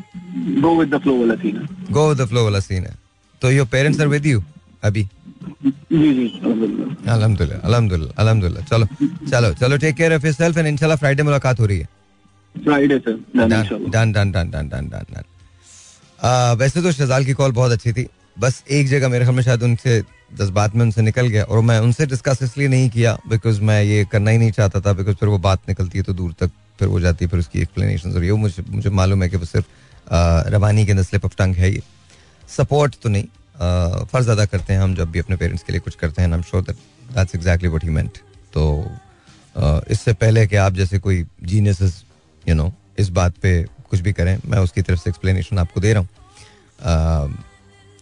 गो 0.61 0.75
विद 0.79 0.93
द 0.95 1.01
फ्लो 1.03 1.17
वाला 1.19 1.35
सीन 1.43 1.57
है। 1.57 1.91
गो 1.91 2.07
विद 2.09 2.17
द 2.21 2.25
फ्लो 2.29 2.43
वाला 2.43 2.59
सीन 2.59 2.83
है। 2.85 2.95
तो 3.41 3.51
your 3.51 3.67
parents 3.71 4.01
are 4.01 4.07
with 4.07 4.25
you 4.25 4.43
अभी? 4.83 5.03
जी 5.63 6.13
जी 6.13 6.25
अल्हम्दुलिल्लाह 6.43 7.13
अल्हम्दुलिल्लाह 7.13 8.21
अल्हम्दुलिल्लाह 8.21 8.65
चलो 8.65 8.85
चलो 9.31 9.53
चलो 9.61 9.77
take 9.77 9.95
care 9.95 10.15
of 10.15 10.25
yourself 10.25 10.57
and 10.57 10.67
इंशाल्लाह 10.67 10.97
फ्राइडे 10.97 11.23
मुलाकात 11.23 11.59
हो 11.59 11.65
रही 11.65 11.79
है। 11.79 11.87
Friday 12.55 12.97
sir 12.99 13.13
done 13.37 14.11
done 14.11 14.31
done 14.31 14.49
done 14.51 14.69
done 14.69 14.89
done 14.91 15.23
वैसे 16.59 16.81
तो 16.81 16.91
शजाल 16.91 17.25
की 17.25 17.33
कॉल 17.33 17.51
बहुत 17.51 17.71
अच्छी 17.71 17.91
थी। 17.93 18.07
बस 18.39 18.63
एक 18.71 18.87
जगह 18.87 19.09
मेरे 19.09 19.25
ख्याल 19.25 19.35
में 19.35 19.43
शायद 19.43 19.63
उनसे 19.63 19.99
जज्बात 20.39 20.75
में 20.75 20.81
उनसे 20.81 21.01
निकल 21.01 21.27
गया 21.27 21.43
और 21.43 21.61
मैं 21.63 21.79
उनसे 21.79 22.05
डिस्कस 22.05 22.41
इसलिए 22.43 22.67
नहीं 22.67 22.89
किया 22.89 23.17
बिकॉज़ 23.29 23.61
मैं 23.69 23.81
ये 23.83 24.05
करना 24.11 24.31
ही 24.31 24.37
नहीं 24.37 24.51
चाहता 24.51 24.79
था 24.81 24.93
बिकॉज़ 24.93 25.15
फिर 25.15 25.29
वो 25.29 25.37
बात 25.45 25.59
निकलती 25.69 25.97
है 25.97 26.03
तो 26.03 26.13
दूर 26.13 26.33
तक 26.39 26.51
फिर 26.79 26.87
वो 26.87 26.99
जाती 26.99 27.25
है 27.25 27.31
फिर 27.31 27.39
उसकी 27.39 27.59
एक्सप्लेनेशन 27.61 28.13
और 28.15 28.23
ये 28.23 28.31
मुझे 28.33 28.63
मुझे 28.69 28.89
मालूम 28.91 29.23
है 29.23 29.29
कि 29.29 29.37
वो 29.37 29.45
सिर्फ़ 29.45 29.67
रवानी 30.53 30.85
के 30.85 30.93
नस्ल 30.93 31.19
ऑफ़ 31.25 31.35
टंग 31.37 31.55
है 31.55 31.71
ये 31.73 31.81
सपोर्ट 32.49 32.95
तो 33.03 33.09
नहीं। 33.09 34.05
फ़र्ज़ 34.05 34.29
अदा 34.31 34.45
करते 34.45 34.73
हैं 34.73 34.81
हम 34.81 34.95
जब 34.95 35.11
भी 35.11 35.19
अपने 35.19 35.35
पेरेंट्स 35.35 35.63
के 35.63 35.73
लिए 35.73 35.79
कुछ 35.81 35.95
करते 35.95 36.21
हैं 36.21 36.33
I 36.33 36.41
sure 36.41 36.63
that 36.63 36.75
that's 37.15 37.35
exactly 37.35 37.69
what 37.69 37.83
he 37.83 37.89
meant 37.89 38.17
तो 38.53 38.63
इससे 39.91 40.13
पहले 40.15 40.45
कि 40.47 40.55
आप 40.57 40.73
जैसे 40.73 40.99
कोई 40.99 41.25
जीनियस 41.43 42.03
यू 42.45 42.55
नो 42.55 42.71
इस 42.99 43.09
बात 43.11 43.33
पे 43.41 43.51
कुछ 43.89 43.99
भी 43.99 44.13
करें, 44.13 44.37
मैं 44.45 44.59
उसकी 44.59 44.81
तरफ़ 44.81 44.99
से 44.99 45.09
एक्सप्लेनेशन 45.09 45.57
आपको 45.57 45.81
दे 45.81 45.93
रहा 45.93 46.01
हूँ। 46.01 46.09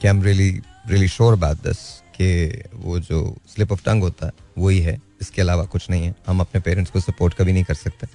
कि 0.02 0.08
I 0.08 0.10
am 0.10 0.22
really 0.24 0.50
really 0.90 1.08
sure 1.08 1.34
about 1.34 1.58
this 1.64 1.78
कि 2.18 2.64
वो 2.76 3.00
जो 3.00 3.20
स्लिप 3.56 3.72
ऑफ़ 3.72 3.84
टंग 3.86 4.04
होता 4.04 4.26
है 4.26 4.32
वही 4.58 4.80
है 4.80 4.98
इसके 5.22 5.42
अलावा 5.42 5.64
कुछ 5.66 5.90
नहीं 5.90 6.06
है। 6.06 6.14
हम 6.28 6.40
अपने 6.40 6.62
पेरेंट्स 6.62 6.92
को 6.92 7.00
सपोर्ट 7.00 7.34
कभी 7.34 7.54
नहीं 7.54 7.64
कर 7.64 7.74
सकते। 7.76 8.08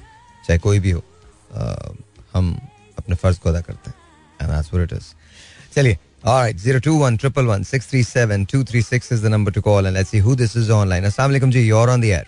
चाहे 0.46 0.58
कोई 0.58 0.78
भी 0.78 0.90
हो 0.90 1.02
uh, 1.56 1.96
हम 2.34 2.58
अपने 2.98 3.16
फ़र्ज़ 3.16 3.40
को 3.40 3.48
अदा 3.48 3.60
करते 3.60 3.90
हैं 3.90 5.00
चलिए 5.74 5.98
All 6.22 6.38
right, 6.42 6.58
zero 6.58 6.80
two 6.80 6.94
one 7.00 7.16
triple 7.16 7.46
one 7.46 7.62
six 7.64 7.86
three 7.86 8.02
seven 8.02 8.44
two 8.44 8.58
three 8.62 8.82
six 8.82 9.10
is 9.10 9.22
the 9.22 9.30
number 9.30 9.50
to 9.50 9.62
call, 9.62 9.86
and 9.86 9.94
let's 9.94 10.10
see 10.10 10.18
who 10.18 10.34
this 10.34 10.54
is 10.54 10.68
online. 10.68 11.04
Assalamu 11.04 11.34
alaikum 11.34 11.50
ji, 11.50 11.62
you're 11.62 11.88
on 11.88 12.02
the 12.02 12.12
air. 12.12 12.26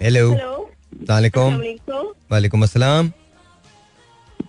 Hello. 0.00 0.24
Hello 0.34 0.70
Assalamualaikum. 1.02 2.04
वालेकुम 2.30 2.62
अस्सलाम 2.62 3.08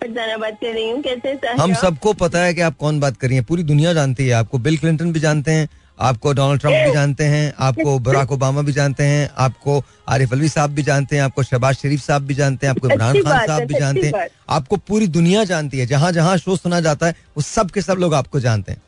फरजाना 0.02 0.36
बात 0.36 0.58
कर 0.62 0.72
रही 0.74 0.90
हूँ 0.90 1.02
कैसे 1.02 1.52
हम 1.60 1.74
सबको 1.74 2.12
पता 2.22 2.42
है 2.44 2.54
कि 2.54 2.60
आप 2.60 2.76
कौन 2.76 3.00
बात 3.00 3.16
कर 3.16 3.28
रही 3.28 3.36
हैं 3.36 3.44
पूरी 3.44 3.62
दुनिया 3.62 3.92
जानती 3.92 4.26
है 4.26 4.32
आपको 4.32 4.58
बिल 4.66 4.78
क्लिंटन 4.78 5.12
भी 5.12 5.20
जानते 5.20 5.50
हैं 5.50 5.68
आपको 6.00 6.32
डोनाल्ड 6.32 6.60
ट्रंप 6.60 6.74
भी 6.86 6.92
जानते 6.92 7.24
हैं 7.24 7.52
आपको 7.58 7.98
बराक 7.98 8.30
ओबामा 8.32 8.62
भी 8.62 8.72
जानते 8.72 9.04
हैं 9.04 9.28
आपको 9.38 9.82
आरिफ 10.08 10.32
अलवी 10.32 10.48
साहब 10.48 10.70
भी 10.74 10.82
जानते 10.82 11.16
हैं 11.16 11.22
आपको 11.22 11.42
शहबाज 11.42 11.74
शरीफ 11.76 12.00
साहब 12.00 12.22
भी 12.26 12.34
जानते 12.34 12.66
हैं 12.66 12.74
आपको 12.74 12.88
इमरान 12.88 13.22
खान 13.22 13.46
साहब 13.46 13.62
भी 13.62 13.74
जानते 13.74 14.06
हैं। 14.06 14.28
आपको 14.48 14.76
पूरी 14.88 15.06
दुनिया 15.16 15.44
जानती 15.44 15.78
है 15.78 15.86
जहाँ 15.86 16.12
जहाँ 16.12 16.36
शो 16.38 16.56
सुना 16.56 16.80
जाता 16.80 17.06
है 17.06 17.14
वो 17.36 17.42
सब 17.42 17.70
के 17.70 17.82
सब 17.82 17.98
लोग 17.98 18.14
आपको 18.14 18.40
जानते 18.40 18.72
हैं। 18.72 18.82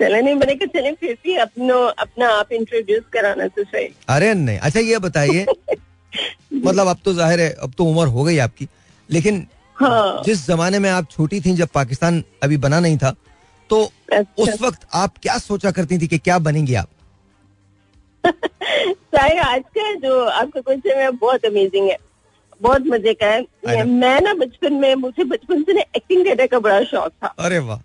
चले 0.00 0.22
नहीं 0.22 0.34
मैंने 0.34 0.54
कहा 0.54 0.80
चले 0.80 0.92
फिर 0.92 1.16
भी 1.24 1.36
अपनो 1.36 1.78
अपना 1.98 2.28
आप 2.30 2.52
इंट्रोड्यूस 2.52 3.04
कराना 3.12 3.46
तो 3.46 3.64
सही। 3.64 3.88
अरे 4.08 4.32
नहीं 4.34 4.58
अच्छा 4.58 4.80
ये 4.80 4.98
बताइए 4.98 5.46
मतलब 6.54 6.88
अब 6.88 6.98
तो 7.04 7.14
ज़ाहिर 7.14 7.40
है 7.40 7.50
अब 7.62 7.72
तो 7.78 7.84
उम्र 7.84 8.06
हो 8.08 8.24
गई 8.24 8.38
आपकी 8.38 8.68
लेकिन 9.10 9.46
हाँ। 9.76 10.22
जिस 10.24 10.46
जमाने 10.46 10.78
में 10.78 10.90
आप 10.90 11.10
छोटी 11.10 11.40
थी 11.40 11.54
जब 11.54 11.68
पाकिस्तान 11.74 12.22
अभी 12.42 12.56
बना 12.56 12.80
नहीं 12.80 12.98
था 12.98 13.14
तो 13.70 13.92
अच्छा। 14.12 14.42
उस 14.42 14.62
वक्त 14.62 14.86
आप 14.94 15.18
क्या 15.18 15.38
सोचा 15.38 15.70
करती 15.70 15.98
थी 15.98 16.06
कि 16.06 16.18
क्या 16.18 16.38
बनेंगी 16.38 16.74
आप? 16.74 16.88
साहिर 18.86 19.38
आज 19.38 19.62
का 19.78 19.94
जो 19.94 20.24
आपका 20.24 20.60
क्वेश्चन 20.60 21.00
है 21.00 21.10
बहुत 21.10 21.44
अमेजिंग 21.44 21.88
है। 21.88 21.96
बहुत 22.62 22.82
मज़े 22.86 23.14
का 23.14 23.26
है। 23.26 23.84
मैं 23.84 24.20
ना 24.20 24.34
बचपन 24.34 24.72
में 24.72 24.94
मुझे 24.94 25.24
बचपन 25.24 25.62
से 25.62 25.72
ना 25.72 25.80
एक्टिंग 25.80 26.26
करने 26.26 26.46
का 26.46 26.58
बड़ा 26.58 26.82
शौक 26.84 27.12
था। 27.12 27.26
अरे 27.26 27.58
वाह। 27.58 27.78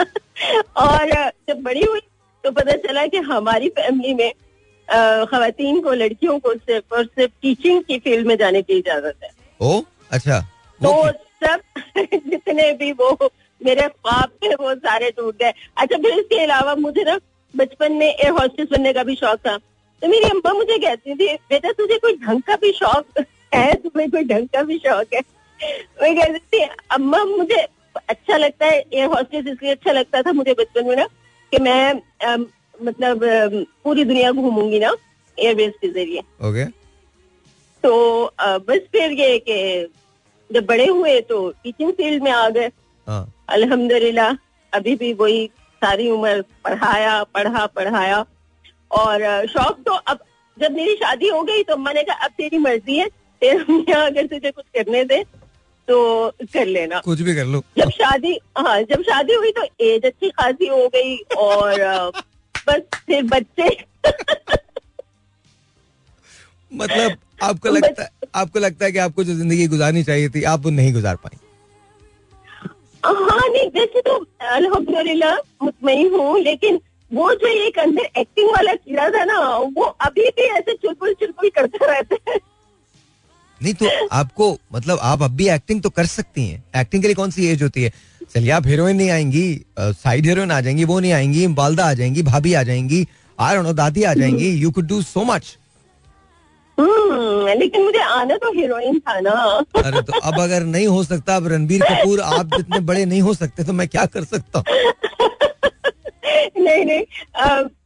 और 0.76 1.30
जब 1.48 1.62
बड़ी 1.62 1.80
हुई 1.80 2.00
तो 2.44 2.50
पता 2.50 2.72
चला 2.72 3.06
कि 3.06 3.16
हमारी 3.16 3.68
फैमिली 3.68 4.14
में 4.14 4.32
खातन 5.26 5.80
को 5.80 5.92
लड़कियों 5.92 6.38
को 6.38 6.54
सिर्फ़ 6.54 6.94
और 6.94 7.04
सिर्फ़ 7.04 7.32
टीचिंग 7.42 7.82
की 7.82 7.98
फ़ील्ड 7.98 8.26
में 8.26 8.36
जाने 8.36 8.62
की 8.62 8.78
इजाज़त 8.78 9.14
है। 9.24 9.30
ओ 9.60 9.82
अच्छा। 10.10 10.40
तो 10.80 11.12
सब 11.44 11.60
जितने 12.14 12.72
भी 12.72 12.92
वो 12.92 13.30
मेरे 13.60 13.88
ख्वाब 13.88 14.30
थे 14.42 14.54
वो 14.54 14.74
सारे 14.74 15.10
टूट 15.10 15.36
गए 15.38 15.52
अच्छा 15.76 15.96
फिर 15.96 16.18
इसके 16.18 16.42
अलावा 16.42 16.74
मुझे 16.74 17.02
ना 17.04 17.18
बचपन 17.54 17.92
में 17.92 18.06
एयर 18.06 18.30
हॉस्टेस 18.32 18.68
बनने 18.72 18.92
का 18.92 19.02
भी 19.04 19.14
शौक 19.16 19.38
था। 19.46 19.56
तो 20.02 20.08
मेरी 20.08 20.28
अम्मा 20.30 20.52
मुझे 20.52 20.78
कहती 20.78 21.14
थी 21.14 21.32
बेटा 21.50 21.72
तुझे 21.72 21.98
कोई 21.98 22.16
ढंग 22.24 22.42
का 22.46 22.56
भी 22.62 22.72
शौक 22.72 23.18
है? 23.54 23.74
तुम्हें 23.74 24.10
कोई 24.10 24.24
ढंग 24.24 24.48
का 24.54 24.62
भी 24.62 24.78
शौक 24.78 25.14
है? 25.14 25.20
मैं 26.02 26.14
कहती 26.16 26.38
थी 26.38 26.62
अम्मा 26.94 27.24
मुझे 27.24 27.66
अच्छा 28.08 28.36
लगता 28.36 28.66
है 28.66 28.78
एयर 28.92 29.06
हॉस्टेस 29.08 29.46
इसलिए 29.46 29.72
अच्छा 29.72 29.92
लगता 29.92 30.22
था 30.22 30.32
मुझे 30.32 30.54
बचपन 30.54 30.86
में 30.86 30.96
ना 30.96 31.06
कि 31.52 31.58
मैं 31.58 31.94
मतलब 32.82 33.20
पूरी 33.84 34.04
दुनिया 34.04 34.32
घूमूँगी 34.32 34.78
ना 34.78 34.94
एयरवेज 35.38 35.72
के 35.80 35.88
ज़रिए. 35.88 36.20
ओके 36.48 36.64
तो 37.84 38.32
बस 38.68 38.80
फिर 38.92 39.12
ये 39.12 39.38
कि 39.48 39.56
जब 40.50 40.66
बड़े 40.66 40.86
हुए 40.86 41.20
तो 41.28 41.48
टीचिंग 41.62 41.92
फ़ील्ड 41.92 42.22
में 42.22 42.30
आ 42.30 42.48
गए। 42.48 42.70
हाँ। 43.06 43.32
अल्हम्दुलिल्लाह 43.48 44.32
अभी 44.72 44.94
भी 44.96 45.12
वही 45.14 45.46
सारी 45.82 46.08
उम्र 46.10 46.42
पढ़ाया 46.64 47.22
पढ़ा 47.34 47.66
पढ़ाया। 47.68 48.24
और 48.92 49.46
शौक 49.48 49.82
तो 49.86 49.92
अब 49.92 50.18
जब 50.56 50.72
मेरी 50.72 50.94
शादी 50.96 51.28
हो 51.28 51.42
गई 51.44 51.62
तो 51.62 51.76
मैंने 51.76 52.02
कहा 52.02 52.24
अब 52.24 52.30
तेरी 52.38 52.58
मर्ज़ी 52.58 52.98
है 52.98 53.08
तेरे 53.42 53.92
अगर 53.94 54.26
तुझे 54.26 54.50
कुछ 54.50 54.64
करने 54.74 55.04
दे 55.04 55.22
तो 55.88 55.96
कर 56.52 56.66
लेना। 56.66 57.00
कुछ 57.00 57.20
भी 57.20 57.34
कर 57.34 57.44
लो। 57.46 57.62
जब 57.78 57.90
शादी 57.92 58.38
हाँ 58.58 58.80
जब 58.82 59.02
शादी 59.02 59.34
हुई 59.34 59.50
तो 59.52 59.64
एज 59.84 60.04
अच्छी 60.06 60.30
खासी 60.30 60.66
हो 60.68 60.86
गई 60.94 61.16
और 61.38 62.10
बस 62.68 62.80
फिर 63.06 63.22
बच्चे। 63.24 63.68
मतलब 66.72 67.16
आपको 67.42 67.68
लगता 67.68 68.02
है 68.02 68.08
आपको 68.34 68.58
लगता 68.58 68.84
है 68.84 68.92
कि 68.92 68.98
आपको 68.98 69.24
जो 69.24 69.34
ज़िंदगी 69.34 69.66
गुजारनी 69.68 70.02
चाहिए 70.04 70.28
थी 70.28 70.42
आप 70.44 70.64
वो 70.64 70.70
नहीं 70.70 70.92
गुजार 70.92 71.16
पाई। 71.16 71.38
हाँ 73.04 73.48
नहीं, 73.48 73.68
वैसे 73.70 74.00
तो 74.00 74.14
अल्हम्दुलिल्लाह 74.54 75.36
मुतमईन 75.62 76.14
हूँ 76.14 76.38
लेकिन 76.40 76.80
वो 77.10 77.32
जो 77.34 77.48
एक 77.48 77.78
अंदर 77.78 78.20
एक्टिंग 78.20 78.48
वाला 78.50 78.72
कीड़ा 78.74 79.08
था 79.10 79.24
ना, 79.24 79.38
वो 79.76 79.82
अभी 79.82 80.28
भी 80.30 80.46
ऐसे 80.50 80.74
चुलबुल 80.74 81.14
चुलबुल 81.20 81.50
करता 81.56 81.86
रहता 81.86 82.16
है। 82.28 82.38
नहीं 83.60 83.74
तो 83.74 83.90
आपको 84.12 84.56
मतलब 84.72 84.98
आप 85.02 85.22
अब 85.22 85.36
भी 85.36 85.48
एक्टिंग 85.48 85.82
तो 85.82 85.90
कर 85.90 86.06
सकती 86.06 86.46
हैं। 86.46 86.64
एक्टिंग 86.80 87.02
के 87.02 87.08
लिए 87.08 87.14
कौन 87.14 87.30
सी 87.30 87.46
एज 87.46 87.62
होती 87.62 87.82
है? 87.82 87.92
चलिए, 88.34 88.50
आप 88.50 88.66
हीरोइन 88.66 88.96
नहीं 88.96 89.10
आएँगी 89.10 89.60
साइड 89.78 90.26
हीरोइन 90.26 90.50
आ 90.50 90.60
जाएँगी, 90.60 90.84
वो 90.84 90.98
नहीं 91.00 91.12
आएँगी, 91.12 91.46
बालदा 91.46 91.84
आ 91.84 91.92
जाएँगी, 91.94 92.22
भाभी 92.22 92.54
आ 92.54 92.62
जाएँगी 92.62 93.06
आर 93.38 93.72
दादी 93.72 94.02
आ 94.02 94.14
जाएँगी 94.14 94.50
you 94.52 94.70
could 94.70 94.86
do 94.86 95.00
so 95.02 95.24
much 95.24 95.56
लेकिन 96.78 97.82
मुझे 97.82 97.98
आना 97.98 98.36
तो 98.36 98.52
हीरोइन 98.52 98.98
था 99.00 99.18
ना। 99.20 99.32
अरे 99.76 100.00
तो 100.02 100.18
अब 100.20 100.40
अगर 100.40 100.62
नहीं 100.64 100.86
हो 100.86 101.02
सकता 101.04 101.36
अब 101.36 101.46
रणबीर 101.48 101.82
कपूर 101.82 102.20
आप 102.22 102.56
जितने 102.56 102.80
बड़े 102.86 103.04
नहीं 103.04 103.20
हो 103.22 103.34
सकते 103.34 103.64
तो 103.64 103.72
मैं 103.72 103.86
क्या 103.88 104.04
कर 104.06 104.24
सकता 104.24 104.58
हूँ? 104.58 104.64
नहीं 106.58 106.84
नहीं 106.84 107.04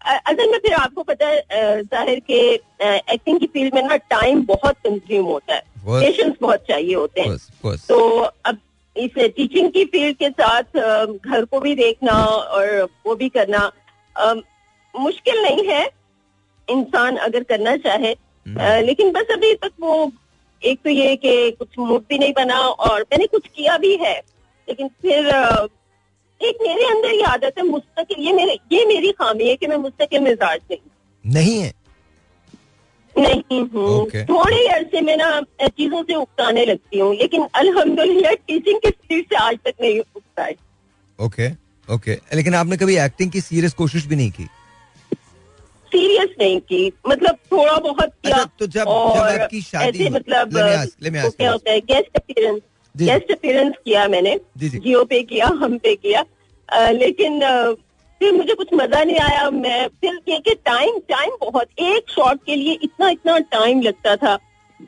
असल 0.09 0.51
में 0.51 0.59
फिर 0.59 0.73
आपको 0.75 1.03
पता 1.03 1.27
है 1.27 1.83
ज़ाहिर 1.83 2.21
के 2.31 2.41
एक्टिंग 2.85 3.39
की 3.41 3.47
फ़ील्ड 3.47 3.75
में 3.75 3.83
ना 3.83 3.97
टाइम 4.11 4.45
बहुत 4.47 4.77
कंज्यूम 4.87 5.27
होता 5.27 5.55
है। 5.55 5.63
पेशेंस 5.81 6.35
बहुत 6.41 6.65
चाहिए 6.69 6.95
होते 6.95 7.21
हैं। 7.21 7.77
तो 7.79 7.99
अब 8.21 8.59
इस 8.97 9.19
टीचिंग 9.37 9.71
की 9.73 9.85
फ़ील्ड 9.85 10.17
के 10.17 10.31
साथ 10.31 10.79
घर 11.17 11.45
को 11.45 11.61
भी 11.61 11.75
देखना 11.75 12.13
और 12.13 12.83
वो 13.07 13.15
भी 13.15 13.29
करना 13.29 13.71
मुश्किल 14.95 15.43
नहीं 15.43 15.67
है। 15.69 15.85
इंसान 16.69 17.17
अगर 17.19 17.43
करना 17.45 17.77
चाहे 17.79 18.15
अ, 18.59 18.81
लेकिन 18.81 19.11
बस 19.13 19.27
अभी 19.33 19.55
तक 19.55 19.73
वो 19.81 20.11
एक 20.63 20.79
तो 20.85 20.91
ये 20.91 21.15
कि 21.17 21.51
कुछ 21.59 21.79
मूड 21.79 22.03
भी 22.09 22.19
नहीं 22.19 22.33
बना 22.37 22.59
और 22.59 23.01
मैंने 23.03 23.27
कुछ 23.27 23.47
किया 23.57 23.77
भी 23.79 23.95
है 23.97 24.17
लेकिन 24.69 24.89
फिर 25.03 25.29
एक 26.41 26.59
मेरे 26.63 26.85
अंदर 26.91 27.15
ये 27.15 27.23
आदत 27.31 27.59
है 27.59 27.65
मुस्तकिल 27.67 28.25
ये 28.27 28.33
मेरे 28.33 28.59
ये 28.73 28.85
मेरी 28.87 29.13
खामी 29.13 29.49
है 29.49 29.57
कि 29.57 29.67
मैं 29.67 29.77
मुस्तकिल 29.77 30.21
मिजाज 30.23 30.61
नहीं 30.71 31.35
नहीं 31.35 31.61
है? 31.61 31.73
नहीं 33.17 33.61
हूँ। 33.61 34.07
Okay. 34.07 34.23
थोड़े 34.29 34.67
अरसे 34.75 35.01
में 35.01 35.17
ना 35.17 35.41
चीज़ों 35.63 36.03
से 36.03 36.15
उकताने 36.15 36.65
लगती 36.65 36.99
हूँ 36.99 37.15
लेकिन 37.15 37.43
अल्हम्दुलिल्लाह 37.55 38.35
टीचिंग 38.35 38.79
की 38.81 38.91
फ़ील्ड 38.91 39.25
से 39.25 39.37
आज 39.37 39.59
तक 39.65 39.75
नहीं 39.81 39.99
उकताई 40.01 40.53
ओके 41.19 41.49
okay, 41.49 41.57
ओके। 41.89 42.15
okay. 42.17 42.35
लेकिन 42.37 42.55
आपने 42.55 42.77
कभी 42.77 42.97
एक्टिंग 43.05 43.31
की 43.33 43.41
सीरियस 43.41 43.73
कोशिश 43.75 44.07
भी 44.07 44.17
नहीं 44.17 44.31
की? 44.31 44.47
सीरियस 45.97 46.29
नहीं 46.41 46.61
की। 46.61 46.93
मतलब 47.09 47.35
थोड़ा 47.53 47.77
बहुत 47.77 48.09
किया 48.09 48.37
अच्छा, 48.37 48.51
तो 48.59 48.67
जब- 48.67 48.87
और 48.87 49.37
जब 49.37 49.41
आपकी 49.43 49.61
शादी 49.61 50.05
ऐसे 50.05 50.11
मतलब 50.11 50.51
क्या 51.31 51.53
होता 51.53 51.71
है 51.71 51.81
गेस्ट 51.81 52.17
अपीयरेंस 52.17 52.61
गेस्ट 52.97 53.33
अपीयरेंस 53.33 53.75
किया 53.85 54.09
मैंने। 54.09 54.41
जियो 54.59 55.05
पे 55.05 55.23
किया 55.23 55.47
हम 55.47 55.79
पे 55.79 55.95
किया। 55.95 56.25
अ, 56.69 56.91
लेकिन 56.91 57.43
अ, 57.43 57.73
फिर 58.19 58.33
मुझे 58.33 58.55
कुछ 58.55 58.69
मज़ा 58.75 59.05
नहीं 59.05 59.19
आया। 59.19 59.51
मैं 59.51 59.89
फिर 59.89 60.19
ये 60.29 60.39
कि 60.39 60.55
टाइम 60.55 60.99
टाइम 60.99 61.31
बहुत 61.41 61.67
एक 61.79 62.11
शॉट 62.11 62.45
के 62.47 62.57
लिए 62.57 62.79
इतना 62.83 63.09
इतना 63.09 63.39
टाइम 63.39 63.81
लगता 63.81 64.17
था। 64.17 64.37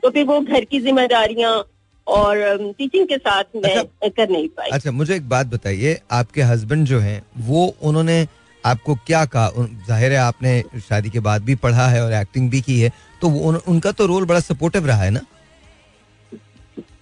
तो 0.01 0.09
फिर 0.09 0.25
वो 0.25 0.41
घर 0.41 0.65
की 0.65 0.79
जिम्मेदारियाँ 0.79 1.65
और 2.07 2.57
टीचिंग 2.77 3.07
के 3.07 3.17
साथ 3.17 3.43
मैं 3.55 3.75
अच्छा। 3.75 4.07
कर 4.07 4.29
नहीं 4.29 4.47
पाई। 4.47 4.69
अच्छा 4.69 4.91
मुझे 4.91 5.15
एक 5.15 5.29
बात 5.29 5.47
बताइए 5.47 6.01
आपके 6.11 6.41
हस्बैंड 6.41 6.87
जो 6.87 6.99
हैं 6.99 7.23
वो 7.37 7.75
उन्होंने 7.81 8.27
आपको 8.65 8.95
क्या 8.95 9.25
कहा? 9.25 9.49
ज़ाहिर 9.87 10.11
है 10.11 10.17
आपने 10.17 10.61
शादी 10.89 11.09
के 11.09 11.19
बाद 11.19 11.43
भी 11.43 11.55
पढ़ा 11.55 11.87
है 11.87 12.03
और 12.05 12.13
एक्टिंग 12.13 12.49
भी 12.49 12.61
की 12.61 12.79
है 12.79 12.91
तो 13.21 13.27
उन, 13.29 13.55
उनका 13.55 13.91
तो 13.91 14.05
रोल 14.05 14.25
बड़ा 14.25 14.39
सपोर्टिव 14.39 14.85
रहा 14.85 15.03
है 15.03 15.11
ना? 15.11 15.21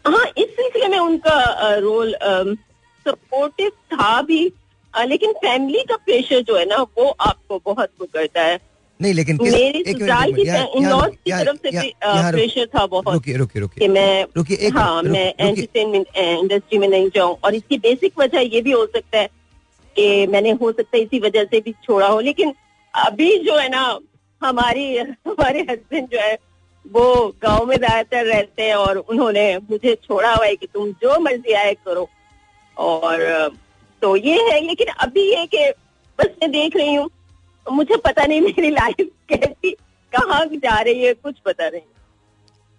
हाँ 0.08 0.26
इस 0.38 0.46
सिलसिले 0.46 0.88
में 0.88 1.00
उनका 1.00 1.36
रोल 1.78 2.16
सपोर्टिव 3.06 3.70
था 3.70 4.22
भी 4.22 4.54
अ, 4.94 5.04
लेकिन 5.04 5.32
फैमिली 5.32 5.80
का 5.90 5.96
प्रेशर 5.96 6.42
जो 6.42 6.58
है 6.58 6.66
ना 6.66 6.78
वो 6.98 7.10
आपको 7.10 7.62
बहुत 7.66 7.90
वो 8.02 8.08
करता 8.14 8.42
है। 8.42 8.60
नहीं 9.02 9.14
लेकिन 9.14 9.38
किस- 9.38 9.54
मेरी 9.54 9.84
ससुराल 9.84 10.32
की 10.34 10.42
इन-लॉज 10.42 11.12
की 11.26 11.32
तरफ़ 11.32 11.58
से 11.58 11.72
भी 11.72 11.94
प्रेशर 12.32 12.66
था 12.66 12.86
बहुत 12.86 13.14
रुकिए 13.14 13.38
रुकिए 13.38 13.54
कि 13.54 13.60
रुकिए 13.60 13.88
मैं 13.88 14.26
रुकिए। 14.38 14.70
हाँ 14.70 15.02
मैं। 15.04 15.34
एंटरटेनमेंट 15.40 16.08
इंडस्ट्री 16.18 16.78
में 16.78 16.88
नहीं 16.88 17.10
जाऊँ। 17.16 17.38
और 17.44 17.56
इसकी 17.56 17.78
बेसिक 17.78 18.14
वजह 18.20 18.40
ये 18.40 18.62
भी 18.62 18.72
हो 18.72 18.86
सकता 18.86 19.20
है 19.20 19.30
कि 19.96 20.28
मैंने 20.28 20.52
हो 20.52 20.72
सकता 20.72 20.98
है 20.98 21.04
इसी 21.04 21.20
वजह 21.20 21.44
से 21.44 21.60
भी 21.60 21.72
छोड़ा 21.84 22.08
हो 22.08 22.20
लेकिन 22.20 22.54
अभी 22.94 23.38
जो 23.38 23.58
है 23.58 23.70
ना 23.70 24.00
हमारी 24.42 24.98
हमारे 24.98 25.62
हस्बैंड 25.62 26.08
जो 26.08 26.20
है 26.20 26.38
वो 26.86 27.06
गाँव 27.44 27.66
में 27.66 27.76
ज़्यादातर 27.78 28.26
रहते 28.26 28.64
हैं 28.64 28.76
और 28.76 28.98
उन्होंने 28.98 29.58
मुझे 29.58 29.96
छोड़ा 29.96 30.34
हुआ 30.34 30.46
है 30.46 30.56
कि 30.56 30.68
तुम 30.74 30.92
जो 30.92 31.20
मर्ज़ी 31.20 31.54
आए 31.54 31.74
करो। 31.74 32.10
और 32.78 33.22
तो 34.02 34.16
ये 34.16 34.40
है 34.52 34.60
लेकिन 34.68 34.88
अभी 34.88 35.30
ये 35.32 35.46
कि 35.46 35.70
बस 36.20 36.28
मैं 36.42 36.52
देख 36.52 36.76
रही 36.76 36.94
हूँ 36.96 37.10
मुझे 37.72 37.98
पता 37.98 38.26
नहीं 38.26 38.42
मेरी 38.42 38.70
लाइफ 38.70 39.02
कैसी 39.30 39.72
कहाँ 40.14 40.46
जा 40.46 40.80
रही 40.82 41.04
है 41.04 41.14
कुछ 41.14 41.36
पता 41.46 41.70
नहीं। 41.70 41.82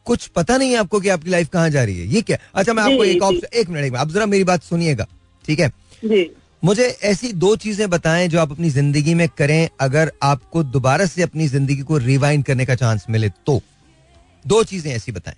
कुछ 0.06 0.26
पता 0.26 0.56
नहीं 0.56 0.70
है 0.70 0.76
आपको 0.76 1.00
कि 1.00 1.08
आपकी 1.08 1.30
लाइफ 1.30 1.48
कहाँ 1.48 1.70
जा 1.70 1.84
रही 1.84 2.00
है? 2.00 2.06
ये 2.06 2.22
क्या? 2.22 2.38
अच्छा 2.54 2.72
मैं 2.72 2.82
आपको 2.82 3.04
एक 3.04 3.22
ऑप्शन 3.22 3.58
एक 3.58 3.68
मिनट 3.68 3.96
अब 3.96 4.10
जरा 4.10 4.26
मेरी 4.26 4.44
बात 4.44 4.62
सुनिएगा 4.62 5.06
ठीक 5.44 5.60
है? 5.60 5.68
जी। 6.04 6.30
मुझे 6.62 6.84
ऐसी 7.02 7.32
दो 7.42 7.54
चीज़ें 7.56 7.88
बताएँ 7.90 8.26
जो 8.28 8.40
आप 8.40 8.50
अपनी 8.52 8.68
ज़िंदगी 8.70 9.14
में 9.14 9.28
करें 9.38 9.68
अगर 9.80 10.12
आपको 10.22 10.62
दोबारा 10.64 11.06
से 11.06 11.22
अपनी 11.22 11.46
ज़िंदगी 11.48 11.82
को 11.82 11.96
रिवाइंड 11.98 12.44
करने 12.44 12.66
का 12.66 12.74
चांस 12.74 13.06
मिले 13.10 13.28
तो। 13.46 13.60
दो 14.44 14.62
चीज़ें 14.64 14.92
ऐसी 14.92 15.12
बताएँ। 15.12 15.36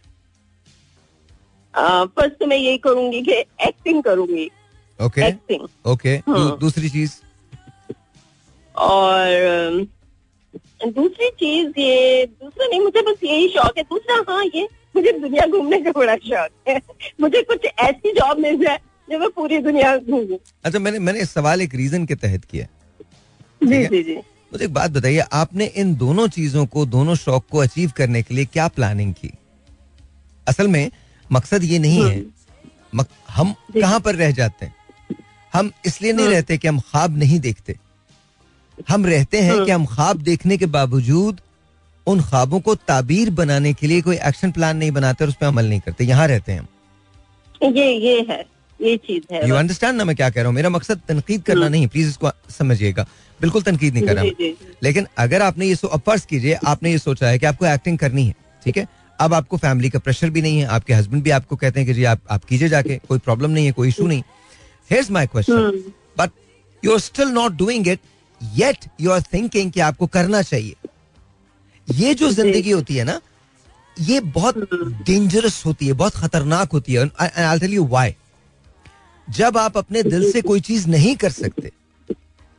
फ़र्स्ट 1.75 2.39
तो 2.41 2.47
मैं 2.47 2.57
यही 2.57 2.79
करूँगी 2.79 3.22
कि 3.22 3.33
एक्टिंग 3.66 4.03
करूँगी। 4.03 4.51
ओके 4.99 5.22
एक्टिंग 5.29 5.66
ओके 5.87 6.14
हाँ. 6.29 6.57
दूसरी 6.61 6.89
चीज़? 6.91 7.12
और 8.75 9.87
दूसरी 10.87 11.29
चीज़ 11.41 11.81
ये 11.81 12.25
दूसरा 12.27 12.66
नहीं 12.66 12.81
मुझे 12.81 13.03
बस 13.03 13.25
यही 13.25 13.49
शौक 13.49 13.79
है। 13.79 13.83
दूसरा 13.83 14.25
हाँ 14.29 14.45
ये 14.45 14.68
मुझे 14.97 15.12
दुनिया 15.12 15.47
घूमने 15.47 15.81
का 15.81 15.91
बड़ा 15.99 16.16
शौक 16.16 16.68
है। 16.68 16.81
मुझे 17.20 17.43
कुछ 17.43 17.64
ऐसी 17.66 18.12
जॉब 18.12 18.39
मिल 18.39 18.64
जाए 18.64 18.79
जो 19.11 19.18
मैं 19.18 19.28
पूरी 19.30 19.59
दुनिया 19.59 19.96
घूमू। 19.96 20.38
अच्छा 20.64 20.78
मैंने 20.78 20.98
मैंने 20.98 21.20
इस 21.20 21.30
सवाल 21.30 21.62
एक 21.62 21.74
रीजन 21.74 22.07
के 22.07 22.14
तहत 22.14 22.44
किया। 22.44 22.66
जी 23.62 23.86
जी 23.86 24.02
जी। 24.02 24.16
मुझे 24.52 24.64
एक 24.64 24.72
बात 24.74 24.90
बताइए 24.90 25.18
आपने 25.32 25.64
इन 25.66 25.94
दोनों 25.96 26.28
चीज़ों 26.28 26.66
को 26.66 26.86
दोनों 26.86 27.14
शौक 27.14 27.46
को 27.50 27.59
अचीव 27.59 27.92
करने 27.96 28.22
के 28.22 28.34
लिए 28.34 28.44
क्या 28.44 28.68
प्लानिंग 28.68 29.14
की? 29.14 29.30
असल 30.48 30.68
में 30.68 30.90
मकसद 31.32 31.64
ये 31.64 31.78
नहीं 31.78 32.05
है 32.05 32.18
हम्म। 32.18 33.05
हम 33.30 33.55
कहाँ 33.74 34.00
पर 34.00 34.14
रह 34.14 34.30
जाते 34.30 34.66
हैं? 34.66 34.74
हम 35.52 35.70
इसलिए 35.86 36.12
नहीं 36.12 36.26
हम्म। 36.26 36.34
रहते 36.34 36.59
कि 36.59 36.68
हम 36.68 36.80
ख्वाब 36.80 37.18
नहीं 37.18 37.40
देखते। 37.40 37.76
हम 38.88 39.07
रहते 39.07 39.40
हैं 39.40 39.52
हम्म। 39.52 39.64
कि 39.64 39.70
हम 39.70 39.86
ख्वाब 39.86 40.22
देखने 40.22 40.57
के 40.59 40.66
बावजूद 40.66 41.40
उन 42.07 42.20
ख्वाबों 42.20 42.61
को 42.61 42.74
ताबीर 42.74 43.30
बनाने 43.30 43.72
के 43.74 43.86
लिए 43.86 44.00
कोई 44.02 44.16
एक्शन 44.16 44.50
प्लान 44.52 44.76
नहीं 44.76 44.90
बनाते 44.90 45.24
और 45.24 45.28
उस 45.28 45.36
पर 45.40 45.46
अमल 45.46 45.64
नहीं 45.64 45.80
करते। 45.80 46.05
यहाँ 46.05 46.26
रहते 46.28 46.52
हैं 46.52 46.61
हम। 46.61 46.68
ये 47.76 47.92
ये 47.92 48.20
है। 48.30 48.53
ये 48.85 48.97
चीज़ 48.99 49.32
है 49.32 49.49
यू 49.49 49.55
अंडरस्टैंड 49.55 49.97
ना 49.99 50.05
मैं 50.05 50.16
क्या 50.16 50.28
कह 50.30 50.41
रहा 50.41 50.47
हूँ? 50.47 50.55
मेरा 50.55 50.70
मकसद 50.70 51.01
तनकीद 51.09 51.43
करना 51.43 51.68
नहीं 51.68 51.87
प्लीज़ 51.89 52.09
इसको 52.09 52.30
समझिएगा। 52.51 53.07
बिल्कुल 53.41 53.62
तनकीद 53.62 53.95
नहीं 53.95 54.07
कर 54.07 54.16
रहा 54.16 54.68
लेकिन 54.82 55.07
अगर 55.18 55.43
आपने 55.43 55.66
ये 55.66 55.74
फ़र्ज़ 55.76 56.26
कीजिए 56.26 56.59
आपने 56.66 56.91
ये 56.93 56.99
सोचा 56.99 57.28
है 57.28 57.39
कि 57.39 57.47
आपको 57.47 57.66
एक्टिंग 57.66 57.99
करनी 57.99 58.26
है 58.26 58.35
ठीक 58.64 58.76
है? 58.76 58.87
अब 59.18 59.35
आपको 59.35 59.57
फैमिली 59.57 59.91
का 59.91 59.99
प्रेशर 59.99 60.30
भी 60.30 60.43
नहीं 60.43 60.59
है 60.59 60.66
आपके 60.76 60.95
हस्बैंड 60.95 61.22
भी 61.22 61.30
आपको 61.30 61.57
कहते 61.57 61.80
हैं 61.80 61.87
कि 61.87 61.95
जी 61.95 62.05
आप 62.05 62.20
आप 62.30 62.45
कीजिए 62.45 62.68
जाके 62.68 62.97
कोई 63.09 63.18
प्रॉब्लम 63.18 63.51
नहीं 63.51 63.66
है 63.66 63.72
कोई 63.72 63.89
इशू 63.89 64.07
नहीं। 64.07 64.22
Here's 64.91 65.11
my 65.11 65.26
question 65.26 65.82
but 66.18 66.30
you 66.82 66.93
are 66.93 66.99
still 67.01 67.28
not 67.30 67.53
doing 67.57 67.89
it 67.89 68.01
yet 68.41 68.85
you 69.01 69.11
are 69.11 69.22
thinking 69.35 69.70
कि 69.72 69.80
आपको 69.80 70.07
करना 70.09 70.43
चाहिए। 70.43 70.74
ये 71.89 72.14
जो 72.14 72.30
ज़िंदगी 72.32 72.70
होती 72.70 72.97
है 72.97 73.05
ना 73.05 73.20
ये 73.97 74.20
बहुत 74.20 74.57
डेंजरस 75.07 75.57
hmm. 75.57 75.66
होती 75.66 75.87
है 75.87 75.93
बहुत 75.93 76.14
खतरनाक 76.16 76.72
होती 76.72 76.93
है। 76.93 77.11
आई 77.20 77.59
टेल 77.59 77.74
यू 77.74 77.85
व्हाई 77.87 78.14
जब 79.29 79.59
आप 79.59 79.77
अपने 79.79 80.03
दिल 80.03 80.31
से 80.33 80.41
कोई 80.43 80.61
चीज़ 80.61 80.89
नहीं 80.89 81.14
कर 81.16 81.31
सकते 81.33 81.70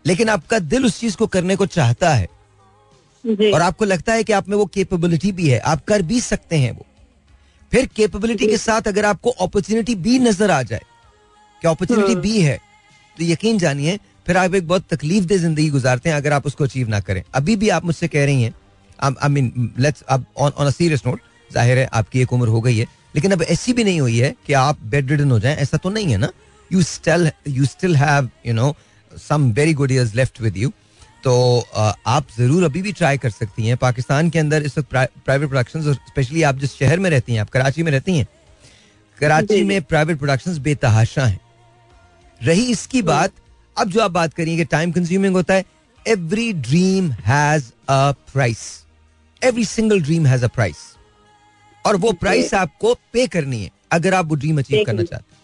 लेकिन 0.05 0.29
आपका 0.29 0.59
दिल 0.61 0.85
उस 0.85 0.99
चीज़ 0.99 1.15
को 1.17 1.27
करने 1.27 1.55
को 1.55 1.65
चाहता 1.67 2.13
है 2.13 2.27
और 3.53 3.61
आपको 3.61 3.85
लगता 3.85 4.13
है 4.13 4.23
कि 4.23 4.33
आप 4.33 4.49
में 4.49 4.55
वो 4.57 4.65
कैपेबिलिटी 4.65 5.31
भी 5.31 5.47
है 5.49 5.59
आप 5.59 5.83
कर 5.85 6.01
भी 6.01 6.19
सकते 6.21 6.55
हैं 6.57 6.71
वो। 6.71 6.85
फिर 7.71 7.85
कैपेबिलिटी 7.95 8.47
के 8.47 8.57
साथ 8.57 8.87
अगर 8.87 9.05
आपको 9.05 9.29
अपॉर्चुनिटी 9.29 9.95
भी 9.97 10.19
नज़र 10.19 10.51
आ 10.51 10.61
जाए 10.63 10.81
कि 11.61 11.67
अपॉर्चुनिटी। 11.67 12.15
भी 12.17 12.41
है 12.41 12.57
तो 13.17 13.23
यकीन 13.23 13.57
जानिए 13.57 13.97
फिर 14.27 14.37
आप 14.37 14.55
एक 14.55 14.67
बहुत 14.67 14.85
तकलीफ़ 14.89 15.25
दे 15.25 15.37
ज़िंदगी 15.37 15.69
गुजारते 15.69 16.09
हैं 16.09 16.15
अगर 16.17 16.33
आप 16.33 16.45
उसको 16.45 16.63
अचीव 16.63 16.87
ना 16.89 16.99
करें। 16.99 17.21
अभी 17.35 17.55
भी 17.55 17.69
आप 17.69 17.85
मुझसे 17.85 18.07
कह 18.07 18.25
रही 18.25 18.43
हैं 18.43 18.53
आई 18.99 19.29
मीन 19.29 19.73
लेट्स 19.79 20.01
अब 20.09 20.25
on 20.37 20.51
on 20.51 20.67
a 20.67 20.71
serious 20.71 21.05
note 21.05 21.19
ज़ाहिर 21.51 21.77
है 21.77 21.89
आपकी 21.93 22.21
एक 22.21 22.33
उम्र 22.33 22.47
हो 22.47 22.61
गई 22.61 22.77
है 22.77 22.87
लेकिन 23.15 23.31
अब 23.31 23.43
ऐसी 23.43 23.73
भी 23.73 23.83
नहीं 23.83 23.99
हुई 24.01 24.17
है 24.17 24.33
कि 24.47 24.53
आप 24.59 24.83
बेड 24.85 25.11
रिडन 25.11 25.31
हो 25.31 25.39
जाएँ 25.39 25.55
ऐसा 25.57 25.77
तो 25.77 25.89
नहीं 25.89 26.11
है 26.11 26.17
ना? 26.17 26.29
You 26.73 26.81
still 26.83 27.29
you 27.47 27.65
still 27.65 27.95
have 27.95 28.29
you 28.45 28.53
know 28.53 28.75
some 29.11 29.51
very 29.53 29.73
good 29.73 29.91
years 29.91 30.15
left 30.15 30.41
with 30.41 30.57
you 30.57 30.71
तो 31.23 31.33
आप 32.07 32.27
ज़रूर 32.37 32.63
अभी 32.63 32.81
भी 32.81 32.91
ट्राई 32.93 33.17
कर 33.17 33.29
सकती 33.29 33.67
हैं। 33.67 33.77
पाकिस्तान 33.77 34.29
के 34.29 34.39
अंदर 34.39 34.63
इस 34.63 34.77
वक्त 34.77 34.89
प्राइवेट 34.89 35.49
प्रोडक्शन 35.49 35.93
स्पेशली 35.93 36.43
आप 36.43 36.57
जिस 36.59 36.77
शहर 36.79 36.99
में 36.99 37.09
रहती 37.09 37.33
हैं 37.33 37.41
आप 37.41 37.49
कराची 37.49 37.83
में 37.83 37.91
रहती 37.91 38.17
हैं 38.17 38.27
कराची 39.17 39.63
में 39.63 39.81
प्राइवेट 39.83 40.17
प्रोडक्शन 40.19 40.59
बेतहाशा 40.63 41.25
हैं। 41.25 41.39
रही 42.41 42.65
इसकी 42.71 43.01
बात 43.03 43.31
अब 43.77 43.89
जो 43.89 44.01
आप 44.01 44.11
बात 44.11 44.33
करिए 44.33 44.57
कि 44.57 44.65
टाइम 44.67 44.91
कंज्यूमिंग 44.91 45.35
होता 45.35 45.53
है 45.53 45.65
every 46.05 46.51
dream 46.53 47.11
has 47.25 47.71
a 47.89 48.11
price 48.33 48.59
every 49.41 49.65
single 49.65 50.01
dream 50.01 50.25
has 50.25 50.43
a 50.45 50.47
price 50.49 50.77
और 51.85 51.95
वो 51.97 52.11
प्राइस 52.15 52.53
आपको 52.53 52.93
पे 53.13 53.25
करनी 53.27 53.63
है 53.63 53.71
अगर 53.91 54.13
आप 54.13 54.25
वो 54.25 54.35
ड्रीम 54.35 54.59
अचीव 54.59 54.83
करना 54.85 55.03
चाहते 55.03 55.31
हैं। 55.31 55.34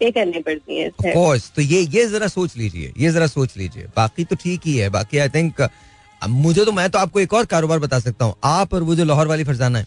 पे 0.00 0.10
करनी 0.10 0.40
पड़ती 0.40 0.78
है 0.78 0.88
कोर्स 1.02 1.50
तो 1.56 1.62
ये 1.62 1.80
ये 1.82 2.06
जरा 2.08 2.26
सोच 2.28 2.56
लीजिए 2.56 2.92
ये 2.98 3.10
जरा 3.12 3.26
सोच 3.26 3.56
लीजिए। 3.56 3.86
बाकी 3.96 4.24
तो 4.24 4.36
ठीक 4.36 4.60
ही 4.66 4.76
है 4.76 4.88
बाकी 4.90 5.18
आई 5.18 5.28
थिंक 5.28 5.68
मुझे 6.22 6.64
तो 6.64 6.72
मैं 6.72 6.88
तो 6.90 6.98
आपको 6.98 7.20
एक 7.20 7.34
और 7.34 7.44
कारोबार 7.46 7.78
बता 7.78 7.98
सकता 8.00 8.24
हूँ। 8.24 8.34
आप 8.44 8.74
और 8.74 8.82
वो 8.82 8.94
जो 8.94 9.04
लाहौर 9.04 9.26
वाली 9.26 9.44
फरजाना 9.44 9.78
है 9.78 9.86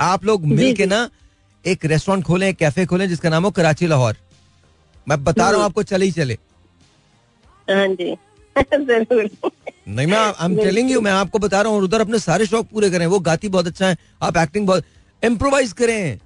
आप 0.00 0.24
लोग 0.24 0.44
मिल 0.46 0.74
के 0.76 0.86
ना 0.86 1.08
एक 1.64 1.84
रेस्टोरेंट 1.84 2.24
खोलें 2.24 2.48
एक 2.48 2.56
कैफ़े 2.56 2.86
खोलें 2.86 3.08
जिसका 3.08 3.28
नाम 3.28 3.44
हो 3.44 3.50
कराची 3.52 3.86
लाहौर। 3.86 4.16
मैं 5.06 5.22
बता 5.24 5.48
रहा 5.48 5.56
हूँ 5.56 5.64
आपको 5.64 5.82
चले 5.82 6.04
ही 6.04 6.12
चले। 6.12 6.38
हाँ 7.68 7.88
जी। 7.90 8.16
नहीं 9.86 10.06
मैं 10.06 10.18
एम 10.44 10.56
टेलिंग 10.56 10.90
यू 10.90 11.00
मैं 11.00 11.12
आपको 11.12 11.38
बता 11.38 11.60
रहा 11.62 11.72
हूँ 11.72 11.82
उधर 11.82 12.00
अपने 12.00 12.18
सारे 12.18 12.46
शौक 12.46 12.68
पूरे 12.68 12.90
करें। 12.90 13.06
वो 13.06 13.18
गाती 13.20 13.48
बहुत 13.48 13.66
अच्छा 13.66 13.86
है 13.86 13.96
आप 14.22 14.36
एक्टिंग 14.36 14.66
बहुत 14.66 14.84
इम्प्रोवाइज 15.22 15.72
करें। 15.72 16.18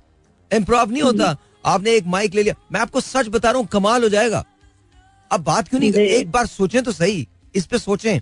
इम्प्रोव 0.51 0.91
नहीं 0.91 1.03
होता। 1.03 1.37
आपने 1.69 1.95
एक 1.95 2.07
माइक 2.07 2.35
ले 2.35 2.43
लिया। 2.43 2.55
मैं 2.73 2.81
आपको 2.81 3.01
सच 3.01 3.29
बता 3.29 3.51
रहा 3.51 3.59
हूँ 3.59 3.67
कमाल 3.67 4.03
हो 4.03 4.09
जाएगा। 4.09 4.45
अब 5.31 5.43
बात 5.45 5.69
क्यों 5.69 5.81
नहीं 5.81 5.93
एक 5.93 6.31
बार 6.31 6.47
सोचें 6.47 6.83
तो 6.83 6.93
सही। 6.93 7.27
इस 7.55 7.67
पे 7.67 7.79
सोचें। 7.79 8.19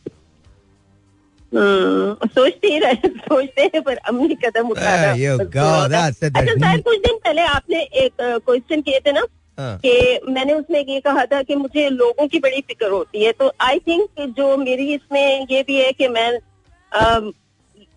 सोचते 1.52 2.68
ही 2.68 2.78
रहे 2.78 3.08
सोचते 3.08 3.62
हैं 3.64 3.82
पर 3.82 3.96
अमली 4.08 4.34
कदम 4.34 4.68
उठाना 4.68 6.04
अच्छा 6.06 6.76
कुछ 6.78 6.98
दिन 6.98 7.16
पहले 7.16 7.42
आपने 7.42 7.82
एक 7.96 8.12
क्वेश्चन 8.20 8.80
किए 8.80 9.00
थे 9.06 9.12
ना? 9.12 9.24
हाँ। 9.58 9.76
कि 9.78 10.20
मैंने 10.28 10.52
उसमें 10.52 10.78
ये 10.80 11.00
कहा 11.00 11.24
था 11.24 11.42
कि 11.42 11.54
मुझे 11.56 11.88
लोगों 11.90 12.26
की 12.28 12.38
बड़ी 12.38 12.60
फ़िक्र 12.60 12.90
होती 12.90 13.24
है। 13.24 13.32
तो 13.32 13.52
आई 13.60 13.78
थिंक 13.78 14.34
जो 14.38 14.56
मेरी 14.56 14.92
इसमें 14.94 15.46
ये 15.50 15.62
भी 15.62 15.76
है 15.76 15.92
कि 15.92 16.08
मैं 16.08 16.30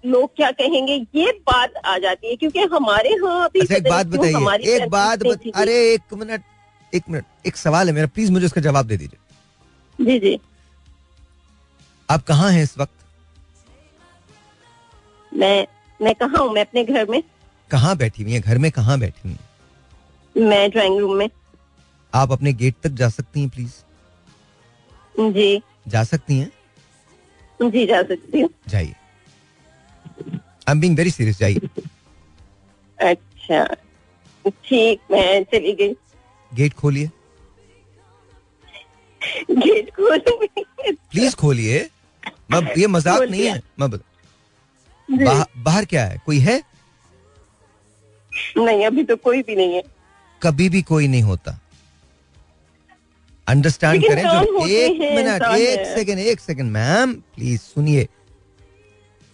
लोग 0.03 0.35
क्या 0.35 0.49
कहेंगे? 0.51 0.95
ये 1.15 1.31
बात 1.47 1.73
आ 1.85 1.97
जाती 1.97 2.29
है 2.29 2.35
क्योंकि 2.35 2.59
हमारे 2.73 3.09
यहाँ 3.09 3.43
अभी 3.45 3.59
अच्छा, 3.59 3.75
एक 3.75 3.89
बात 3.89 4.07
बताइए 4.07 4.75
एक 4.75 4.89
बात 4.89 5.23
बत, 5.23 5.41
अरे 5.55 5.73
एक 5.93 6.13
मिनट 6.13 6.43
एक 6.93 7.09
मिनट 7.09 7.47
एक 7.47 7.57
सवाल 7.57 7.87
है 7.87 7.93
मेरा 7.95 8.07
प्लीज़ 8.07 8.31
मुझे 8.31 8.45
उसका 8.45 8.61
जवाब 8.61 8.85
दे 8.85 8.97
दीजिए। 8.97 10.05
जी 10.05 10.19
जी। 10.19 10.39
आप 12.09 12.23
कहाँ 12.23 12.51
हैं 12.51 12.63
इस 12.63 12.77
वक्त? 12.77 12.93
मैं 15.31 15.67
मैं 15.99 16.13
कहा 16.15 16.41
हूँ? 16.41 16.51
मैं 16.53 16.61
अपने 16.61 16.83
घर 16.83 17.05
में। 17.09 17.21
कहाँ 17.71 17.95
बैठी 17.97 18.23
हुई 18.23 18.33
है? 18.33 18.39
घर 18.39 18.57
में 18.57 18.71
कहाँ 18.71 18.99
बैठी 18.99 19.29
हुई 19.29 20.45
मैं 20.45 20.69
ड्राइंग 20.71 20.99
रूम 20.99 21.15
में। 21.17 21.29
आप 22.13 22.31
अपने 22.31 22.53
गेट 22.53 22.75
तक 22.83 22.89
जा 22.89 23.09
सकती 23.09 23.39
हैं 23.39 23.49
प्लीज़। 23.49 23.73
जी। 25.33 25.61
जा 25.87 26.03
सकती 26.03 26.37
हैं? 26.39 26.51
जी 27.59 27.85
जा 27.85 28.01
सकती 28.03 28.41
हूँ। 28.41 28.49
जाइए। 28.67 28.95
I 30.69 30.73
am 30.73 30.79
being 30.79 30.97
very 30.97 31.11
serious 31.11 31.37
जाइए 31.39 31.69
अच्छा। 32.99 33.63
ठीक 34.45 34.99
मैं 35.11 35.43
चली 35.51 35.71
गई। 35.75 35.93
गेट 36.51 36.73
खोलिए। 36.73 37.09
गेट 39.51 39.89
खोल 39.95 40.19
प्लीज़ 40.19 41.35
खोलिए। 41.35 41.79
मैं 42.51 42.61
ये 42.77 42.87
मज़ाक 42.87 43.21
नहीं 43.21 43.45
है। 43.45 43.61
मैं 43.79 43.89
बता 43.89 45.45
बाहर 45.57 45.85
क्या 45.85 46.05
है? 46.05 46.21
कोई 46.25 46.39
है? 46.39 46.61
नहीं 48.57 48.85
अभी 48.85 49.03
तो 49.03 49.15
कोई 49.15 49.41
भी 49.43 49.55
नहीं 49.55 49.75
है। 49.75 49.83
कभी 50.41 50.69
भी 50.69 50.81
कोई 50.91 51.07
नहीं 51.07 51.21
होता। 51.23 51.59
अंडरस्टैंड 53.47 54.07
करें 54.07 54.23
जो 54.23 54.67
एक 54.67 54.99
मिनट 55.15 55.43
एक 55.57 55.85
सेकंड 55.95 56.19
एक 56.19 56.39
सेकंड 56.39 56.71
मैम 56.71 57.13
प्लीज़ 57.35 57.61
सुनिए। 57.61 58.07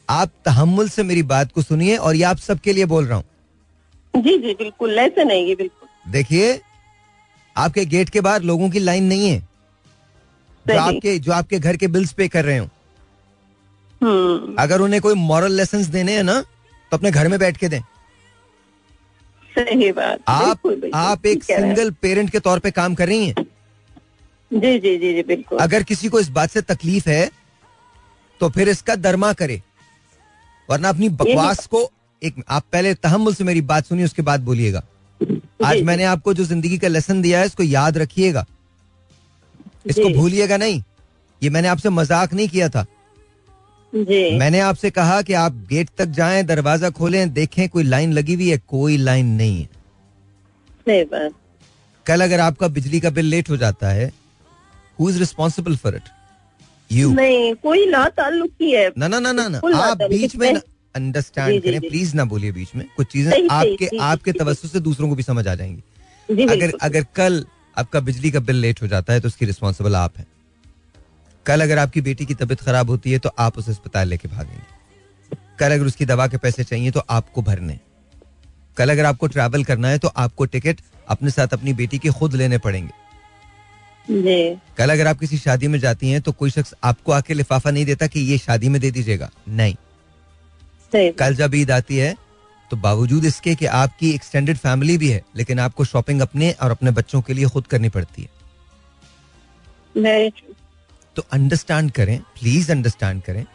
आप 0.10 0.32
तहमुल 0.45 0.89
से 0.89 1.03
मेरी 1.03 1.24
बात 1.26 1.51
को 1.51 1.62
सुनिए 1.62 1.95
और 1.97 2.16
ये 2.16 2.24
आप 2.24 2.38
सबके 2.38 2.74
लिए 2.74 2.86
बोल 2.86 3.06
रहा 3.06 3.18
हूँ। 3.18 4.22
जी 4.24 4.38
जी 4.38 4.53
बिल्कुल 4.53 4.99
ऐसे 4.99 5.24
नहीं 5.24 5.56
बिल्कुल। 5.56 6.12
देखिए 6.12 6.60
आपके 7.56 7.86
गेट 7.86 8.10
के 8.10 8.22
बाहर 8.22 8.41
लोगों 8.43 8.70
की 8.70 8.80
लाइन 8.80 9.03
नहीं 9.03 9.30
है 9.30 9.39
जो 10.66 10.80
आपके 10.80 11.18
जो 11.20 11.32
आपके 11.32 11.60
घर 11.60 11.78
के 11.78 11.88
बिल्स 11.88 12.12
पे 12.14 12.28
कर 12.28 12.45
रहे 12.45 12.58
हो। 12.58 12.70
हम्म। 14.01 14.56
अगर 14.60 14.82
उन्हें 14.82 15.01
कोई 15.01 15.14
मॉरल 15.16 15.51
लेसन 15.51 15.86
देने 15.91 16.16
हैं 16.16 16.24
ना 16.24 16.39
तो 16.41 16.97
अपने 16.97 17.12
घर 17.12 17.28
में 17.28 17.38
बैठ 17.39 17.58
के 17.58 17.70
दें। 17.70 17.82
सही 19.51 19.91
बात 19.91 20.20
आप 20.28 20.45
बिल्कुल, 20.45 20.72
बिल्कुल, 20.72 20.99
आप 20.99 21.26
एक 21.26 21.43
हैं। 21.51 21.60
सिंगल 21.60 21.91
पेरेंट 22.01 22.30
के 22.30 22.39
तौर 22.39 22.60
पे 22.60 22.72
काम 22.72 22.95
कर 22.95 23.08
रही 23.08 23.28
हैं? 23.28 23.45
जी 24.51 24.80
जी 24.80 24.97
जी 24.97 25.14
जी 25.14 25.24
बिल्कुल। 25.24 25.60
अगर 25.60 25.84
किसी 25.84 26.10
को 26.10 26.20
इस 26.20 26.30
बात 26.32 26.49
से 26.49 26.62
तकलीफ़ 26.64 27.10
है 27.10 27.30
तो 28.41 28.49
फिर 28.49 28.70
इसका 28.70 28.95
दरमा 28.97 29.32
करे। 29.34 29.62
वरना 30.70 30.89
अपनी 30.89 31.09
बकवास 31.11 31.66
को 31.68 31.89
एक 32.22 32.43
आप 32.49 32.63
पहले 32.74 32.93
तहमुल 32.95 33.34
से 33.36 33.43
मेरी 33.43 33.61
बात 33.63 33.86
सुनिए 33.86 34.05
उसके 34.05 34.22
बाद 34.22 34.41
बोलिएगा। 34.41 34.84
आज 35.66 35.82
मैंने 35.84 36.03
आपको 36.05 36.34
जो 36.34 36.43
ज़िंदगी 36.45 36.78
का 36.78 36.88
लेसन 36.88 37.22
दिया 37.22 37.39
है 37.39 37.45
इसको 37.45 37.63
याद 37.63 37.97
रखिएगा। 37.97 38.45
इसको 39.86 40.09
भूलिएगा 40.11 40.57
नहीं। 40.57 40.82
ये 41.41 41.49
मैंने 41.49 41.68
आपसे 41.68 41.89
मज़ाक 41.91 42.34
नहीं 42.34 42.47
किया 42.49 42.70
था। 42.70 42.86
जी। 43.93 44.38
मैंने 44.38 44.59
आपसे 44.59 44.89
कहा 44.91 45.22
कि 45.22 45.34
आप 45.36 45.53
गेट 45.70 45.89
तक 45.97 46.05
जाएँ 46.11 46.43
दरवाज़ा 46.43 46.89
खोलें 46.89 47.34
देखें 47.34 47.68
कोई 47.70 47.84
लाइन 47.84 48.13
लगी 48.13 48.34
हुई 48.34 48.49
है 48.49 48.57
कोई 48.68 48.97
लाइन 48.97 49.26
नहीं 49.36 49.61
है। 50.88 51.03
बात। 51.05 51.32
कल 52.05 52.22
अगर 52.22 52.39
आपका 52.39 52.68
बिजली 52.70 52.99
का 52.99 53.09
बिल 53.09 53.26
लेट 53.26 53.49
हो 53.49 53.57
जाता 53.57 53.89
है 53.89 54.11
who 54.99 55.09
is 55.09 55.20
responsible 55.20 55.76
for 55.76 55.95
it 55.95 56.09
you 56.89 57.13
नहीं 57.13 57.53
कोई 57.55 57.86
ला 57.88 58.07
ताल्लुक 58.11 58.51
ही 58.61 58.71
है। 58.71 58.91
ना 58.97 59.07
ना 59.07 59.19
ना 59.19 59.31
ना 59.31 59.47
ना। 59.47 59.61
आप 59.77 60.01
बीच 60.03 60.36
में 60.36 60.53
अंडरस्टैंड 60.95 61.63
करें 61.63 61.79
प्लीज़ 61.81 62.15
ना 62.15 62.25
बोलिए 62.25 62.51
बीच 62.51 62.75
में। 62.75 62.86
कुछ 62.97 63.07
चीज़ें 63.07 63.47
आपके 63.51 63.97
आपके 63.99 64.31
तवज्जो 64.33 64.67
से 64.67 64.79
दूसरों 64.81 65.09
को 65.09 65.15
भी 65.15 65.23
समझ 65.23 65.47
आ 65.47 65.55
जाएँगी। 65.55 66.45
अगर 66.45 66.73
अगर 66.81 67.05
कल 67.15 67.45
आपका 67.77 67.99
बिजली 68.01 68.31
का 68.31 68.39
बिल 68.41 68.55
लेट 68.55 68.81
हो 68.81 68.88
जाता 68.88 69.13
है 69.13 69.19
तो 69.19 69.27
उसकी 69.27 69.45
रिस्पॉन्सिबल 69.45 69.95
आप 69.95 70.17
हैं। 70.17 70.27
कल 71.45 71.61
अगर 71.61 71.77
आपकी 71.77 72.01
बेटी 72.01 72.25
की 72.25 72.33
तबीयत 72.33 72.61
खराब 72.61 72.89
होती 72.89 73.11
है 73.11 73.19
तो 73.19 73.29
आप 73.39 73.57
उसे 73.57 73.71
अस्पताल 73.71 74.07
लेके 74.07 74.27
भागेंगे। 74.27 75.36
कल 75.59 75.73
अगर 75.73 75.86
उसकी 75.86 76.05
दवा 76.05 76.27
के 76.27 76.38
पैसे 76.38 76.63
चाहिए 76.63 76.91
तो 76.91 77.03
आपको 77.09 77.41
भरने 77.41 77.79
कल 78.77 78.89
अगर 78.89 79.05
आपको 79.05 79.27
ट्रैवल 79.27 79.63
करना 79.63 79.88
है 79.88 79.97
तो 79.97 80.07
आपको 80.17 80.45
टिकट 80.45 80.81
अपने 81.07 81.29
साथ 81.29 81.53
अपनी 81.53 81.73
बेटी 81.73 81.97
के 81.97 82.09
खुद 82.09 82.33
लेने 82.36 82.57
पड़ेंगे। 82.57 82.91
जी। 84.08 84.58
कल 84.78 84.89
अगर 84.89 85.08
आप 85.08 85.20
किसी 85.20 85.38
शादी 85.38 85.68
में 85.68 85.80
जाती 85.80 86.10
हैं 86.10 86.22
तो 86.22 86.32
कोई 86.32 86.49
शख्स 86.49 86.74
आपको 86.84 87.12
आके 87.12 87.34
लिफाफा 87.34 87.72
नहीं 87.72 87.86
देता 87.86 88.08
कि 88.08 88.20
ये 88.22 88.38
शादी 88.38 88.70
में 88.70 88.80
दे 88.82 88.91
दीजिएगा। 88.91 89.30
नहीं। 89.49 89.76
कल 91.12 91.36
जब 91.36 91.56
ईद 91.56 91.72
आती 91.72 91.97
है 91.97 92.16
तो 92.72 92.78
बावजूद 92.78 93.26
इसके 93.26 93.56
कि 93.56 93.66
आपकी 93.66 94.12
एक्सटेंडेड 94.12 94.58
फैमिली 94.58 94.97
भी 94.97 95.10
है 95.10 95.22
लेकिन 95.36 95.60
आपको 95.60 95.86
शॉपिंग 95.86 96.22
अपने 96.22 96.51
और 96.51 96.72
अपने 96.72 96.91
बच्चों 96.91 97.22
के 97.22 97.34
लिए 97.34 97.45
खुद 97.45 97.68
करनी 97.68 97.89
पड़ती 97.89 98.22
है। 98.22 98.30
तो 101.16 101.26
अंडरस्टैंड 101.32 101.91
करें 101.91 102.20
प्लीज़ 102.39 102.72
अंडरस्टैंड 102.72 103.22
करें। 103.22 103.45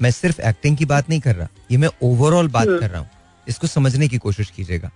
मैं 0.00 0.10
सिर्फ़ 0.10 0.40
एक्टिंग 0.40 0.76
की 0.76 0.84
बात 0.84 1.08
नहीं 1.10 1.20
कर 1.20 1.36
रहा 1.36 1.48
ये 1.70 1.78
मैं 1.78 1.88
ओवरऑल 2.02 2.48
बात 2.48 2.66
कर 2.70 2.90
रहा 2.90 3.00
हूँ। 3.00 3.08
इसको 3.46 3.66
समझने 3.66 4.08
की 4.08 4.18
कोशिश 4.18 4.50
कीजिएगा। 4.50 4.90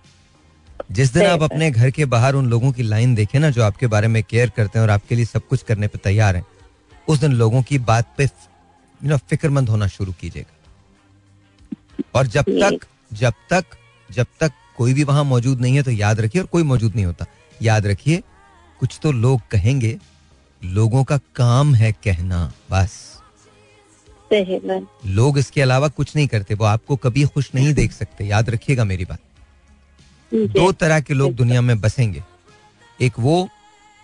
जिस 0.91 1.13
दिन 1.13 1.25
आप 1.25 1.41
अपने 1.43 1.69
घर 1.71 1.89
के 1.91 2.05
बाहर 2.05 2.35
उन 2.35 2.49
लोगों 2.49 2.71
की 2.71 2.83
लाइन 2.83 3.15
देखे 3.15 3.39
ना 3.39 3.49
जो 3.49 3.63
आपके 3.63 3.87
बारे 3.87 4.07
में 4.07 4.23
केयर 4.23 4.49
करते 4.49 4.79
हैं 4.79 4.83
और 4.83 4.89
आपके 4.89 5.15
लिए 5.15 5.25
सब 5.25 5.47
कुछ 5.47 5.63
करने 5.63 5.87
पे 5.87 5.97
तैयार 6.03 6.35
हैं 6.35 6.45
उस 7.07 7.19
दिन 7.19 7.33
लोगों 7.33 7.61
की 7.63 7.77
बात 7.79 8.13
पे 8.17 8.23
यू 8.23 9.09
नो 9.09 9.17
फिक्रमंद 9.29 9.69
होना 9.69 9.87
शुरू 9.87 10.13
कीजिएगा। 10.21 10.55
और 12.15 12.27
जब 12.27 12.43
तक 12.43 12.85
जब 13.11 13.33
तक 13.49 13.65
जब 14.09 14.27
तक 14.39 14.51
कोई 14.77 14.93
भी 14.93 15.03
वहाँ 15.03 15.23
मौजूद 15.23 15.61
नहीं 15.61 15.75
है 15.75 15.83
तो 15.83 15.91
याद 15.91 16.19
रखिए 16.21 16.41
और 16.41 16.47
कोई 16.47 16.63
मौजूद 16.63 16.95
नहीं 16.95 17.05
होता। 17.05 17.25
याद 17.61 17.87
रखिए 17.87 18.21
कुछ 18.79 18.99
तो 19.03 19.11
लोग 19.11 19.41
कहेंगे 19.51 19.97
लोगों 20.61 21.03
का 21.03 21.17
काम 21.35 21.73
है 21.75 21.91
कहना 22.03 22.51
बस। 22.71 22.99
लोग 25.07 25.37
इसके 25.37 25.61
अलावा 25.61 25.87
कुछ 25.89 26.15
नहीं 26.15 26.27
करते 26.27 26.55
वो 26.55 26.65
आपको 26.65 26.95
कभी 26.97 27.23
खुश 27.25 27.49
नहीं 27.55 27.73
देख 27.73 27.91
सकते 27.91 28.25
याद 28.25 28.49
रखिएगा 28.49 28.83
मेरी 28.83 29.05
बात। 29.05 29.19
दो 30.31 30.71
तरह 30.71 30.99
के 30.99 31.13
लोग 31.13 31.33
दुनिया 31.33 31.61
में 31.61 31.79
बसेंगे। 31.81 32.23
एक 32.99 33.19
वो 33.19 33.47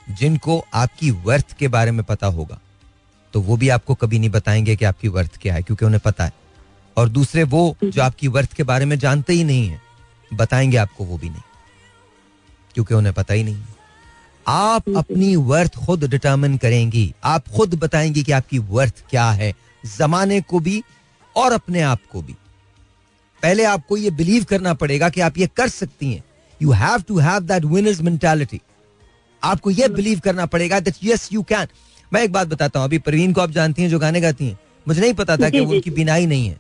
जिनको 0.08 0.64
आपकी 0.74 1.12
वर्थ 1.12 1.54
के 1.54 1.68
बारे 1.68 1.92
में 1.92 2.04
पता 2.06 2.28
होगा 2.28 2.60
तो 3.34 3.42
वो 3.42 3.58
भी 3.58 3.70
आपको 3.70 3.96
कभी 3.96 4.20
नहीं 4.20 4.30
बताएँगे 4.30 4.76
कि 4.76 4.86
आपकी 4.86 5.08
वर्थ 5.08 5.38
क्या 5.38 5.54
है 5.54 5.62
क्योंकि 5.62 5.86
उन्हें 5.86 6.02
पता 6.06 6.26
है। 6.26 6.34
और 6.98 7.10
दूसरे 7.10 7.44
वो 7.44 7.76
जो 7.84 8.02
आपकी 8.02 8.28
वर्थ 8.28 8.54
के 8.54 8.64
बारे 8.64 8.86
में 8.86 8.98
जानते 9.00 9.34
ही 9.34 9.44
नहीं 9.44 9.68
है 9.68 9.82
बताएँगे 10.34 10.78
आपको 10.78 11.06
वो 11.06 11.18
भी 11.18 11.30
नहीं 11.30 11.42
क्योंकि 12.76 12.94
उन्हें 12.94 13.14
पता 13.14 13.34
ही 13.34 13.44
नहीं 13.44 13.56
है। 13.56 13.76
आप 14.48 14.90
अपनी 14.98 15.36
वर्थ 15.36 15.76
खुद 15.76 16.04
डिटर्मिन 16.04 16.58
करेंगी। 16.58 17.14
आप 17.24 17.48
खुद 17.48 17.76
बताएँगी 17.76 18.24
कि 18.24 18.32
आपकी 18.32 18.60
वर्थ 18.60 19.04
क्या 19.10 19.30
है 19.32 19.54
जमाने 19.88 20.42
को 20.42 20.60
भी 20.60 20.82
और 21.36 21.52
अपने 21.52 21.82
आप 21.82 22.00
को 22.12 22.22
भी। 22.22 22.36
पहले 23.46 23.64
आपको 23.64 23.98
ये 23.98 24.10
बिलीव 24.12 24.44
करना 24.44 24.74
पड़ेगा 24.74 25.10
कि 25.10 25.22
आप 25.22 25.38
ये 25.38 25.48
कर 25.48 25.70
सकती 25.70 26.14
हैं। 26.14 26.24
You 26.62 26.72
have 26.72 27.02
to 27.02 27.18
have 27.18 27.40
that 27.40 27.66
winners 27.66 28.02
mentality 28.02 28.62
आपको 29.44 29.72
ये 29.72 29.88
बिलीव 29.88 30.20
करना 30.20 30.46
पड़ेगा 30.46 30.80
दैट 30.80 30.96
यस 31.04 31.30
यू 31.34 31.44
कैन 31.44 31.68
मैं 32.14 32.24
एक 32.24 32.32
बात 32.32 32.48
बताता 32.48 32.80
हूँ 32.80 32.88
अभी 32.88 32.98
परवीन 32.98 33.34
को 33.34 33.42
आप 33.42 33.52
जानती 33.52 33.82
हैं 33.82 33.90
जो 33.90 34.00
गाने 34.00 34.22
गाती 34.22 34.48
हैं। 34.48 34.60
मुझे 34.88 35.02
नहीं 35.02 35.14
पता 35.14 35.38
था 35.38 35.50
कि 35.50 35.60
वो 35.60 35.72
उनकी 35.76 35.92
बिनाई 35.92 36.26
नहीं 36.26 36.48
है। 36.48 36.60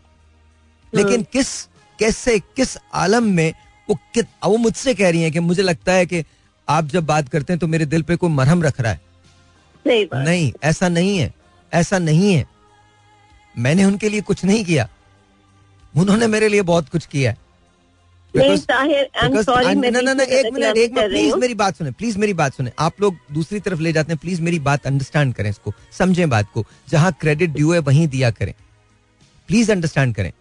लेकिन 0.96 1.24
किस 1.24 1.64
कैसे 2.00 2.40
किस 2.40 2.78
आलम 2.94 3.24
में 3.24 3.54
वो 3.90 3.96
कित, 4.14 4.28
वो 4.46 4.58
मुझसे 4.58 4.94
कह 4.94 5.10
रही 5.10 5.22
हैं 5.22 5.32
कि 5.32 5.40
मुझे 5.40 5.64
लगता 5.64 5.94
है 5.94 6.06
कि 6.06 6.24
आप 6.70 6.86
जब 6.86 7.06
बात 7.06 7.30
करते 7.30 7.54
हैं 7.54 7.60
तो 7.60 7.68
मेरे 7.68 7.86
दिल 7.86 8.02
पे 8.02 8.16
कोई 8.16 8.30
मरहम 8.30 8.64
रख 8.64 8.82
रहा 8.82 8.92
है। 8.92 9.02
बात। 10.06 10.26
नहीं 10.26 10.54
ऐसा 10.64 10.90
नहीं 10.90 11.18
है 11.18 11.34
ऐसा 11.74 12.00
नहीं 12.00 12.34
है। 12.34 12.46
मैंने 13.58 13.86
उनके 13.86 14.10
लिए 14.10 14.22
कुछ 14.22 14.46
नहीं 14.46 14.66
किया। 14.66 14.90
उन्होंने 15.96 16.28
मेरे 16.28 16.48
लिए 16.50 16.62
बहुत 16.64 16.89
कुछ 16.89 17.06
किया 17.06 17.32
है। 17.32 17.38
प्लीज़ 18.34 18.66
मेरी 21.38 21.54
बात 21.56 21.76
सुने 21.76 21.91
प्लीज़ 21.91 22.18
मेरी 22.20 22.34
बात 22.34 22.54
सुने। 22.54 22.72
आप 22.80 23.02
लोग 23.02 23.18
दूसरी 23.34 23.60
तरफ़ 23.60 23.80
ले 23.80 23.91
जाते 23.93 24.12
हैं 24.14 24.20
प्लीज़ 24.22 24.41
मेरी 24.41 24.60
बात 24.62 24.88
अंडरस्टैंड 24.88 25.34
करें 25.34 25.50
इसको 25.50 25.74
समझें 25.98 26.30
बात 26.30 26.48
को। 26.54 26.66
जहाँ 26.89 27.12
क्रेडिट 27.22 27.50
ड्यू 27.52 27.72
है 27.74 27.80
वहीं 27.82 28.08
दिया 28.08 28.32
करें। 28.32 28.54
प्लीज़ 29.50 29.72
अंडरस्टैंड 29.72 30.16
करें। 30.16 30.32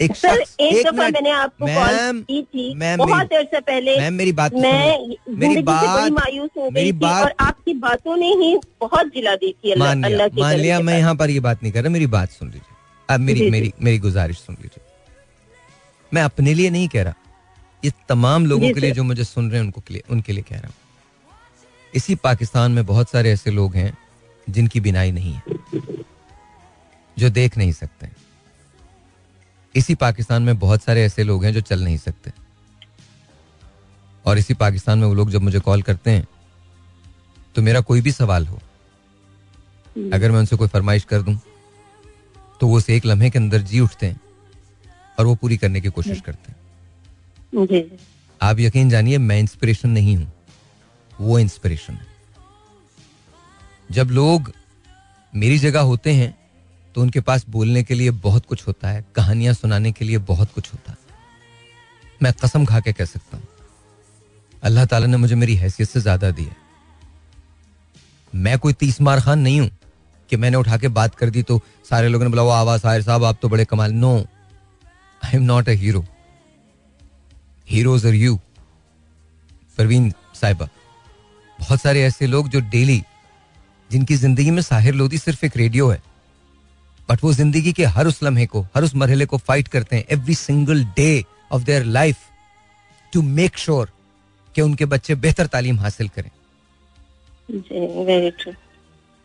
एक 0.00 0.16
सर 0.16 0.42
एक 0.60 0.86
दफ़ा 0.86 1.08
मैंने 1.08 1.30
आपको 1.32 1.66
मैम, 1.66 2.20
की 2.22 2.42
थी 2.44 2.74
मैम, 2.74 2.98
बहुत 2.98 3.26
देर 3.26 3.44
से 3.44 3.60
पहले 3.60 3.96
मैम 3.98 4.14
मेरी 4.14 4.32
बात 4.32 4.54
मैं 4.54 5.16
मेरी 5.36 5.62
बात 5.62 6.10
मायूस 6.12 6.50
हो 6.56 6.70
मेरी 6.70 6.92
बात 6.94 7.24
और 7.24 7.34
आपकी 7.40 7.74
बातों 7.74 8.16
ने 8.16 8.32
ही 8.34 8.56
बहुत 8.80 9.06
जिला 9.14 9.34
दी 9.34 9.52
थी 9.54 9.72
अल्लाह 9.72 9.94
मान 9.94 10.04
लिया 10.06 10.28
मान 10.38 10.56
लिया 10.56 10.80
मैं 10.80 10.98
यहाँ 10.98 11.14
पर 11.14 11.30
ये 11.30 11.40
बात 11.40 11.62
नहीं 11.62 11.72
कर 11.72 11.82
रहा 11.82 11.92
मेरी 11.92 12.06
बात 12.08 12.30
सुन 12.30 12.48
लीजिए। 12.48 12.74
अब 13.08 13.20
मेरी। 13.20 13.50
मेरी 13.50 13.72
मेरी 13.82 13.98
गुजारिश 13.98 14.36
सुन 14.38 14.56
लीजिए। 14.62 14.82
मैं 16.14 16.22
अपने 16.22 16.54
लिए 16.54 16.70
नहीं 16.70 16.88
कह 16.88 17.02
रहा। 17.02 17.14
ये 17.84 17.92
तमाम 18.08 18.46
लोगों 18.46 18.72
के 18.74 18.80
लिए 18.80 18.92
जो। 18.92 19.04
मुझे 19.04 19.24
सुन 19.24 19.50
रहे 19.50 19.60
हैं 19.60 19.64
उनको 19.64 19.80
के 19.80 19.94
लिए 19.94 20.02
उनके 20.10 20.32
लिए 20.32 20.42
कह 20.42 20.56
रहा 20.56 20.66
हूँ। 20.66 20.74
इसी 21.94 22.14
पाकिस्तान 22.14 22.72
में 22.72 22.84
बहुत 22.86 23.10
सारे 23.10 23.32
ऐसे 23.32 23.50
लोग 23.50 23.74
हैं 23.74 23.96
जिनकी 24.46 24.80
बिनाई 24.80 25.12
नहीं 25.12 25.32
है 25.32 25.42
जो 27.16 27.30
देख 27.30 27.56
नहीं 27.58 27.72
सकते। 27.72 28.08
इसी 29.74 29.94
पाकिस्तान 29.94 30.42
में 30.42 30.58
बहुत 30.58 30.82
सारे 30.82 31.04
ऐसे 31.04 31.24
लोग 31.24 31.44
हैं 31.44 31.52
जो 31.52 31.60
चल 31.62 31.84
नहीं 31.84 31.96
सकते। 31.98 32.32
और 34.24 34.38
इसी 34.38 34.54
पाकिस्तान 34.54 34.98
में 34.98 35.06
वो 35.06 35.14
लोग 35.14 35.30
जब 35.30 35.42
मुझे 35.42 35.60
कॉल 35.60 35.82
करते 35.82 36.10
हैं 36.10 36.26
तो 37.56 37.62
मेरा 37.62 37.80
कोई 37.80 38.00
भी 38.00 38.12
सवाल 38.12 38.46
हो 38.46 38.60
अगर 40.12 40.30
मैं 40.30 40.38
उनसे 40.38 40.56
कोई 40.56 40.68
फरमाइश 40.68 41.04
कर 41.04 41.22
दूँ 41.22 41.38
तो 42.60 42.66
वो 42.66 42.76
उस 42.76 42.88
एक 42.90 43.06
लम्हे 43.06 43.30
के 43.30 43.38
अंदर 43.38 43.62
जी 43.62 43.80
उठते 43.80 44.06
हैं। 44.06 44.20
और 45.18 45.26
वो 45.26 45.34
पूरी 45.34 45.56
करने 45.56 45.80
की 45.80 45.88
कोशिश 45.90 46.20
करते 46.20 46.52
हैं। 46.52 47.66
जी। 47.66 47.84
आप 48.40 48.58
यकीन 48.60 48.90
जानिए 48.90 49.18
मैं 49.20 49.38
इंस्पिरेशन 49.40 49.88
नहीं 49.90 50.16
हूँ। 50.16 50.32
वो 51.12 51.38
इंस्पिरेशन 51.38 51.94
है। 51.94 52.06
जब 53.90 54.10
लोग 54.12 54.52
मेरी 55.32 55.58
जगह 55.58 55.80
होते 55.82 56.12
हैं 56.12 56.34
तो 56.94 57.02
उनके 57.02 57.20
पास 57.22 57.44
बोलने 57.48 57.82
के 57.82 57.94
लिए 57.94 58.10
बहुत 58.22 58.46
कुछ 58.46 58.66
होता 58.66 58.88
है 58.88 59.04
कहानियाँ 59.16 59.54
सुनाने 59.54 59.92
के 59.92 60.04
लिए 60.04 60.18
बहुत 60.26 60.52
कुछ 60.52 60.72
होता 60.72 60.92
है। 60.92 60.98
मैं 62.20 62.32
कसम 62.34 62.64
खा 62.64 62.80
के 62.80 62.92
कह 62.92 63.04
सकता 63.06 63.36
हूँ 63.36 63.46
अल्लाह 64.62 64.84
ताला 64.86 65.06
ने 65.06 65.16
मुझे 65.16 65.34
मेरी 65.36 65.54
हैसियत 65.56 65.88
से 65.88 66.00
ज़्यादा 66.00 66.30
दी 66.30 66.44
है। 66.44 66.56
मैं 68.32 68.58
कोई 68.58 68.72
तीस 68.74 69.00
मार 69.00 69.20
खान 69.20 69.38
नहीं 69.40 69.60
हूँ 69.60 69.70
कि 70.30 70.36
मैंने 70.36 70.56
उठा 70.56 70.76
के 70.76 70.88
बात 70.90 71.14
कर 71.14 71.30
दी 71.30 71.42
तो 71.42 71.60
सारे 71.90 72.08
लोगों 72.08 72.24
ने 72.24 72.30
बोला 72.30 72.42
वो 72.42 72.50
आवाज़ 72.52 72.80
साहिर 72.82 73.02
साहब 73.02 73.24
आप 73.24 73.38
तो 73.42 73.48
बड़े 73.48 73.64
कमाल 73.64 73.92
no 73.94 74.16
I 75.26 75.36
am 75.36 75.42
not 75.42 75.68
a 75.68 75.72
hero 75.82 76.04
heroes 77.68 78.06
are 78.06 78.14
you 78.14 78.36
Parveen 79.78 80.10
साहिबा 80.40 80.68
बहुत 81.58 81.80
सारे 81.80 82.02
ऐसे 82.04 82.26
लोग 82.26 82.48
जो 82.48 82.60
डेली 82.70 83.02
जिनकी 83.90 84.16
ज़िंदगी 84.16 84.50
में 84.50 84.62
साहिर 84.62 84.94
लोधी 84.94 85.18
सिर्फ़ 85.18 85.44
एक 85.46 85.56
रेडियो 85.56 85.88
है 85.88 86.00
बट 87.08 87.24
वो 87.24 87.32
ज़िंदगी 87.32 87.72
के 87.72 87.84
हर 87.96 88.06
उस 88.06 88.22
लम्हे 88.22 88.46
को 88.46 88.62
हर 88.74 88.84
उस 88.84 88.94
मरहले 89.02 89.26
को 89.26 89.38
फाइट 89.48 89.68
करते 89.68 89.96
हैं 89.96 90.04
every 90.10 90.34
single 90.34 90.84
day 90.96 91.24
of 91.52 91.62
their 91.64 91.84
life 91.98 92.16
to 93.12 93.22
make 93.22 93.58
sure 93.58 93.90
कि 94.54 94.62
उनके 94.62 94.84
बच्चे 94.94 95.14
बेहतर 95.26 95.46
तालीम 95.54 95.78
हासिल 95.80 96.08
करें। 96.16 96.30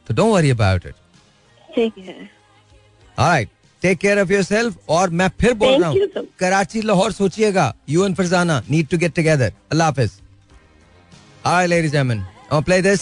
तो 0.08 0.14
डोंट 0.14 0.34
वरी 0.34 0.50
अबाउट 0.50 0.86
इट 0.86 0.96
ठीक 1.70 1.98
है। 1.98 2.30
Take 3.82 3.98
care 4.00 4.20
of 4.22 4.32
your 4.32 4.44
self 4.44 4.90
और 4.90 5.10
मैं 5.10 5.30
फिर 5.40 5.54
बोल 5.54 5.82
रहा 5.82 5.90
हूँ 5.90 6.26
कराची 6.40 6.82
लाहौर 6.82 7.12
सोचिएगा। 7.12 7.74
You 7.90 8.06
and 8.06 8.16
Farzana 8.16 8.62
need 8.70 8.88
to 8.88 8.98
get 8.98 9.16
together 9.16 9.54
अल्लाह 9.72 9.88
हाफिज। 9.88 10.12
और 12.52 12.62
प्ले 12.64 12.82
दिस 12.82 13.02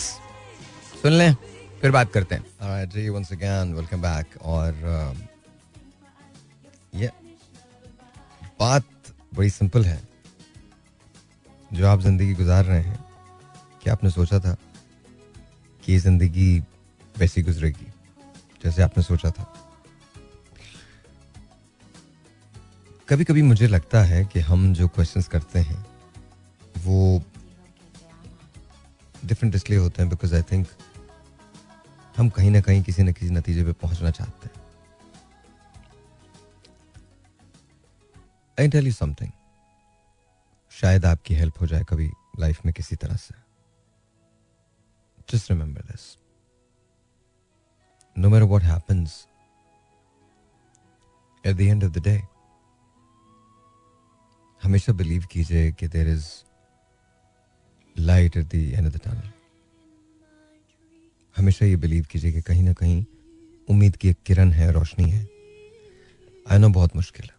सुन 1.01 1.11
लें 1.11 1.33
फिर 1.81 1.91
बात 1.91 2.11
करते 2.13 2.35
हैं। 2.35 2.45
ऑलराइट 2.61 2.89
जी 2.93 3.09
वंस 3.09 3.31
अगेन 3.33 3.73
वेलकम 3.73 4.01
बैक 4.01 4.37
और 4.43 4.73
ये 6.95 7.07
uh, 7.07 7.13
बात 8.59 8.85
बड़ी 9.35 9.49
सिंपल 9.49 9.85
है। 9.85 9.99
जो 11.71 11.87
आप 11.87 12.01
ज़िंदगी 12.01 12.33
गुजार 12.33 12.65
रहे 12.65 12.81
हैं 12.81 12.99
क्या 13.83 13.93
आपने 13.93 14.09
सोचा 14.09 14.39
था 14.39 14.55
कि 15.83 15.91
ये 15.91 15.99
ज़िंदगी 15.99 16.59
वैसी 17.15 17.41
गुजरेगी 17.41 17.85
जैसे 18.63 18.81
आपने 18.83 19.03
सोचा 19.03 19.29
था? 19.29 19.53
कभी 23.09 23.23
कभी 23.23 23.41
मुझे 23.41 23.67
लगता 23.67 24.01
है 24.03 24.23
कि 24.25 24.39
हम 24.39 24.73
जो 24.73 24.87
क्वेश्चंस 24.87 25.27
करते 25.27 25.59
हैं, 25.59 25.85
वो 26.77 27.21
डिफरेंट 29.25 29.55
इसलिए 29.55 29.79
होते 29.79 30.01
हैं 30.01 30.09
बिकॉज़ 30.09 30.35
आई 30.35 30.41
थिंक 30.51 30.67
हम 32.17 32.29
कहीं 32.29 32.51
ना 32.51 32.61
कहीं 32.61 32.83
किसी 32.83 33.03
न 33.03 33.13
किसी 33.13 33.31
नतीजे 33.31 33.63
पे 33.65 33.71
पहुँचना 33.81 34.11
चाहते 34.11 34.47
हैं। 34.47 34.61
आई 38.57 38.67
टेल 38.67 38.87
यू 38.87 38.93
समथिंग 38.93 39.31
शायद 40.71 41.05
आपकी 41.05 41.35
हेल्प 41.35 41.61
हो 41.61 41.67
जाए 41.67 41.83
कभी 41.89 42.11
लाइफ 42.39 42.65
में 42.65 42.73
किसी 42.73 42.95
तरह 42.95 43.15
से। 43.17 43.35
Just 45.29 45.51
remember 45.51 45.81
this 45.91 46.15
no 48.15 48.29
matter 48.29 48.45
what 48.45 48.63
happens 48.63 49.25
at 51.43 51.55
the 51.55 51.61
end 51.61 51.83
of 51.83 51.91
the 51.91 52.03
day 52.03 52.21
हमेशा 54.61 54.93
बिलीव 54.93 55.25
कीजिए 55.31 55.71
कि 55.71 55.87
there 55.87 56.07
is 56.07 56.25
light 57.95 58.37
at 58.37 58.55
end 58.55 58.87
of 58.87 58.93
the 58.93 58.99
tunnel 59.05 59.29
हमेशा 61.35 61.65
ये 61.65 61.75
बिलीव 61.75 62.05
कीजिए 62.11 62.31
कि 62.33 62.41
कहीं 62.41 62.63
ना 62.63 62.73
कहीं 62.73 63.03
उम्मीद 63.69 63.95
की 63.95 64.09
एक 64.09 64.17
किरण 64.25 64.51
है, 64.51 64.71
रोशनी 64.71 65.09
है। 65.09 65.27
आई 66.51 66.57
नो 66.59 66.69
बहुत 66.69 66.95
मुश्किल 66.95 67.25
है। 67.25 67.37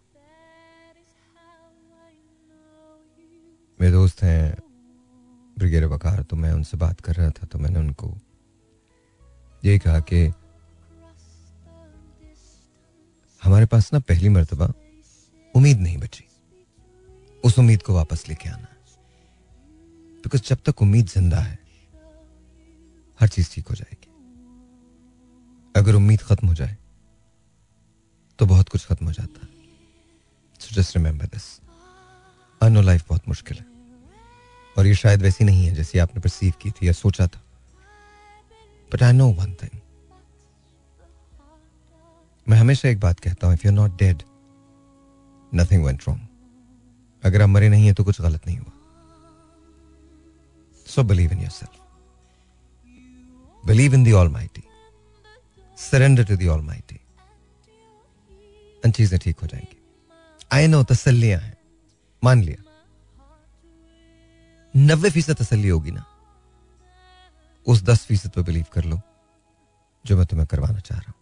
मेरे 3.81 3.93
दोस्त 3.93 4.23
हैं 4.23 4.55
ब्रिगेड 5.59 5.85
वकार 5.85 6.23
तो 6.23 6.37
मैं 6.37 6.53
उनसे 6.53 6.77
बात 6.77 7.01
कर 7.01 7.15
रहा 7.15 7.31
था 7.31 7.47
तो 7.47 7.59
मैंने 7.59 7.79
उनको 7.79 8.15
ये 9.65 9.79
कहा 9.79 10.01
कि 10.01 10.25
हमारे 13.43 13.67
पास 13.67 13.93
ना 13.93 13.99
पहली 13.99 14.29
मर्तबा 14.29 14.73
उम्मीद 15.55 15.81
नहीं 15.81 15.99
बची। 15.99 16.25
उस 17.45 17.59
उम्मीद 17.59 17.83
को 17.83 17.95
वापस 17.95 18.29
लेके 18.29 18.49
आना। 18.49 18.67
बिकॉज़ 20.25 20.43
जब 20.49 20.59
तक 20.67 20.83
उम्मीद 20.83 21.09
ज़िंदा 21.09 21.39
है, 21.39 21.59
हर 23.21 23.29
चीज़ 23.29 23.51
ठीक 23.53 23.69
हो 23.69 23.75
जाएगी। 23.75 24.09
अगर 25.75 25.95
उम्मीद 25.95 26.23
खत्म 26.23 26.49
हो 26.49 26.55
जाए 26.55 26.77
तो 28.39 28.47
बहुत 28.47 28.69
कुछ 28.69 28.87
खत्म 28.87 29.07
हो 29.07 29.13
जाता 29.13 29.41
है। 29.43 29.49
So 30.61 30.75
just 30.75 30.97
remember 30.97 31.27
this 31.27 31.45
I 32.61 32.71
know 32.71 32.81
life 32.83 33.05
बहुत 33.09 33.29
मुश्किल 33.29 33.59
है। 33.59 33.67
और 34.77 34.87
ये 34.87 34.95
शायद 34.95 35.23
वैसी 35.23 35.45
नहीं 35.45 35.67
है 35.67 35.75
जैसी 35.75 35.99
आपने 35.99 36.21
परसीव 36.21 36.53
की 36.63 36.71
थी 36.71 36.87
या 36.87 36.93
सोचा 36.95 37.27
था। 37.27 37.43
But 38.91 39.03
I 39.03 39.13
know 39.13 39.29
one 39.33 39.55
thing 39.63 39.79
मैं 42.47 42.59
हमेशा 42.59 42.89
एक 42.89 43.01
बात 43.01 43.21
कहता 43.21 43.47
हूँ 43.47 43.55
if 43.55 43.67
you 43.67 43.73
are 43.73 43.77
not 43.77 43.99
dead 43.99 44.23
nothing 45.53 45.85
went 45.85 46.03
wrong 46.09 46.27
अगर 47.23 47.43
आप 47.43 47.49
मरे 47.49 47.69
नहीं 47.69 47.87
है 47.87 47.93
तो 47.93 48.05
कुछ 48.05 48.21
गलत 48.21 48.47
नहीं 48.47 48.59
हुआ। 48.59 48.73
So 50.87 51.03
believe 51.03 51.33
in 51.33 51.39
yourself 51.51 51.79
believe 53.67 53.95
in 53.95 54.05
the 54.05 54.13
almighty 54.29 54.63
surrender 55.79 56.25
to 56.25 56.37
the 56.37 56.47
almighty 56.61 56.97
चीज़ें 58.91 59.19
ठीक 59.21 59.41
हो 59.41 59.47
जाएँगी। 59.47 59.77
आई 60.53 60.67
नो 60.67 60.83
तसलियाँ 60.85 61.41
हैं। 61.41 61.57
मान 62.23 62.43
लिया। 62.43 62.63
नब्बे 64.75 65.11
फ़ीसद 65.11 65.37
तसली 65.37 65.69
होगी 65.69 65.91
ना। 65.91 66.05
उस 67.67 67.83
दस 67.83 68.05
फ़ीसद 68.07 68.31
पर 68.31 68.43
बिलीव 68.43 68.65
कर 68.73 68.85
लो, 68.85 69.01
जो 70.05 70.17
मैं 70.17 70.27
तुम्हें 70.27 70.47
करवाना 70.47 70.79
चाह 70.79 70.99
रहा 70.99 71.13
हूँ। 71.13 71.20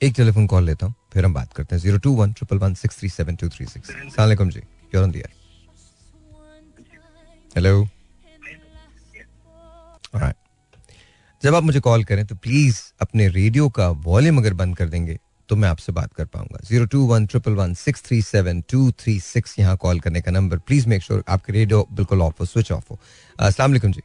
एक 0.00 0.12
टेलीफोन 0.16 0.46
कॉल 0.46 0.64
लेता 0.64 0.86
हूँ, 0.86 0.94
फिर 1.12 1.24
हम 1.24 1.34
बात 1.34 1.52
करते 1.52 1.74
हैं। 1.74 1.82
Zero 1.82 1.98
two 1.98 2.10
one 2.16 2.32
triple 2.32 2.58
one 2.58 2.74
six 2.74 2.98
three 2.98 3.08
seven 3.08 3.36
two 3.36 3.48
three 3.48 3.66
six. 3.66 3.88
सलामकुम 4.14 4.50
जी 4.50 4.60
you're 4.94 5.04
on 5.04 5.10
the air 5.10 5.28
hello 7.56 7.88
जब 11.42 11.54
आप 11.54 11.62
मुझे 11.62 11.80
कॉल 11.80 12.04
करें 12.04 12.24
तो 12.26 12.34
प्लीज़ 12.36 12.80
अपने 13.00 13.26
रेडियो 13.28 13.68
का 13.70 13.88
वॉल्यूम 14.06 14.38
अगर 14.38 14.54
बंद 14.54 14.76
कर 14.76 14.88
देंगे 14.88 15.18
तो 15.48 15.56
मैं 15.56 15.68
आपसे 15.68 15.92
बात 15.92 16.12
कर 16.14 16.24
पाऊँगा। 16.24 16.58
Zero 16.64 16.86
two 16.86 17.04
one 17.06 17.26
triple 17.26 17.52
one 17.54 17.72
six 17.74 18.02
three 18.04 18.20
seven 18.22 18.60
two 18.70 18.90
three 19.00 19.18
six 19.20 19.58
यहाँ 19.58 19.76
कॉल 19.76 20.00
करने 20.00 20.20
का 20.20 20.30
नंबर 20.30 20.58
प्लीज़ 20.60 20.88
मेक 20.88 21.02
श्योर 21.02 21.24
आपके 21.28 21.52
रेडियो 21.52 21.86
बिल्कुल 21.92 22.22
ऑफ़ 22.22 22.34
हो 22.40 22.46
स्विच 22.46 22.72
ऑफ़ 22.72 22.84
हो। 22.90 22.98
अस्सलाम 23.38 23.78
जी। 23.78 24.02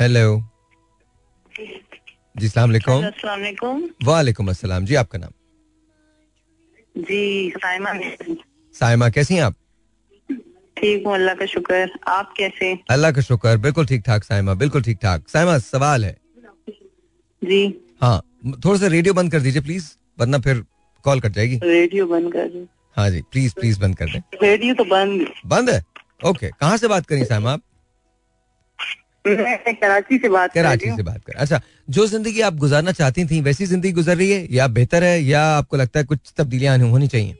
हेलो 0.00 0.42
जी 2.40 2.48
सलाम 2.48 2.70
वालेकुम। 4.06 4.48
अस्सलाम 4.50 4.84
जी 4.84 4.94
आपका 4.94 5.18
नाम? 5.18 5.30
जी 6.94 7.52
साइमा 7.56 7.92
साइमा 8.74 9.08
कैसी 9.10 9.34
हैं 9.34 9.42
आप? 9.42 9.54
ठीक 10.76 11.06
हूँ 11.06 11.14
अल्लाह 11.14 11.34
का 11.34 11.46
शुक्र। 11.46 11.88
आप 12.08 12.32
कैसे 12.36 12.72
अल्लाह 12.90 13.12
का 13.12 13.20
शुक्र 13.20 13.56
बिल्कुल 13.58 13.86
ठीक 13.86 14.02
ठाक 14.06 14.24
साइमा 14.24 14.54
बिल्कुल 14.54 14.82
ठीक 14.82 14.98
ठाक। 15.02 15.28
साइमा 15.28 15.58
सवाल 15.60 16.04
है। 16.04 16.16
जी। 17.42 17.62
हाँ 18.02 18.20
थोड़ा 18.64 18.78
सा 18.78 18.86
रेडियो 18.86 19.14
बंद 19.14 19.32
कर 19.32 19.40
दीजिए 19.40 19.62
प्लीज़ 19.62 19.90
वरना 20.18 20.38
फिर 20.38 20.64
कॉल 21.04 21.20
कट 21.20 21.32
जाएगी। 21.32 21.60
रेडियो 21.64 22.06
बंद 22.06 22.32
कर 22.32 22.66
हाँ 22.96 23.08
जी 23.10 23.22
प्लीज़ 23.32 23.54
प्लीज़ 23.54 23.80
बंद 23.80 23.96
कर 23.96 24.06
दें। 24.06 24.20
रेडियो 24.42 24.74
तो 24.74 24.84
बंद। 24.86 25.26
बंद 25.46 25.70
है? 25.70 25.82
ओके 26.26 26.48
कहाँ 26.50 26.76
से 26.76 26.88
बात 26.88 27.06
करी 27.06 27.24
साइमा 27.24 27.52
आप? 27.52 27.62
कराची 29.24 30.18
से 30.18 30.28
बात 30.28 30.52
कराची 30.52 30.90
से 30.90 31.02
बात 31.02 31.24
कर 31.24 31.34
अच्छा 31.34 31.60
जो 31.88 32.06
ज़िंदगी 32.06 32.40
आप 32.40 32.54
गुजारना 32.56 32.92
चाहती 32.92 33.24
थी 33.24 33.40
वैसी 33.40 33.66
ज़िंदगी 33.66 33.92
गुजर 33.92 34.16
रही 34.16 34.30
है 34.30 34.46
या 34.50 34.66
बेहतर 34.68 35.04
है 35.04 35.20
या 35.22 35.42
आपको 35.48 35.76
लगता 35.76 36.00
है 36.00 36.04
कुछ 36.06 36.32
तब्दीलियाँ 36.36 36.78
होनी 36.80 37.08
चाहिए? 37.08 37.34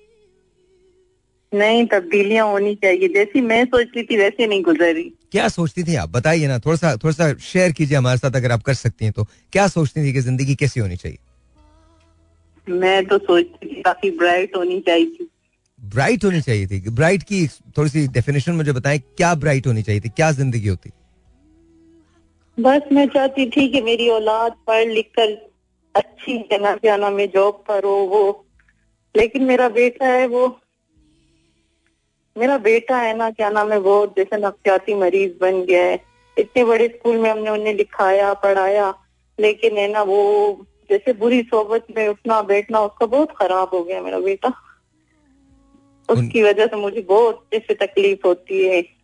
नहीं 1.53 1.87
तब्दीलियाँ 1.87 2.47
होनी 2.47 2.75
चाहिए। 2.75 3.09
जैसी 3.09 3.41
मैं 3.41 3.65
सोचती 3.65 4.03
थी 4.03 4.17
वैसे 4.17 4.47
नहीं 4.47 4.63
गुजर 4.63 4.93
रही। 4.95 5.13
क्या 5.33 5.49
सोचती 5.49 5.85
थी 5.85 5.95
आप? 5.95 6.09
बताइए 6.11 6.47
ना 6.49 6.59
थोड़ा 6.59 6.77
सा 6.77 6.95
थोड़ा 6.97 7.13
सा 7.13 7.33
शेयर 7.43 7.73
कीजिए 7.73 7.97
हमारे 7.99 8.19
साथ 8.19 8.37
अगर 8.37 8.53
आप 8.53 8.63
कर 8.63 8.75
सकती 8.75 9.05
हैं 9.05 9.13
तो। 9.13 9.27
क्या 9.53 9.67
सोचती 9.69 10.05
थी 10.05 10.13
कि 10.13 10.21
ज़िंदगी 10.21 10.55
कैसी 10.55 10.81
होनी 10.81 10.97
चाहिए? 10.97 11.19
मैं 12.67 13.05
तो 13.07 13.19
सोचती 13.19 13.67
थी 13.67 13.81
काफ़ी 13.83 14.11
ब्राइट 14.19 14.57
होनी 14.57 14.81
चाहिए 14.81 15.27
ब्राइट 15.79 16.25
होनी 16.25 16.41
चाहिए 16.41 16.67
थी। 16.67 16.81
ब्राइट 16.91 17.23
की 17.23 17.47
थोड़ी 17.77 17.91
सी 17.91 18.07
डेफिनेशन 18.09 18.53
मुझे 18.53 18.73
बताएँ 18.73 18.99
क्या 18.99 19.35
ब्राइट 19.37 19.67
होनी 19.67 19.83
चाहिए 19.83 20.01
थी? 20.01 20.09
क्या 20.09 20.31
ज़िंदगी 20.33 20.69
होती? 20.69 20.91
बस 22.61 22.83
मैं 22.93 23.09
चाहती 23.09 23.51
थी 23.51 23.69
कि 23.69 23.81
मेरी 23.81 24.09
औलाद 24.09 24.53
पढ़ 24.67 24.89
लिख 24.89 25.11
कर 25.19 25.53
अच्छी 25.95 26.39
जना 26.39 26.79
जाना 26.85 27.11
में 27.11 27.31
जॉब 27.31 27.65
पर 27.69 27.85
हो 27.85 27.97
वो। 27.97 28.47
लेकिन 29.17 29.45
मेरा 29.45 29.69
बेटा 29.69 30.07
है 30.07 30.27
वो। 30.27 30.61
मेरा 32.39 32.59
बेटा 32.59 32.97
है 32.97 33.17
ना 33.17 33.31
क्या 33.31 33.51
नाम 33.51 33.73
है 33.73 33.79
वो 33.79 34.07
जैसे 34.07 34.37
नफ्सियाती 34.37 34.95
मरीज़ 34.95 35.33
बन 35.41 35.63
गया 35.63 35.85
है। 35.85 36.05
इतने 36.39 36.65
बड़े 36.65 36.89
स्कूल 36.89 37.17
में 37.17 37.31
हमने 37.31 37.51
उन्हें 37.51 37.75
लिखाया 37.75 38.35
पढ़ाया 38.35 38.95
लेकिन 39.41 39.77
है 39.77 39.89
ना 39.89 40.03
वो 40.03 40.67
जैसे 40.91 41.13
बुरी 41.13 41.43
सोबत 41.43 41.87
में 41.97 42.09
उठना 42.09 42.43
बैठना 42.43 42.81
उसका 42.81 43.07
बहुत 43.07 43.29
खराब 43.37 43.71
हो 43.73 43.83
गया 43.83 44.03
मेरा 44.03 44.19
बेटा। 44.19 44.53
उसकी 46.11 46.43
वजह 46.43 46.67
से 46.67 46.77
मुझे 46.77 47.01
बहुत 47.01 47.47
जैसे 47.53 47.75
तकलीफ़ 47.75 48.21
होती 48.27 48.67
है। 48.67 48.98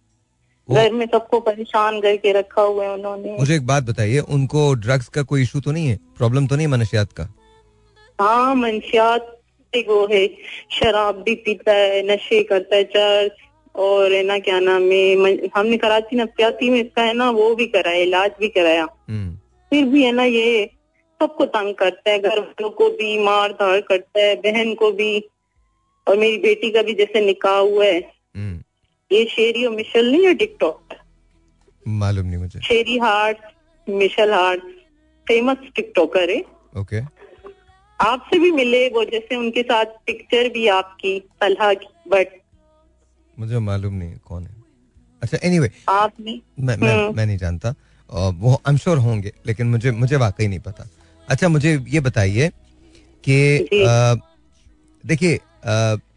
घर 0.69 0.93
में 0.93 1.07
सबको 1.07 1.41
परेशान 1.41 2.01
करके 2.01 2.33
रखा 2.33 2.63
हुआ 2.63 2.85
है 2.85 2.93
उन्होंने। 2.93 3.37
मुझे 3.39 3.55
एक 3.57 3.67
बात 3.67 3.85
बताइए 3.85 4.19
उनको 4.19 4.73
ड्रग्स 4.75 5.09
का 5.09 5.23
कोई 5.23 5.43
इशू 5.43 5.61
तो 5.61 5.73
नहीं 5.73 5.87
है? 5.87 5.99
प्रॉब्लम 6.17 6.47
तो 6.47 6.57
नहीं 6.57 6.67
है 6.67 6.73
मनशियात 6.73 7.13
का? 7.13 7.29
हाँ 8.19 8.55
मनशियात 8.55 9.31
वो 9.89 10.07
है। 10.07 10.27
शराब 10.71 11.23
भी 11.23 11.35
पीता 11.35 11.73
है 11.73 12.03
नशे 12.07 12.43
करता 12.43 12.77
है 12.77 12.85
चर्च 12.85 13.33
और 13.75 14.13
है 14.13 14.23
ना 14.23 14.39
क्या 14.39 14.59
नाम 14.61 14.83
है 14.83 15.15
हमने 15.57 15.77
कराची 15.77 16.17
नफ्सियाती 16.17 16.71
में 16.71 16.81
इसका 16.81 17.03
है 17.03 17.15
ना 17.15 17.31
वो 17.31 17.55
भी 17.55 17.67
कराया 17.67 18.03
इलाज 18.03 18.31
भी 18.41 18.49
कराया। 18.49 18.87
हम्म। 19.09 19.37
फिर 19.71 19.85
भी 19.85 20.03
है 20.05 20.13
ना 20.13 20.25
ये 20.25 20.71
सबको 21.21 21.45
तंग 21.47 21.75
करता 21.75 22.11
है 22.11 22.19
घर 22.19 22.39
वालों 22.39 22.71
को 22.71 22.89
भी 22.91 23.19
मार 23.19 23.53
धाड़ 23.53 23.81
करता 23.81 24.21
है 24.21 24.35
बहन 24.37 24.75
को 24.75 24.91
भी 24.93 25.25
और 26.07 26.17
मेरी 26.17 26.39
बेटी 26.39 26.71
का 26.71 26.83
भी 26.83 26.95
जैसे 26.95 27.25
निकाह 27.27 27.59
हुआ 27.59 27.85
है। 27.85 27.99
हम्म। 28.37 28.63
ये 29.11 29.25
शेरी 29.31 29.65
और 29.65 29.75
मिशल 29.75 30.11
नहीं 30.11 30.27
है 30.27 30.35
टिकटॉक 30.35 30.95
मालूम 31.87 32.27
नहीं 32.27 32.39
मुझे। 32.39 32.61
Sherry 32.61 32.97
Hart 32.99 33.39
Michelle 33.87 34.33
Hart 34.33 34.63
famous 35.27 35.57
TikToker 35.77 36.31
है। 36.31 36.41
ओके। 36.81 37.01
आपसे 37.99 38.39
भी 38.39 38.51
मिले 38.53 38.89
वो 38.89 39.05
जैसे 39.05 39.37
उनके 39.37 39.63
साथ 39.63 39.93
पिक्चर 40.07 40.49
भी 40.53 40.67
आपकी 40.69 41.19
सलाह 41.43 41.73
की 41.75 41.89
बट 42.11 42.41
मुझे 43.37 43.59
मालूम 43.61 43.95
नहीं 43.95 44.17
कौन 44.25 44.43
है। 44.43 44.63
अच्छा 45.23 45.39
एनीवे 45.43 45.69
anyway, 45.69 45.89
आपने 45.89 46.41
मैं 46.61 46.77
मैं 46.77 46.95
हम्म। 46.95 47.17
मैं 47.17 47.27
नहीं 47.27 47.39
जानता। 47.39 47.75
वो 48.11 48.55
आई 48.55 48.73
एम 48.73 48.77
श्योर 48.79 48.99
होंगे 48.99 49.33
लेकिन 49.47 49.67
मुझे 49.67 49.91
मुझे 49.93 50.17
वाकई 50.17 50.47
नहीं 50.47 50.59
पता। 50.61 50.89
अच्छा 51.29 51.49
मुझे 51.49 51.79
ये 51.89 52.01
बताइए 52.01 52.49
कि। 53.25 53.69
देखिए 55.05 55.39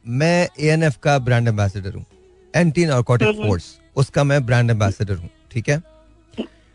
मैं 0.09 0.47
ए 0.59 0.89
का 1.03 1.17
ब्रांड 1.19 1.47
एम्बेसडर 1.47 1.93
हूँ। 1.93 2.05
Anti 2.53 2.85
narcotic. 2.85 3.35
फोर्स 3.37 3.65
उसका 3.95 4.23
मैं 4.23 4.45
ब्रांड 4.45 4.71
एम्बेसडर 4.71 5.15
हूँ 5.15 5.29
ठीक 5.51 5.69
है? 5.69 5.77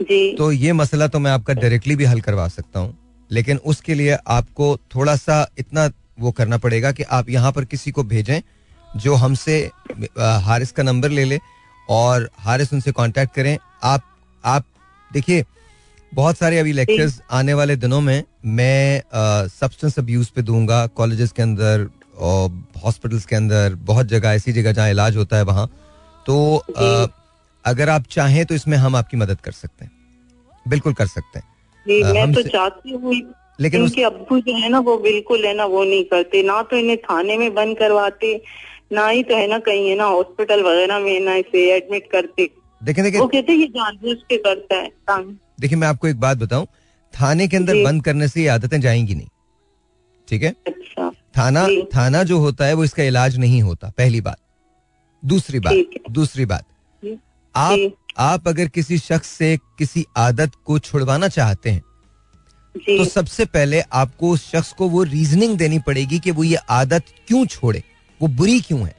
जी। 0.02 0.34
तो 0.36 0.50
ये 0.52 0.72
मसला 0.72 1.06
तो 1.08 1.18
मैं 1.18 1.30
आपका 1.30 1.54
डायरेक्टली 1.54 1.96
भी 1.96 2.04
हल 2.04 2.20
करवा 2.20 2.46
सकता 2.48 2.80
हूँ 2.80 2.96
लेकिन 3.30 3.56
उसके 3.64 3.94
लिए 3.94 4.16
आपको 4.28 4.76
थोड़ा 4.94 5.16
सा 5.16 5.46
इतना 5.58 5.90
वो 6.20 6.30
करना 6.32 6.58
पड़ेगा 6.58 6.92
कि 6.92 7.02
आप 7.02 7.28
यहाँ 7.30 7.52
पर 7.52 7.64
किसी 7.64 7.90
को 7.90 8.02
भेजें 8.04 8.40
जो 8.96 9.14
हमसे 9.14 9.58
हारिस 10.18 10.72
का 10.72 10.82
नंबर 10.82 11.10
ले 11.10 11.24
ले 11.24 11.38
और 11.88 12.28
हारिस 12.38 12.72
उनसे 12.72 12.92
कांटेक्ट 12.92 13.34
करें। 13.34 13.56
आप 13.82 14.02
आप 14.44 14.64
देखिए 15.10 15.44
बहुत 16.12 16.38
सारे 16.38 16.58
अभी 16.58 16.72
लेक्चर्स 16.72 17.20
आने 17.32 17.54
वाले 17.54 17.76
दिनों 17.76 18.00
में 18.00 18.22
मैं 18.46 19.48
सब्सटेंस 19.50 19.98
अब्यूज 19.98 20.28
पे 20.28 20.42
दूँगा 20.42 20.86
कॉलेजेस 20.96 21.32
के 21.32 21.42
अंदर 21.42 21.88
और 22.18 22.50
हॉस्पिटल्स 22.84 23.26
के 23.26 23.36
अंदर 23.36 23.74
बहुत 23.84 24.06
जगह 24.06 24.28
ऐसी 24.30 24.52
जगह 24.52 24.72
जहाँ 24.72 24.90
इलाज 24.90 25.16
होता 25.16 25.36
है 25.36 25.42
वहाँ। 25.42 25.66
तो 26.26 26.56
अ, 26.56 27.06
अगर 27.64 27.88
आप 27.88 28.04
चाहें 28.10 28.44
तो 28.46 28.54
इसमें 28.54 28.76
हम 28.76 28.96
आपकी 28.96 29.16
मदद 29.16 29.40
कर 29.40 29.52
सकते 29.52 29.84
हैं। 29.84 29.92
बिल्कुल 30.66 30.92
कर 30.92 31.06
सकते 31.06 31.38
हैं। 31.38 32.12
मैं 32.14 32.32
तो 32.32 32.42
चाहती 32.42 32.90
हूँ 32.90 33.14
लेकिन 33.60 33.82
उस, 33.82 33.90
इनके 33.90 34.02
अब्बू 34.02 34.38
जो 34.40 34.56
है 34.56 34.68
ना 34.68 34.78
वो 34.78 34.96
बिल्कुल 34.98 35.44
है 35.46 35.54
ना 35.54 35.64
वो 35.64 35.84
नहीं 35.84 36.04
करते। 36.04 36.42
ना 36.42 36.62
तो 36.62 36.76
इन्हें 36.76 36.96
थाने 36.98 37.36
में 37.36 37.52
बंद 37.54 37.78
करवाते 37.78 38.34
ना 38.92 39.06
ही 39.08 39.22
तो 39.22 39.36
है 39.36 39.46
ना 39.46 39.58
कहीं 39.58 39.88
है 39.88 39.96
ना 39.96 40.04
हॉस्पिटल 40.04 40.62
वगैरह 40.62 40.98
में 40.98 41.20
ना 41.20 41.34
इसे 41.34 41.68
एडमिट 41.76 42.10
करते। 42.12 42.48
देखें 42.80 43.02
देखें 43.04 43.18
वो 43.18 43.26
कहते 43.26 43.52
ये 43.52 43.66
जानबूझ 43.66 44.16
के 44.28 44.36
करता 44.36 44.76
है 44.76 45.22
देखिए 45.60 45.78
मैं 45.78 45.88
आपको 45.88 46.08
एक 46.08 46.20
बात 46.20 46.36
बताऊँ। 46.38 46.66
थाने 47.14 47.46
के 47.48 47.56
अंदर 47.56 47.82
बंद 47.84 48.04
करने 48.04 48.28
से 48.28 48.40
ये 48.40 48.48
आदतें 48.48 48.80
जाएँगी 48.80 49.14
नहीं। 49.14 49.28
ठीक 50.28 50.42
है? 50.42 50.54
अच्छा। 50.66 51.10
थाना 51.34 51.66
थाना 51.94 52.22
जो 52.22 52.38
होता 52.38 52.64
है 52.64 52.74
वो 52.74 52.84
इसका 52.84 53.02
इलाज 53.02 53.38
नहीं 53.38 53.62
होता 53.62 53.92
पहली 53.98 54.20
बात। 54.20 54.36
दूसरी 55.22 55.58
बात 55.58 56.10
दूसरी 56.10 56.44
बात। 56.46 56.64
आप 57.54 57.92
आप 58.18 58.48
अगर 58.48 58.68
किसी 58.68 58.98
शख्स 58.98 59.28
से 59.28 59.56
किसी 59.78 60.04
आदत 60.16 60.52
को 60.64 60.78
छुड़वाना 60.78 61.28
चाहते 61.28 61.70
हैं 61.70 61.82
तो 62.74 63.04
सबसे 63.04 63.44
पहले 63.44 63.80
आपको 63.80 64.30
उस 64.30 64.50
शख्स 64.50 64.72
को 64.72 64.88
वो 64.88 65.02
रीजनिंग 65.04 65.56
देनी 65.58 65.78
पड़ेगी 65.78 66.18
कि 66.18 66.30
वो 66.30 66.44
ये 66.44 66.56
आदत 66.70 67.04
क्यों 67.28 67.44
छोड़े 67.46 67.82
वो 68.20 68.28
बुरी 68.30 68.60
क्यों 68.60 68.80
है? 68.80 68.94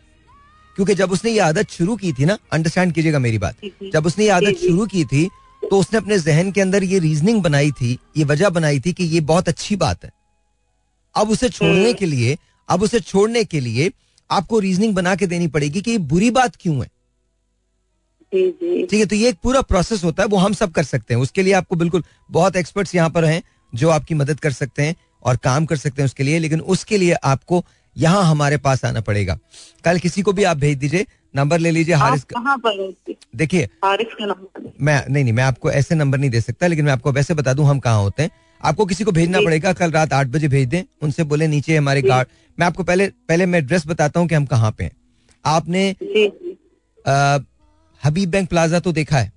क्योंकि 0.75 0.95
जब 0.95 1.11
उसने 1.11 1.31
ये 1.31 1.39
आदत 1.39 1.69
शुरू 1.69 1.95
की 1.95 2.13
थी 2.13 2.25
ना 2.25 2.37
अंडरस्टैंड 2.53 2.93
कीजिएगा 2.93 3.19
मेरी 3.19 3.37
बात। 3.37 3.55
जब 3.93 4.05
उसने 4.05 4.23
ये 4.23 4.29
आदत। 4.31 4.57
शुरू 4.59 4.85
की 4.85 5.03
थी 5.05 5.27
तो 5.63 5.79
उसने 5.79 5.97
अपने 5.97 6.17
जहन 6.19 6.51
के 6.51 6.61
अंदर 6.61 6.83
ये 6.83 6.99
रीजनिंग 6.99 7.41
बनाई 7.43 7.71
थी 7.71 7.97
ये 8.17 8.23
वजह 8.23 8.49
बनाई 8.49 8.79
थी 8.79 8.93
कि 8.93 9.03
ये 9.05 9.19
बहुत 9.23 9.49
अच्छी 9.49 9.75
बात 9.75 10.03
है। 10.05 10.11
अब 11.15 11.29
उसे 11.29 11.49
छोड़ने। 11.49 11.93
के 11.93 12.05
लिए 12.05 12.37
अब 12.69 12.83
उसे 12.83 12.99
छोड़ने 12.99 13.43
के 13.43 13.59
लिए 13.59 13.91
आपको 14.29 14.59
रीजनिंग 14.59 14.93
बना 14.95 15.15
के 15.15 15.27
देनी 15.27 15.47
पड़ेगी 15.47 15.81
कि 15.81 15.91
ये 15.91 15.97
बुरी 16.09 16.29
बात 16.31 16.55
क्यों 16.55 16.75
है। 16.75 16.89
जी 18.31 18.49
जी। 18.51 18.85
ठीक 18.85 18.99
है 18.99 19.05
तो 19.05 19.15
ये 19.15 19.29
एक 19.29 19.37
पूरा 19.43 19.61
प्रोसेस 19.63 20.03
होता 20.03 20.23
है 20.23 20.29
वो 20.29 20.37
हम 20.37 20.53
सब 20.53 20.71
कर 20.71 20.83
सकते 20.83 21.13
हैं। 21.13 21.21
उसके 21.21 21.43
लिए 21.43 21.53
आपको 21.53 21.75
बिल्कुल 21.75 22.03
बहुत 22.31 22.55
एक्सपर्ट्स 22.55 22.95
यहाँ 22.95 23.09
पर 23.09 23.25
हैं 23.25 23.41
जो 23.73 23.89
आपकी 23.89 24.15
मदद 24.15 24.39
कर 24.39 24.51
सकते 24.51 24.83
हैं 24.83 24.95
और 25.23 25.37
काम 25.37 25.65
कर 25.65 25.75
सकते 25.75 26.01
हैं 26.01 26.05
उसके 26.05 26.23
लिए 26.23 26.39
लेकिन 26.39 26.59
उसके 26.61 26.97
लिए 26.97 27.13
आपको 27.25 27.63
यहाँ 27.95 28.23
हमारे 28.23 28.57
पास 28.57 28.83
आना 28.85 29.01
पड़ेगा। 29.01 29.37
कल 29.85 29.99
किसी 29.99 30.21
को 30.21 30.33
भी 30.33 30.43
आप 30.43 30.57
भेज 30.57 30.77
दीजिए 30.77 31.05
नंबर 31.35 31.59
ले 31.59 31.71
लीजिए 31.71 31.95
हारिस 31.95 32.23
का 32.23 32.55
देखिए 33.35 33.63
हारिस 33.83 34.13
का 34.13 34.25
नंबर 34.25 34.71
मैं 34.81 35.03
नहीं 35.09 35.23
नहीं 35.23 35.33
मैं 35.33 35.43
आपको 35.43 35.71
ऐसे 35.71 35.95
नंबर 35.95 36.17
नहीं 36.17 36.29
दे 36.29 36.41
सकता 36.41 36.67
लेकिन 36.67 36.85
मैं 36.85 36.91
आपको 36.93 37.11
वैसे 37.11 37.33
बता 37.33 37.53
दूँ 37.53 37.65
हम 37.65 37.79
कहाँ 37.79 38.01
होते 38.01 38.23
हैं। 38.23 38.29
आपको 38.63 38.85
किसी 38.85 39.03
को 39.03 39.11
भेजना 39.11 39.39
पड़ेगा 39.41 39.73
कल 39.73 39.91
रात 39.91 40.13
आठ 40.13 40.27
बजे 40.27 40.47
भेज 40.47 40.67
दें 40.69 40.83
उनसे 41.01 41.23
बोले 41.25 41.47
नीचे 41.47 41.75
हमारे 41.77 42.01
गार्ड। 42.01 42.27
मैं 42.57 42.67
आपको 42.67 42.83
पहले 42.83 43.07
पहले 43.27 43.45
मैं 43.45 43.59
एड्रेस 43.59 43.87
बताता 43.87 44.19
हूँ 44.19 44.27
कि 44.27 44.35
हम 44.35 44.45
कहाँ 44.45 44.71
पे 44.71 44.83
हैं। 44.83 44.91
आपने 45.45 45.89
हबीब 48.01 48.29
बैंक 48.29 48.49
प्लाजा 48.49 48.79
तो 48.79 48.91
देखा 48.91 49.17
है? 49.17 49.31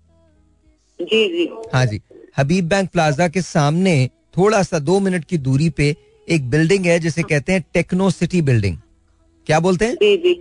जी 0.99 1.29
जी। 1.29 1.49
हाँ 1.75 1.85
जी। 1.87 2.01
हबीब 2.39 2.69
बैंक 2.69 2.91
प्लाजा 2.91 3.29
के 3.29 3.43
सामने 3.43 4.09
थोड़ा 4.37 4.63
सा 4.63 4.79
दो 4.81 4.99
मिनट 5.01 5.25
की 5.25 5.39
दूरी 5.41 5.69
पे 5.71 5.95
एक 6.29 6.49
बिल्डिंग 6.51 6.87
है 6.87 6.99
जिसे 6.99 7.23
कहते 7.23 7.53
हैं 7.53 7.65
टेक्नो 7.75 8.11
सिटी 8.11 8.43
बिल्डिंग। 8.43 8.77
क्या 9.47 9.61
बोलते 9.61 9.85
हैं? 9.85 9.95
जी 9.95 10.17
जी। 10.17 10.35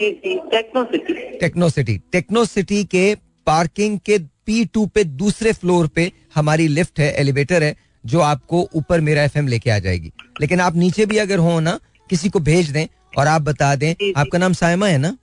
जी 0.00 0.10
जी। 0.12 0.34
Techno 0.50 0.84
city. 0.84 1.14
Techno 1.38 1.68
city. 1.70 1.96
Techno 2.12 2.44
city 2.44 2.84
के 2.84 3.14
पार्किंग 3.46 3.98
के 4.00 4.18
पी 4.46 4.64
टू 4.64 4.84
पे 4.86 5.04
दूसरे 5.04 5.52
फ्लोर 5.52 5.86
पे 5.86 6.10
हमारी 6.34 6.68
लिफ्ट 6.68 7.00
है 7.00 7.12
एलिवेटर 7.12 7.62
है 7.62 7.74
जो 8.04 8.20
आपको 8.20 8.68
ऊपर 8.74 9.00
मेरा 9.00 9.22
एफएम 9.22 9.48
लेके 9.48 9.70
आ 9.70 9.78
जाएगी। 9.78 10.12
लेकिन 10.40 10.60
आप 10.60 10.76
नीचे 10.76 11.06
भी 11.06 11.18
अगर 11.18 11.38
हो 11.38 11.58
ना 11.60 11.78
किसी 12.10 12.28
को 12.28 12.40
भेज 12.40 12.70
दें 12.70 12.86
और 13.18 13.26
आप 13.26 13.42
बता 13.42 13.74
दें 13.76 13.92
जी। 13.92 14.12
आपका 14.16 14.38
नाम 14.38 14.52
सायमा 14.52 14.88
है 14.88 14.98
ना? 14.98 15.16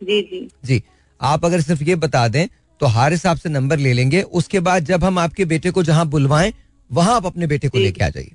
जी 0.00 0.20
जी। 0.22 0.48
जी 0.64 0.82
आप 1.20 1.44
अगर 1.44 1.60
सिर्फ़ 1.60 1.82
ये 1.84 1.94
बता 1.96 2.26
दें 2.28 2.46
तो 2.80 2.86
हारिस 2.86 3.22
साहब 3.22 3.36
से 3.36 3.48
नंबर 3.48 3.78
ले 3.78 3.92
लेंगे। 3.92 4.22
उसके 4.22 4.60
बाद 4.60 4.84
जब 4.84 5.04
हम 5.04 5.18
आपके 5.18 5.44
बेटे 5.44 5.70
को 5.70 5.82
जहाँ 5.82 6.06
बुलवाएँ 6.08 6.52
वहाँ 6.90 7.16
आप 7.16 7.26
अपने 7.26 7.46
बेटे 7.46 7.68
को 7.68 7.78
लेके 7.78 8.04
आ 8.04 8.08
जाइए। 8.08 8.30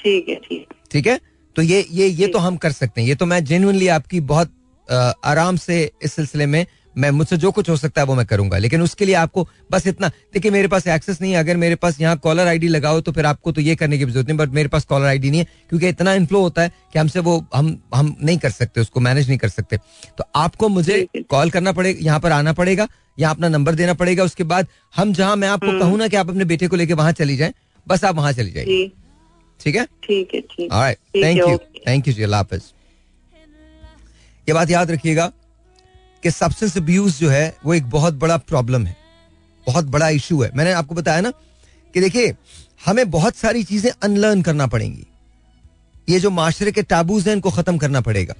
ठीक 0.00 0.28
है 0.28 0.34
ठीक 0.34 0.58
है। 0.60 0.76
ठीक 0.90 1.06
है? 1.06 1.18
तो 1.56 1.62
ये 1.62 1.86
ये 1.90 2.06
ये 2.06 2.26
तो 2.26 2.38
हम 2.38 2.56
कर 2.56 2.72
सकते 2.72 3.00
हैं। 3.00 3.08
ये 3.08 3.14
तो 3.14 3.26
मैं 3.26 3.44
जेन्युइनली 3.44 3.88
आपकी 3.90 4.20
बहुत 4.22 4.52
अ, 4.88 4.94
आराम 5.24 5.56
से 5.56 5.90
इस 6.02 6.12
सिलसिले 6.12 6.46
में 6.46 6.66
मैं 6.94 7.10
मुझसे 7.10 7.36
जो 7.36 7.50
कुछ 7.52 7.68
हो 7.70 7.76
सकता 7.76 8.00
है 8.00 8.06
वो 8.06 8.14
मैं 8.14 8.24
करूँगा। 8.26 8.58
लेकिन 8.58 8.82
उसके 8.82 9.04
लिए 9.04 9.14
आपको 9.16 9.46
बस 9.72 9.86
इतना 9.86 10.08
देखिए 10.34 10.50
मेरे 10.50 10.68
पास 10.68 10.86
एक्सेस 10.88 11.20
नहीं 11.20 11.32
है। 11.32 11.38
अगर 11.38 11.56
मेरे 11.56 11.74
पास 11.76 12.00
यहाँ 12.00 12.16
कॉलर 12.18 12.46
आईडी 12.46 12.68
लगाओ 12.68 13.00
तो 13.00 13.12
फिर 13.12 13.26
आपको 13.26 13.52
तो 13.52 13.60
ये 13.60 13.74
करने 13.76 13.98
की 13.98 14.04
ज़रूरत 14.04 14.28
नहीं 14.28 14.38
बट 14.38 14.48
मेरे 14.54 14.68
पास 14.68 14.84
कॉलर 14.84 15.06
आईडी 15.06 15.30
नहीं 15.30 15.40
है 15.40 15.46
क्योंकि 15.68 15.88
इतना 15.88 16.14
इन्फ्लो 16.14 16.40
होता 16.40 16.62
है 16.62 16.72
कि 16.92 16.98
हमसे 16.98 17.20
वो 17.20 17.44
हम 17.54 17.76
हम 17.94 18.14
नहीं 18.22 18.38
कर 18.38 18.50
सकते 18.50 18.80
उसको 18.80 19.00
मैनेज 19.00 19.28
नहीं 19.28 19.38
कर 19.38 19.48
सकते। 19.48 19.76
तो 20.18 20.24
आपको 20.36 20.68
मुझे 20.68 21.06
कॉल 21.30 21.50
करना 21.50 21.72
पड़ेगा 21.72 22.04
यहाँ 22.04 22.20
पर 22.20 22.32
आना 22.32 22.52
पड़ेगा 22.52 22.88
यहाँ 23.18 23.34
अपना 23.34 23.48
नंबर 23.48 23.74
देना 23.74 23.94
पड़ेगा 23.94 24.24
उसके 24.24 24.44
बाद 24.46 24.66
हम 24.96 25.12
जहाँ 25.12 25.36
मैं 25.36 25.48
आपको 25.48 25.78
कहूँ 25.78 25.98
ना 25.98 26.08
कि 26.08 26.16
आप 26.16 26.30
अपने 26.30 26.44
बेटे 26.46 26.68
को 26.68 26.76
लेके 26.76 26.94
वहाँ 26.94 27.12
चली 27.14 27.36
जाए 27.36 27.54
बस 27.86 28.04
आप 28.04 28.14
वहाँ 28.16 28.32
चली 28.32 28.50
जाइए। 28.50 28.90
ठीक 29.60 29.76
है? 29.76 29.84
ठीक 30.04 30.34
है 30.34 30.40
you, 31.36 31.44
okay. 31.46 31.80
thank 31.86 32.06
you 32.06 32.14
जी 32.14 32.22
अल्लाह 32.22 32.40
हाफिज। 32.40 32.62
ये 34.48 34.54
बात 34.54 34.70
याद 34.70 34.90
रखिएगा 34.90 35.30
कि 36.22 36.30
सब्सटेंस 36.30 36.76
अब्यूज 36.76 37.18
जो 37.18 37.30
है, 37.30 37.56
वो 37.64 37.74
एक 37.74 37.90
बहुत 37.90 38.14
बड़ा 38.14 38.36
प्रॉब्लम 38.36 38.86
है। 38.86 38.96
बहुत 39.66 39.84
बड़ा 39.84 40.08
इशू 40.08 40.42
है। 40.42 40.50
मैंने 40.54 40.72
आपको 40.72 40.94
बताया 40.94 41.20
ना 41.20 41.30
कि 41.94 42.00
देखिए, 42.00 42.34
हमें 42.86 43.10
बहुत 43.10 43.36
सारी 43.36 43.64
चीज़ें 43.64 43.90
अनलर्न 44.02 44.42
करना 44.42 44.66
पड़ेंगी। 44.66 45.06
ये 46.08 46.20
जो 46.20 46.30
माशरे 46.30 46.72
के 46.72 46.82
टाबूज 46.82 47.28
हैं, 47.28 47.34
इनको 47.34 47.50
खत्म 47.50 47.78
करना 47.78 48.00
पड़ेगा। 48.00 48.34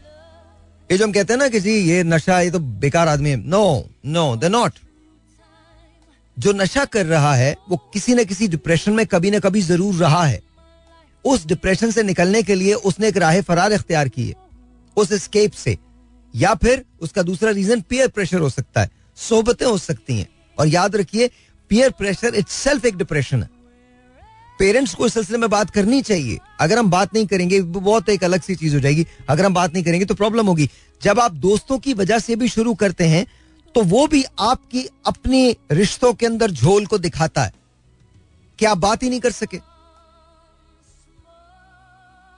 ये 0.90 0.98
जो 0.98 1.04
हम 1.04 1.12
कहते 1.12 1.32
हैं 1.32 1.40
ना 1.40 1.48
कि 1.48 1.60
जी, 1.60 1.72
ये 1.72 2.02
नशा, 2.02 2.40
ये 2.40 2.50
तो 2.50 2.58
बेकार 2.58 3.08
आदमी 3.08 3.30
है। 3.30 3.36
नो 3.36 3.90
नो 4.06 4.36
दे 4.36 4.48
नॉट 4.48 4.72
जो 6.38 6.52
नशा 6.52 6.84
कर 6.84 7.06
रहा 7.06 7.34
है, 7.34 7.56
वो 7.70 7.76
किसी 7.92 8.14
न 8.14 8.24
किसी 8.24 8.48
डिप्रेशन 8.48 8.92
में 8.92 9.06
कभी 9.06 9.30
ना 9.30 9.38
कभी 9.38 9.62
ज़रूर 9.62 9.94
रहा 9.94 10.24
है। 10.24 10.42
उस 11.24 11.46
डिप्रेशन 11.46 11.90
से 11.90 12.02
निकलने 12.02 12.42
के 12.42 12.54
लिए 12.54 12.74
उसने 12.74 13.08
एक 13.08 13.16
राह 13.16 13.40
फरार 13.40 13.72
इख्तियार 13.72 14.08
की 14.08 14.28
है। 14.28 14.34
उस 14.96 15.12
स्केप 15.12 15.52
से। 15.52 15.78
या 16.36 16.54
फिर 16.54 16.84
उसका 17.00 17.22
दूसरा 17.22 17.50
रीजन 17.50 17.80
पीयर 17.80 18.08
प्रेशर 18.08 18.40
हो 18.40 18.50
सकता 18.50 18.80
है, 18.80 18.90
सोबतें 19.16 19.66
हो 19.66 19.78
सकती 19.78 20.18
हैं। 20.18 20.28
और 20.58 20.68
याद 20.68 20.96
रखिए 20.96 21.30
पीयर 21.68 21.90
प्रेशर 21.90 22.34
इट 22.34 22.46
एक 22.86 22.96
डिप्रेशन 22.96 23.42
है। 23.42 23.50
पेरेंट्स 24.58 24.94
को 24.94 25.06
इस 25.06 25.14
सिलसिले 25.14 25.38
में 25.38 25.50
बात 25.50 25.70
करनी 25.70 26.02
चाहिए। 26.02 26.38
अगर 26.60 26.78
हम 26.78 26.90
बात 26.90 27.14
नहीं 27.14 27.26
करेंगे, 27.26 27.60
बहुत 27.60 28.08
एक 28.08 28.24
अलग 28.24 28.42
सी 28.42 28.54
चीज़ 28.54 28.74
हो 28.74 28.80
जाएगी। 28.80 29.06
अगर 29.28 29.46
हम 29.46 29.54
बात 29.54 29.74
नहीं 29.74 29.84
करेंगे 29.84 30.04
तो 30.04 30.14
प्रॉब्लम 30.14 30.46
होगी। 30.46 30.70
जब 31.02 31.20
आप 31.20 31.32
दोस्तों 31.32 31.78
की 31.78 31.94
वजह 31.94 32.18
से 32.18 32.36
भी 32.36 32.48
शुरू 32.48 32.74
करते 32.74 33.04
हैं 33.04 33.26
तो 33.74 33.82
वो 33.82 34.06
भी 34.06 34.24
आपकी 34.40 34.88
अपनी 35.06 35.56
रिश्तों 35.72 36.14
के 36.14 36.26
अंदर 36.26 36.50
झोल 36.50 36.86
को 36.86 36.98
दिखाता 36.98 37.44
है। 37.44 37.54
कि 38.58 38.66
आप 38.66 38.78
बात 38.78 39.02
ही 39.02 39.10
नहीं 39.10 39.20
कर 39.20 39.30
सके? 39.30 39.60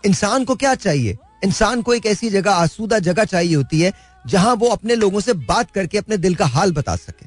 इंसान 0.07 0.45
को 0.45 0.57
क्या 0.57 0.74
चाहिए? 0.74 1.18
इंसान 1.45 1.82
को 1.82 1.95
एक 1.95 2.07
ऐसी 2.07 2.30
जगह 2.30 2.53
आसूदा 2.53 2.99
जगह 3.01 3.24
चाहिए 3.26 3.55
होती 3.55 3.80
है 3.80 3.92
जहाँ 4.24 4.55
वो 4.57 4.68
अपने 4.70 4.95
लोगों 4.97 5.20
से 5.20 5.32
बात 5.45 5.70
करके 5.70 5.99
अपने 5.99 6.16
दिल 6.18 6.34
का 6.34 6.47
हाल 6.49 6.72
बता 6.72 6.97
सके। 6.97 7.26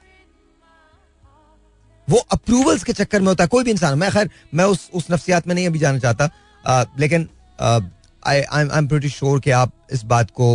वो 2.08 2.18
अप्रूवल्स 2.32 2.84
के 2.84 2.94
चक्कर 2.94 3.22
में 3.22 3.28
होता 3.28 3.44
है 3.44 3.48
कोई 3.48 3.64
भी 3.64 3.72
इंसान। 3.72 3.98
मैं 4.00 4.12
खैर 4.12 4.30
मैं 4.54 4.66
उस 4.66 4.90
उस 4.94 5.12
नफ्सियात 5.12 5.48
में 5.48 5.54
नहीं 5.56 5.68
अभी 5.68 5.80
जाना 5.80 6.00
चाहता 6.00 6.30
आ, 6.64 6.84
लेकिन 7.00 7.28
I 7.60 8.42
I 8.42 8.64
am 8.78 8.88
pretty 8.88 9.10
sure 9.10 9.40
कि 9.40 9.52
आप 9.54 9.72
इस 9.92 10.04
बात 10.06 10.32
को 10.32 10.54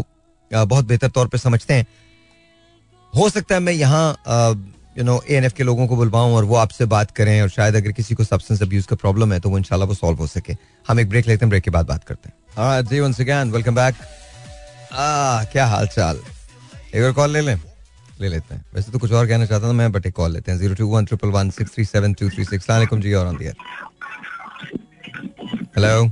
आ, 0.51 0.65
बहुत 0.65 0.85
बेहतर 0.85 1.09
तौर 1.11 1.29
पर 1.29 1.39
समझते 1.39 1.75
हैं। 1.75 1.87
हो 3.13 3.29
सकता 3.31 3.55
है 3.55 3.61
मैं 3.61 3.73
यहाँ 3.73 4.05
यू 4.99 5.05
नो 5.05 5.21
ए 5.29 5.49
के 5.57 5.65
लोगों 5.65 5.87
को 5.87 5.97
बुलवाऊं 5.97 6.35
और 6.35 6.45
वो 6.45 6.57
आपसे 6.57 6.85
बात 6.87 7.11
करें 7.11 7.41
और 7.43 7.49
शायद 7.51 7.77
अगर 7.77 7.93
किसी 7.93 8.15
को 8.15 8.25
सब्सटेंस 8.25 8.63
अब्यूज 8.63 8.87
का 8.87 8.97
प्रॉब्लम 8.97 9.33
है 9.33 9.41
तो 9.41 9.51
वो 9.51 9.59
इंशाल्लाह 9.59 9.89
वो 9.89 9.95
सॉल्व 9.95 10.19
हो 10.19 10.27
सके। 10.29 10.57
हम 10.89 11.01
एक 11.01 11.09
ब्रेक 11.09 11.27
लेते 11.27 11.45
हैं 11.45 11.51
ब्रेक 11.51 11.65
के 11.65 11.71
बाद 11.71 11.87
बात 11.87 12.05
करते 12.05 12.29
हैं। 12.29 12.37
हाँ 12.57 12.83
जी 12.83 12.99
वंस 13.01 13.21
अगेन 13.21 13.51
वेलकम 13.51 13.75
बैक 13.75 13.95
आ 14.93 15.45
क्या 15.53 15.67
हाल 15.67 15.87
चाल 15.89 16.19
एक 16.95 17.05
और 17.05 17.13
कॉल 17.13 17.31
ले 17.31 17.41
लें? 17.41 17.61
ले 18.21 18.29
लेते 18.29 18.55
हैं। 18.55 18.65
वैसे 18.75 18.93
तो 18.93 18.99
कुछ 18.99 19.13
और 19.13 19.27
कहना 19.27 19.47
चाहता 19.47 19.69
था 19.69 19.73
मैं 19.73 19.91
बट 19.93 20.07
एक 20.07 20.15
कॉल 20.15 20.33
लेते 20.33 20.53
हैं। 20.53 20.59
Zero 20.59 20.75
two 20.75 20.87
one 20.89 21.05
triple 21.05 21.29
one 21.29 21.51
six 21.51 21.75
three 21.75 21.85
seven 21.85 22.15
two 22.15 22.29
three 22.31 22.45
six 22.45 22.67
जी, 22.71 23.13
और 23.15 23.27
ऑन 23.27 23.37
दियर 23.37 23.55
हेलो 25.77 26.11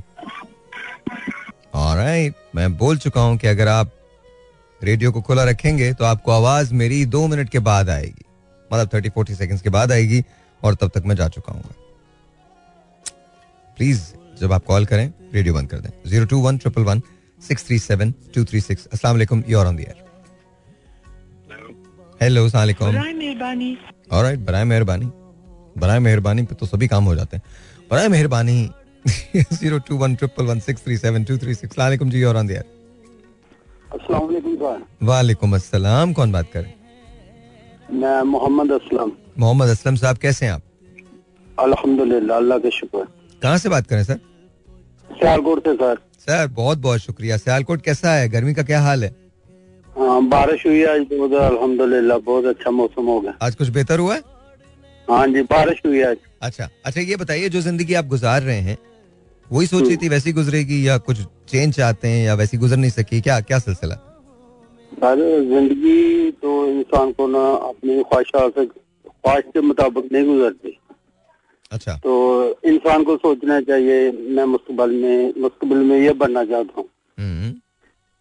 ऑलराइट 1.75 2.35
मैं 2.55 2.73
बोल 2.77 2.97
चुका 2.97 3.21
हूँ 3.21 3.37
कि 3.37 3.47
अगर 3.47 3.67
आप 3.67 3.91
रेडियो 4.81 5.11
को 5.11 5.21
खुला 5.21 5.43
रखेंगे 5.43 5.93
तो 5.93 6.05
आपको 6.05 6.31
आवाज़ 6.31 6.73
मेरी 6.73 7.05
दो 7.07 7.25
मिनट 7.27 7.49
के 7.49 7.59
बाद 7.61 7.89
आएगी। 7.89 8.25
मतलब 8.69 8.89
थर्टी 8.93 9.09
फोर्टी 9.09 9.35
सेकेंड्स 9.35 9.63
के 9.63 9.69
बाद 9.69 9.91
आएगी, 9.91 10.23
और 10.61 10.75
तब 10.75 10.91
तक 10.95 11.03
मैं 11.05 11.15
जा 11.15 11.27
चुका 11.29 11.53
हूँ। 11.53 11.63
प्लीज़ 13.77 14.01
जब 14.39 14.53
आप 14.53 14.65
कॉल 14.65 14.85
करें 14.85 15.11
रेडियो 15.33 15.53
बंद 15.53 15.69
कर 15.69 15.79
दें। 15.79 15.89
Zero 16.09 16.25
two 16.25 16.39
one 16.41 16.57
triple 16.57 16.83
one 16.83 17.01
six 17.39 17.65
three 17.67 17.77
seven 17.79 18.13
two 18.35 18.43
three 18.45 18.61
six. 18.61 18.87
असला 18.93 19.09
ऑन 19.09 19.77
हेलो 22.21 22.47
सलामकुम 22.49 22.95
राइट 22.95 24.39
बराए 24.39 24.63
मेहरबानी। 24.63 25.05
बराए 25.77 25.99
मेहरबानी। 25.99 26.43
पे 26.43 26.55
तो 26.55 26.65
सभी 26.65 26.87
काम 26.87 27.03
हो 27.05 27.15
जाते 27.15 27.37
हैं। 27.37 27.43
बराए 27.91 28.07
मेहरबानी। 28.07 28.69
Zero 29.35 29.79
two 29.87 29.97
one 29.97 30.15
triple 30.15 30.45
one 30.45 30.59
six 30.59 30.83
three 30.83 30.97
seven 30.97 31.23
two 31.23 31.37
three 31.37 31.53
six. 31.55 31.75
सलामकुम 31.75 32.09
जी 32.09 32.23
और 32.23 32.35
वालेकुम 35.03 35.55
अस्सलाम। 35.55 36.13
कौन 36.13 36.31
बात 36.31 36.51
करें 36.53 36.73
मैं 37.93 38.21
मोहम्मद 38.23 38.71
असलम। 38.71 39.11
मोहम्मद 39.39 39.69
असलम 39.69 39.95
साहब 39.95 40.17
कैसे 40.17 40.45
हैं 40.45 40.53
आप? 40.53 40.61
अल्हम्दुलिल्लाह 41.59 42.37
अल्लाह 42.37 42.57
के 42.59 42.71
शुक्र। 42.71 43.05
कहाँ 43.41 43.57
से 43.57 43.69
बात 43.69 43.87
करें 43.87 44.03
सर? 44.03 44.19
सियालकोट 45.21 45.59
से 45.67 45.73
सर। 45.75 45.97
सर 46.19 46.47
बहुत 46.49 46.77
बहुत 46.79 46.99
शुक्रिया। 46.99 47.37
सियालकोट 47.37 47.81
कैसा 47.81 48.13
है? 48.13 48.27
गर्मी 48.29 48.53
का 48.53 48.63
क्या 48.63 48.79
हाल 48.81 49.03
है? 49.03 49.09
हाँ 49.95 50.21
बारिश 50.29 50.65
हुई 50.65 50.83
आज 50.85 51.01
बहुत 51.11 51.33
अल्हम्दुलिल्लाह 51.41 52.17
बहुत 52.27 52.45
अच्छा 52.45 52.71
मौसम 52.71 53.05
हो 53.07 53.19
गया। 53.21 53.33
आज 53.41 53.55
कुछ 53.55 53.69
बेहतर 53.69 53.99
हुआ 53.99 54.15
है? 54.15 54.21
हाँ 55.07 55.27
जी 55.27 55.41
बारिश 55.51 55.81
हुई 55.85 56.01
आज। 56.03 56.17
अच्छा 56.41 56.69
अच्छा 56.85 57.01
ये 57.01 57.15
बताइए 57.15 57.49
जो 57.49 57.61
ज़िंदगी 57.61 57.93
आप 57.93 58.05
गुजार 58.07 58.41
रहे 58.41 58.59
हैं 58.61 58.77
वही 59.47 59.67
सोची 59.67 59.85
हम्म। 59.85 60.01
थी 60.01 60.09
वैसी 60.09 60.31
गुजरेगी 60.33 60.87
या 60.87 60.97
कुछ 60.99 61.17
चेंज 61.49 61.73
चाहते 61.75 62.07
हैं 62.07 62.25
या 62.25 62.33
वैसी 62.35 62.57
गुजर 62.57 62.77
नहीं 62.77 62.91
सकी? 62.91 63.21
क्या 63.21 63.39
क्या 63.41 63.59
सिलसिला? 63.59 63.95
सर 64.91 65.19
ज़िंदगी 65.49 66.31
तो 66.41 66.65
इंसान 66.67 67.11
को 67.11 67.27
ना 67.27 67.43
अपनी 67.69 68.01
ख्वाहिशात 68.03 68.53
से 68.55 68.65
ख्वाहिश 68.65 69.45
के 69.53 69.61
मुताबिक 69.61 70.11
नहीं 70.13 70.25
गुजरती। 70.27 70.77
अच्छा। 71.71 71.93
तो 71.93 72.13
इंसान 72.65 73.03
को 73.03 73.17
सोचना 73.17 73.61
चाहिए 73.61 74.11
मैं 74.11 74.45
मुस्तबल 74.45 74.91
में 74.91 75.33
मुस्तबिल 75.37 75.77
में 75.77 75.99
ये 76.01 76.13
बनना 76.13 76.43
चाहता 76.45 76.73
हूँ। 76.77 76.87
हम्म। 77.19 77.51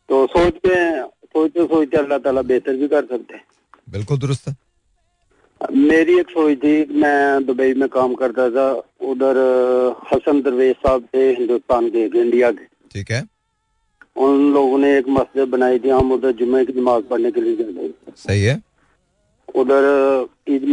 तो 0.09 0.27
सोच 0.27 0.55
के 0.67 1.03
सोचते 1.03 1.65
सोचते 1.65 1.97
अल्लाह 1.97 2.19
ताला 2.19 2.43
बेहतर 2.43 2.77
भी 2.77 2.89
कर 2.89 3.05
सकते 3.05 3.35
हैं। 3.35 3.45
बिल्कुल 3.91 4.19
दुरुस्त 4.19 4.49
है। 4.49 4.57
मेरी 5.73 6.19
एक 6.19 6.31
सोच 6.31 6.59
थी 6.59 7.01
मैं 7.01 7.45
दुबई 7.45 7.75
में 7.75 7.89
काम 7.89 8.15
करता 8.15 8.51
था 8.51 8.71
उधर 9.09 9.37
हसन 10.13 10.41
दरवेज 10.43 10.75
साहब 10.77 11.09
थे 11.15 11.31
हिंदुस्तान 11.33 11.91
के 11.91 12.05
इंडिया 12.21 12.51
के। 12.51 12.65
ठीक 12.93 13.11
है। 13.11 13.27
उन 14.17 14.53
लोगों 14.53 14.79
ने 14.79 14.99
एक 14.99 15.09
मस्जिद 15.09 15.49
बनाई 15.49 15.79
थी 15.79 15.89
हम 15.89 16.13
उधर 16.13 16.33
जुम्मे 16.33 16.65
की 16.65 16.73
नमाज़ 16.73 17.05
पढ़ने 17.05 17.31
के 17.31 17.41
लिए 17.41 17.57
गए 17.57 17.91
सही 18.17 18.43
है। 18.43 18.70
उधर 19.55 19.85
ईद 20.49 20.65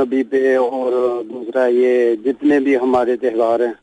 नबी 0.00 0.22
पे 0.24 0.56
और 0.56 0.92
दूसरा 1.24 1.66
ये 1.66 2.16
जितने 2.24 2.58
भी 2.60 2.74
हमारे 2.76 3.16
त्यौहार 3.16 3.62
हैं 3.62 3.74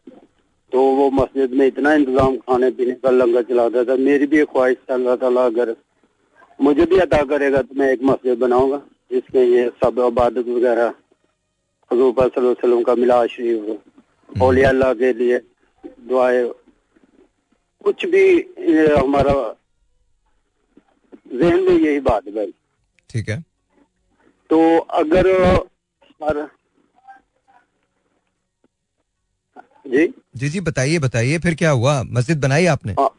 तो 0.71 0.81
वो 0.95 1.09
मस्जिद 1.11 1.53
में 1.53 1.65
इतना 1.67 1.93
इंतज़ाम 1.93 2.35
खाने 2.37 2.69
पीने 2.71 2.93
का 2.95 3.09
लंगर 3.11 3.43
चलाता 3.43 3.83
था। 3.85 3.95
मेरी 3.97 4.25
भी 4.25 4.39
एक 4.39 4.49
ख्वाहिश 4.49 4.77
अल्लाह 4.91 5.15
ताला 5.21 5.45
अगर 5.45 5.75
मुझे 6.59 6.85
भी 6.85 6.97
अदा 6.99 7.21
करेगा 7.29 7.61
तो 7.61 7.75
मैं 7.79 7.91
एक 7.91 8.03
मस्जिद 8.03 8.37
बनाऊँगा 8.39 8.81
जिसमें 9.11 9.43
ये 9.43 9.67
सब 9.83 9.99
इबादत 10.07 10.47
वगैरह 10.49 10.93
हजूर 11.91 12.83
का 12.83 12.95
मिला 12.95 13.25
शरीफ 13.27 13.59
हम्म। 13.59 14.41
औलिया 14.41 14.69
अल्लाह 14.69 14.93
के 14.93 15.13
लिए 15.13 15.37
दुआएँ 16.09 16.43
कुछ 17.83 18.05
भी 18.05 18.25
हमारा 18.97 19.33
जहन 21.33 21.59
में 21.61 21.77
यही 21.77 21.99
बात 22.01 22.27
है 22.27 22.33
भाई 22.33 22.53
ठीक 23.09 23.29
है। 23.29 23.43
तो 24.53 24.61
अगर 24.95 25.27
हर 26.23 26.39
जी? 29.85 30.03
जी 30.35 30.49
जी 30.49 30.59
बताइए 30.61 30.99
बताइए 30.99 31.37
फिर 31.39 31.55
क्या 31.55 31.69
हुआ? 31.71 31.93
मस्जिद 32.17 32.41
बनाई 32.41 32.65
आपने? 32.73 32.93
आ, 32.93 33.01
हाँ। 33.01 33.09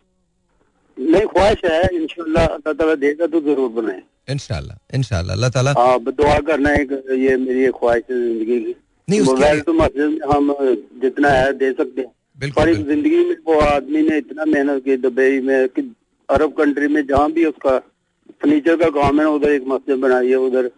नहीं 0.97 1.27
ख्वाहिश 1.27 1.65
है 1.65 1.89
इनशाला 1.97 2.45
अल्लाह 2.47 2.73
ताला 2.73 2.95
देगा 2.97 3.27
तो 3.27 3.41
ज़रूर 3.41 3.71
बनाए। 3.73 4.03
इंशाल्लाह 4.31 4.97
इंशाल्लाह 4.97 5.37
अल्लाह 5.37 5.51
ताला 5.57 5.73
हाँ 5.79 5.99
दुआ 6.03 6.39
करना 6.51 6.71
है 6.71 6.83
ये 7.23 7.37
मेरी 7.37 7.67
ख्वाहिश 7.81 8.05
है 8.11 8.21
ज़िंदगी 8.21 8.59
की। 8.61 8.75
नहीं 9.09 9.21
मोबाइल 9.23 9.61
तो 9.61 9.73
मस्जिद 9.73 10.11
में 10.11 10.35
हम 10.35 10.55
जितना 11.03 11.31
है 11.31 11.53
दे 11.59 11.73
सकते 11.73 12.01
हैं। 12.01 12.51
पर 12.53 12.69
इस 12.69 12.79
ज़िंदगी 12.79 13.25
में 13.25 13.37
वो 13.47 13.59
आदमी 13.67 14.03
ने 14.03 14.19
इतना 14.19 14.45
मेहनत 14.53 14.85
की 14.85 14.97
दुबई 15.03 15.41
में 15.41 15.69
कि 15.69 15.83
अरब 16.29 16.53
कंट्री 16.59 16.89
में 16.89 17.03
जहाँ 17.07 17.31
भी 17.33 17.45
उसका 17.47 17.79
फर्नीचर 17.79 18.77
का 18.77 18.89
काम 18.97 19.21
है 19.21 19.27
उधर 19.35 19.51
एक 19.53 19.65
मस्जिद 19.69 19.99
बनाई 20.01 20.29
है 20.29 20.37
उधर 20.47 20.71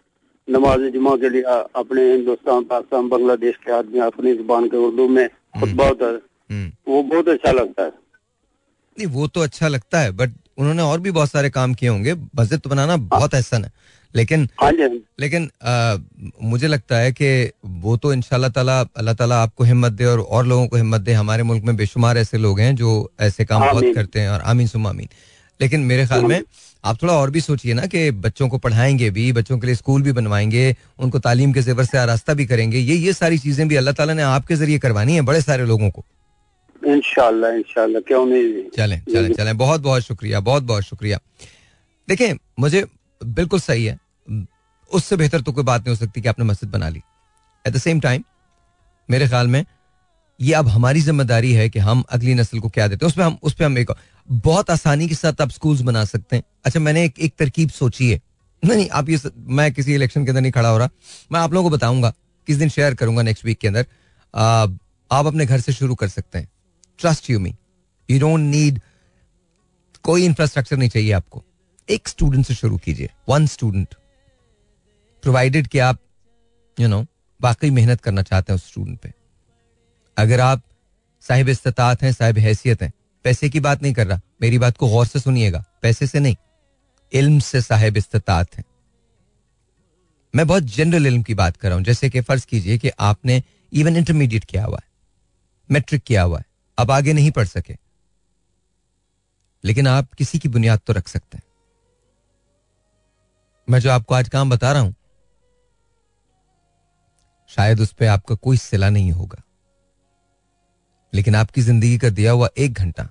नमाज़ 0.50 0.80
जुमा 0.80 1.16
के 1.16 1.28
लिए 1.28 1.42
अपने 1.76 2.12
हिंदुस्तान 2.12 2.64
पाकिस्तान 2.64 3.08
बांग्लादेश 3.08 3.56
के 3.56 3.72
आदमी 3.72 3.98
अपनी 3.98 4.32
ज़ुबान 4.32 4.68
के 4.68 4.76
उर्दू 4.76 5.08
में 5.08 5.28
खुतबा 5.28 5.66
हम्म। 5.66 5.82
होता 5.82 6.06
है। 6.06 6.18
हम्म। 6.50 6.92
वो 6.92 7.02
बहुत 7.02 7.28
अच्छा 7.28 7.52
लगता 7.52 7.82
है। 7.82 7.92
नहीं 8.98 9.06
वो 9.06 9.26
तो 9.26 9.40
अच्छा 9.40 9.68
लगता 9.68 10.00
है 10.00 10.10
बट 10.10 10.30
उन्होंने 10.58 10.82
और 10.82 11.00
भी 11.00 11.10
बहुत 11.10 11.30
सारे 11.30 11.50
काम 11.50 11.74
किए 11.74 11.88
होंगे। 11.88 12.14
मस्जिद 12.14 12.60
तो 12.60 12.70
बनाना 12.70 12.96
बहुत 12.96 13.34
एहसन 13.34 13.64
है। 13.64 13.72
लेकिन 14.14 14.48
हाँ 14.60 14.72
लेकिन 15.20 15.50
आ, 15.62 15.96
मुझे 16.42 16.66
लगता 16.68 16.96
है 16.96 17.12
कि 17.12 17.50
वो 17.66 17.96
तो 17.96 18.12
इनशाला 18.12 18.48
ताला 18.48 18.80
अल्लाह 18.80 19.14
ताला 19.14 19.42
आपको 19.42 19.64
हिम्मत 19.64 19.92
दे 19.92 20.04
और 20.04 20.20
और 20.20 20.46
लोगों 20.46 20.66
को 20.68 20.76
हिम्मत 20.76 21.00
दे। 21.00 21.12
हमारे 21.12 21.42
मुल्क 21.42 21.64
में 21.64 21.76
बेशुमार 21.76 22.18
ऐसे 22.18 22.38
लोग 22.38 22.60
हैं 22.60 22.76
जो 22.76 23.10
ऐसे 23.20 23.44
काम 23.44 23.60
बहुत 23.72 23.84
करते 23.94 24.20
हैं 24.20 24.28
और 24.28 24.40
आमीन 24.40 24.66
सुम 24.66 24.86
आमीन। 24.86 25.08
लेकिन 25.60 25.80
मेरे 25.80 26.06
ख्याल 26.06 26.24
में 26.24 26.42
आप 26.86 27.02
थोड़ा 27.02 27.14
और 27.14 27.30
भी 27.30 27.40
सोचिए 27.40 27.74
ना 27.74 27.86
कि 27.86 28.10
बच्चों 28.24 28.48
को 28.48 28.58
पढ़ाएँगे 28.58 29.10
भी 29.10 29.32
बच्चों 29.32 29.58
के 29.58 29.66
लिए 29.66 29.74
स्कूल 29.74 30.02
भी 30.02 30.12
बनवाएँगे 30.12 30.64
उनको 30.98 31.18
तालीम 31.20 31.52
के 31.52 31.62
जेवर 31.62 31.84
से 31.84 32.04
रास्ता 32.06 32.34
भी 32.34 32.46
करेंगे 32.46 32.78
ये 32.78 32.96
ये 32.96 33.12
सारी 33.12 33.38
चीज़ें 33.38 33.66
भी 33.68 33.76
अल्लाह 33.76 33.94
ताला 33.94 34.14
ने 34.14 34.22
आपके 34.24 34.56
ज़रिए 34.56 34.78
करवानी 34.78 35.14
है 35.14 35.22
बड़े 35.22 35.40
सारे 35.42 35.66
लोगों 35.66 35.90
को। 35.90 36.04
इनशाला 36.82 37.48
इनशाला 37.50 38.00
क्यों 38.08 38.24
नहीं? 38.26 38.68
चलें 38.76 39.00
चलें 39.04 39.32
चलें 39.32 39.56
बहुत 39.58 39.80
बहुत 39.80 40.02
शुक्रिया 40.02 40.40
बहुत 40.42 40.62
बहुत 40.64 40.82
शुक्रिया। 40.84 41.18
देखें 42.08 42.32
मुझे 42.58 42.84
बिल्कुल 43.20 43.60
सही 43.60 43.84
है 43.84 43.98
उससे 44.90 45.16
बेहतर 45.16 45.40
तो 45.40 45.52
कोई 45.52 45.64
बात 45.64 45.80
नहीं 45.80 45.90
हो 45.90 45.96
सकती 45.96 46.20
कि 46.20 46.28
आपने 46.28 46.44
मस्जिद 46.44 46.70
बना 46.70 46.88
ली। 46.88 47.02
एट 47.64 47.72
द 47.74 47.78
सेम 47.78 48.00
टाइम 48.00 48.24
मेरे 49.08 49.28
ख्याल 49.28 49.46
में 49.48 49.64
ये 50.40 50.52
अब 50.54 50.68
हमारी 50.68 51.00
ज़िम्मेदारी 51.00 51.52
है 51.52 51.68
कि 51.68 51.78
हम 51.80 52.04
अगली 52.10 52.34
नस्ल 52.34 52.58
को 52.60 52.68
क्या 52.68 52.86
देते 52.88 53.06
हैं। 53.06 53.10
उस 53.10 53.16
पर 53.16 53.22
हम 53.22 53.38
उस 53.42 53.54
पर 53.54 53.64
हम 53.64 53.78
एक 53.78 53.90
बहुत 54.28 54.70
आसानी 54.70 55.08
के 55.08 55.14
साथ 55.14 55.40
आप 55.40 55.50
स्कूल्स 55.50 55.80
बना 55.80 56.04
सकते 56.04 56.36
हैं। 56.36 56.42
अच्छा 56.64 56.80
मैंने 56.80 57.04
एक 57.04 57.18
एक 57.18 57.34
तरकीब 57.38 57.70
सोची 57.70 58.10
है। 58.10 58.20
नहीं 58.62 58.76
नहीं 58.76 58.88
आप 58.90 59.08
ये 59.08 59.18
मैं 59.36 59.72
किसी 59.72 59.94
इलेक्शन 59.94 60.24
के 60.24 60.30
अंदर 60.30 60.40
नहीं 60.40 60.52
खड़ा 60.52 60.68
हो 60.68 60.78
रहा। 60.78 60.88
मैं 61.32 61.40
आप 61.40 61.52
लोगों 61.52 61.70
को 61.70 61.76
बताऊँगा, 61.76 62.12
किस 62.48 62.56
दिन 62.56 62.68
शेयर 62.68 62.94
करूँगा 62.94 63.22
नेक्स्ट 63.22 63.44
वीक 63.44 63.58
के 63.58 63.68
अंदर। 63.68 63.86
आप 65.10 65.26
अपने 65.26 65.46
घर 65.46 65.60
से 65.60 65.72
शुरू 65.72 65.94
कर 65.94 66.08
सकते 66.08 66.38
हैं। 66.38 66.48
Trust 66.98 67.30
you 67.30 67.40
me 67.40 67.54
you 68.08 68.18
don't 68.20 68.40
need 68.40 68.80
कोई 70.04 70.24
इंफ्रास्ट्रक्चर 70.24 70.76
नहीं 70.76 70.88
चाहिए 70.88 71.12
आपको। 71.12 71.44
एक 71.88 72.08
स्टूडेंट 72.08 72.46
से 72.46 72.54
शुरू 72.54 72.76
कीजिए। 72.78 73.10
वन 73.28 73.46
स्टूडेंट 73.46 73.94
प्रोवाइडेड 75.22 75.66
कि 75.66 75.78
आप 75.78 75.98
यू 76.78 76.88
नो 76.88 77.04
वाकई 77.40 77.70
मेहनत 77.70 78.00
करना 78.00 78.22
चाहते 78.22 78.52
हैं 78.52 78.56
उस 78.56 78.66
स्टूडेंट 78.66 78.98
पे। 79.00 79.12
अगर 80.16 80.40
आप 80.40 80.62
साहिब 81.22 81.48
इस्तात 81.48 82.02
हैं, 82.02 82.12
साहिब 82.12 82.38
हैसियत 82.38 82.82
हैं 82.82 82.92
पैसे 83.26 83.48
की 83.48 83.60
बात 83.60 83.82
नहीं 83.82 83.92
कर 83.92 84.06
रहा। 84.06 84.20
मेरी 84.42 84.58
बात 84.58 84.76
को 84.76 84.88
गौर 84.88 85.06
से 85.06 85.20
सुनिएगा। 85.20 85.64
पैसे 85.82 86.06
से 86.06 86.20
नहीं, 86.20 86.36
इल्म 87.12 87.38
से 87.38 87.60
साहेब 87.60 87.96
इस्तात 87.96 88.56
हैं। 88.56 88.64
मैं 90.34 90.46
बहुत 90.46 90.62
जनरल 90.62 91.06
इल्म 91.06 91.22
की 91.22 91.34
बात 91.34 91.56
कर 91.56 91.68
रहा 91.68 91.76
हूँ। 91.76 91.84
जैसे 91.84 92.10
कि 92.10 92.20
फ़र्ज़ 92.20 92.46
कीजिए 92.46 92.78
कि 92.78 92.88
आपने 92.88 93.42
इवन 93.72 93.96
इंटरमीडिएट 93.96 94.44
किया 94.44 94.64
हुआ 94.64 94.78
है। 94.84 94.88
मैट्रिक 95.70 96.02
किया 96.02 96.22
हुआ 96.22 96.38
है। 96.38 96.44
अब 96.78 96.90
आगे 96.90 97.12
नहीं 97.12 97.30
पढ़ 97.30 97.44
सके। 97.44 97.76
लेकिन 99.64 99.86
आप 99.86 100.12
किसी 100.12 100.38
की 100.38 100.48
बुनियाद 100.48 100.80
तो 100.86 100.92
रख 100.92 101.08
सकते 101.08 101.36
हैं। 101.36 101.44
मैं 103.70 103.78
जो 103.78 103.90
आपको 103.90 104.14
आज 104.14 104.28
काम 104.28 104.50
बता 104.50 104.72
रहा 104.72 104.82
हूँ, 104.82 104.94
शायद 107.48 107.80
उस 107.80 107.92
पर 107.92 108.06
आपका 108.06 108.34
कोई 108.34 108.56
सिला 108.56 108.90
नहीं 108.90 109.12
होगा। 109.12 109.42
लेकिन 111.14 111.34
आपकी 111.34 111.62
ज़िंदगी 111.62 111.98
का 111.98 112.08
दिया 112.08 112.32
हुआ 112.32 112.48
एक 112.58 112.72
घंटा 112.72 113.08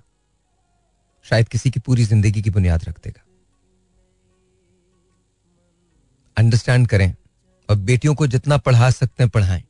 शायद 1.25 1.47
किसी 1.47 1.71
की 1.71 1.79
पूरी 1.79 2.03
ज़िंदगी 2.05 2.41
की 2.41 2.49
बुनियाद 2.49 2.83
रख 2.83 2.99
देगा। 2.99 3.21
अंडरस्टैंड 6.37 6.87
करें 6.87 7.15
और 7.69 7.75
बेटियों 7.75 8.15
को 8.15 8.27
जितना 8.27 8.57
पढ़ा 8.57 8.89
सकते 8.89 9.23
हैं, 9.23 9.29
पढ़ाएँ। 9.29 9.63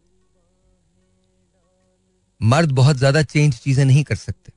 मर्द 2.42 2.72
बहुत 2.72 2.98
ज़्यादा 2.98 3.22
चेंज 3.22 3.58
चीज़ें 3.60 3.86
नहीं 3.86 4.04
कर 4.04 4.16
सकते। 4.16 4.52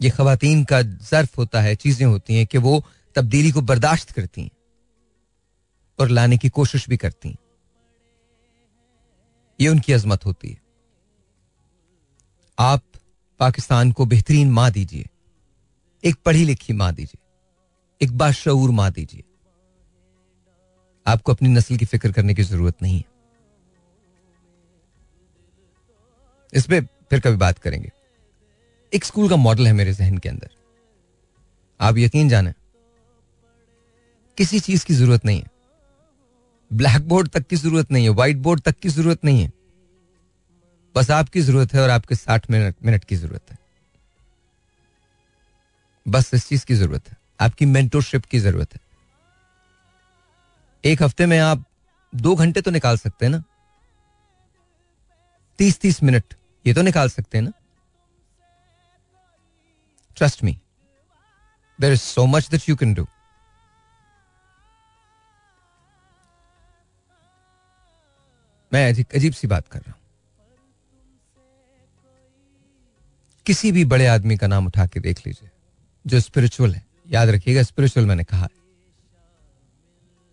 ये 0.00 0.10
खातन 0.10 0.64
का 0.64 0.82
जर्फ 0.82 1.38
होता 1.38 1.60
है, 1.60 1.74
चीज़ें 1.76 2.06
होती 2.06 2.34
हैं 2.34 2.46
कि 2.46 2.58
वो 2.58 2.82
तब्दीली 3.16 3.50
को 3.50 3.60
बर्दाश्त 3.60 4.10
करती 4.10 4.42
हैं 4.42 4.50
और 5.98 6.08
लाने 6.08 6.38
की 6.38 6.48
कोशिश 6.48 6.88
भी 6.88 6.96
करती 6.96 7.28
हैं। 7.28 7.38
ये 9.60 9.68
उनकी 9.68 9.92
अजमत 9.92 10.26
होती 10.26 10.48
है। 10.48 10.60
आप 12.58 12.82
पाकिस्तान 13.40 13.92
को 13.92 14.04
बेहतरीन 14.06 14.50
माँ 14.50 14.70
दीजिए। 14.70 15.08
एक 16.04 16.16
पढ़ी 16.24 16.44
लिखी 16.44 16.72
माँ 16.72 16.92
दीजिए। 16.94 18.04
एक 18.04 18.16
बाशूर 18.18 18.70
माँ 18.70 18.90
दीजिए। 18.92 19.22
आपको 21.06 21.32
अपनी 21.32 21.48
नस्ल 21.48 21.76
की 21.76 21.84
फ़िक्र 21.84 22.12
करने 22.12 22.34
की 22.34 22.42
ज़रूरत 22.42 22.82
नहीं 22.82 22.96
है। 22.96 23.04
इस 26.52 26.66
पर 26.66 26.80
फिर 27.10 27.20
कभी 27.20 27.36
बात 27.36 27.58
करेंगे। 27.58 27.90
एक 28.92 29.04
स्कूल 29.04 29.28
का 29.28 29.36
मॉडल 29.36 29.66
है 29.66 29.72
मेरे 29.72 29.92
जहन 29.92 30.18
के 30.18 30.28
अंदर। 30.28 30.50
आप 31.80 31.98
यकीन 31.98 32.28
जाने, 32.28 32.52
किसी 34.38 34.60
चीज़ 34.60 34.84
की 34.86 34.94
ज़रूरत 34.94 35.24
नहीं 35.24 35.40
है। 35.40 35.50
ब्लैक 36.70 37.08
बोर्ड 37.08 37.28
तक 37.28 37.46
की 37.46 37.56
ज़रूरत 37.56 37.90
नहीं 37.90 38.04
है 38.04 38.10
व्हाइट 38.10 38.36
बोर्ड 38.36 38.60
तक 38.60 38.78
की 38.78 38.88
ज़रूरत 38.88 39.24
नहीं 39.24 39.42
है। 39.42 39.52
बस 40.94 41.10
आपकी 41.10 41.40
ज़रूरत 41.40 41.72
है 41.74 41.80
और 41.80 41.90
आपके 41.90 42.14
साठ 42.14 42.50
मिनट 42.50 42.76
मिनट 42.84 43.04
की 43.04 43.16
ज़रूरत 43.16 43.50
है। 43.50 43.58
बस 46.06 46.30
इस 46.34 46.48
चीज़ 46.48 46.64
की 46.66 46.74
ज़रूरत 46.74 47.08
है। 47.10 47.16
आपकी 47.40 47.66
मेंटोरशिप 47.66 48.24
की 48.24 48.38
ज़रूरत 48.38 48.74
है। 48.74 48.80
एक 50.84 51.02
हफ़्ते 51.02 51.26
में 51.26 51.38
आप 51.38 51.64
दो 52.12 52.34
घंटे 52.34 52.60
तो 52.60 52.70
निकाल 52.70 52.96
सकते 52.98 53.26
हैं 53.26 53.30
ना? 53.32 53.42
तीस 55.58 55.78
तीस 55.80 56.02
मिनट 56.02 56.34
ये 56.64 56.74
तो 56.74 56.82
निकाल 56.82 57.08
सकते 57.10 57.38
हैं 57.38 57.44
ना? 57.44 57.52
Trust 60.16 60.44
me 60.44 60.58
there 61.78 61.92
is 61.92 62.00
so 62.00 62.26
much 62.26 62.48
that 62.50 62.68
you 62.68 62.76
can 62.76 62.94
do 62.94 63.06
मैं 68.72 68.88
अजीब 68.92 69.32
सी 69.32 69.46
बात 69.46 69.68
कर 69.68 69.78
रहा 69.78 69.90
हूँ। 69.90 69.99
किसी 73.46 73.72
भी 73.72 73.84
बड़े 73.84 74.06
आदमी 74.06 74.36
का 74.36 74.46
नाम 74.46 74.66
उठा 74.66 74.86
के 74.86 75.00
देख 75.00 75.26
लीजिए, 75.26 75.50
जो 76.06 76.20
स्पिरिचुअल 76.20 76.74
है। 76.74 76.86
याद 77.10 77.28
रखिएगा 77.28 77.62
स्पिरिचुअल 77.62 78.06
मैंने 78.06 78.24
कहा। 78.24 78.42
है 78.42 78.60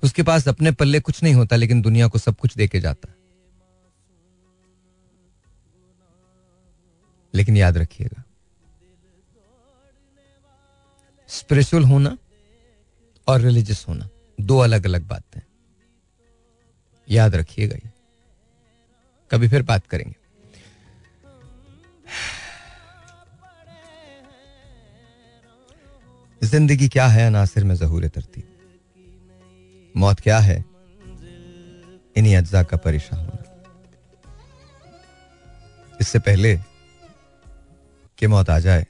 उसके 0.04 0.24
पास 0.24 0.48
अपने 0.48 0.72
पल्ले 0.72 1.00
कुछ 1.00 1.24
नहीं 1.24 1.34
होता, 1.34 1.56
लेकिन 1.56 1.82
दुनिया 1.82 2.08
को 2.08 2.20
सब 2.20 2.36
कुछ 2.36 2.56
देके 2.56 2.80
जाता। 2.80 3.10
है 3.10 3.16
लेकिन 7.36 7.58
याद 7.58 7.78
रखिएगा 7.78 8.24
स्पिरिचुअल 11.28 11.84
होना 11.84 12.18
और 13.28 13.42
रिलीजियस 13.42 13.86
होना, 13.90 14.10
दो 14.42 14.58
अलग 14.58 14.86
अलग 14.86 15.08
बातें। 15.08 15.42
याद 17.10 17.36
रखिएगा 17.36 17.76
ये। 17.76 17.92
कभी 19.32 19.48
फिर 19.48 19.62
बात 19.64 19.88
करेंगे। 19.88 20.17
ज़िंदगी 26.42 26.88
क्या 26.88 27.08
है 27.08 27.26
अनासिर 27.28 27.64
में 27.64 27.76
जहूर 27.76 28.08
तरतीब 28.08 28.44
मौत 29.96 30.20
क्या 30.20 30.38
है? 30.40 30.64
इन्हीं 32.16 32.36
अज्जा 32.38 32.64
का 32.64 32.78
परेशान 32.78 33.20
होना। 33.20 33.44
इससे 36.02 36.20
पहले 36.20 36.56
कि 38.18 38.28
मौत 38.28 38.50
आ 38.50 38.60
जाए, 38.60 38.86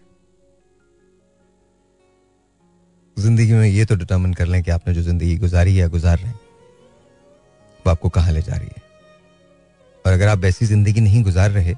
ज़िंदगी 3.18 3.54
में 3.54 3.68
ये 3.68 3.86
तो 3.86 3.95
डिटर्मिन 3.95 4.34
कर 4.34 4.45
लें 4.45 4.62
कि 4.64 4.72
आपने 4.72 4.93
जो 4.93 5.02
ज़िंदगी 5.02 5.38
गुजारी 5.38 5.76
है, 5.78 5.88
गुजार 5.89 6.18
रहे 6.18 6.28
हैं, 6.28 6.39
वो 7.80 7.91
आपको 7.91 8.10
कहाँ 8.10 8.32
ले 8.32 8.41
जा 8.41 8.56
रही 8.56 8.68
है? 8.68 8.82
और 10.06 10.14
अगर 10.14 10.28
आप 10.28 10.38
वैसी 10.39 10.66
ज़िंदगी 10.66 11.02
नहीं 11.02 11.24
गुजार 11.24 11.52
रहे, 11.52 11.76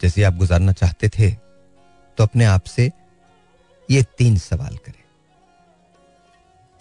जैसे 0.00 0.22
आप 0.22 0.34
गुजारना 0.36 0.72
चाहते 0.74 1.08
थे 1.08 1.30
तो 2.18 2.24
अपने 2.24 2.44
आप 2.46 2.64
से 2.66 2.90
ये 3.90 4.02
तीन 4.02 4.36
सवाल 4.36 4.76
करें। 4.76 5.04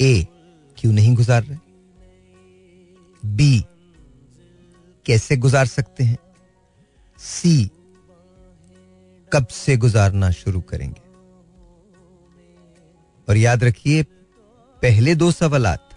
ए, 0.01 0.27
क्यों 0.77 0.93
नहीं 0.93 1.15
गुजार 1.15 1.43
रहे? 1.43 1.57
बी, 3.25 3.65
कैसे 5.05 5.37
गुजार 5.37 5.65
सकते 5.65 6.03
हैं? 6.03 6.17
सी, 7.17 7.71
कब 9.33 9.47
से 9.47 9.77
गुजारना 9.77 10.31
शुरू 10.31 10.61
करेंगे? 10.61 11.01
और 13.29 13.37
याद 13.37 13.63
रखिए, 13.63 14.03
पहले 14.81 15.15
दो 15.15 15.31
सवालात। 15.31 15.89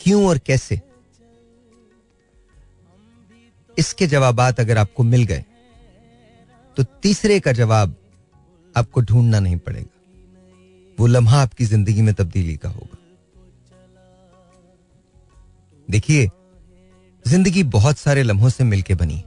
क्यों 0.00 0.28
और 0.28 0.38
कैसे? 0.38 0.80
इसके 3.78 4.06
जवाब 4.06 4.40
अगर 4.40 4.78
आपको 4.78 5.02
मिल 5.02 5.22
गए 5.24 5.44
तो 6.76 6.82
तीसरे 6.82 7.40
का 7.40 7.52
जवाब 7.52 7.99
आपको 8.74 9.00
ढूंढना 9.00 9.40
नहीं 9.40 9.56
पड़ेगा। 9.58 9.96
वो 10.98 11.06
लम्हा 11.06 11.40
आपकी 11.42 11.64
ज़िंदगी 11.64 12.02
में 12.02 12.12
तब्दीली 12.14 12.56
का 12.56 12.68
होगा। 12.68 12.96
देखिए, 15.88 16.28
ज़िंदगी 17.24 17.62
बहुत 17.70 17.98
सारे 17.98 18.22
लम्हों 18.22 18.48
से 18.48 18.64
मिलकर 18.64 18.94
बनी 18.94 19.22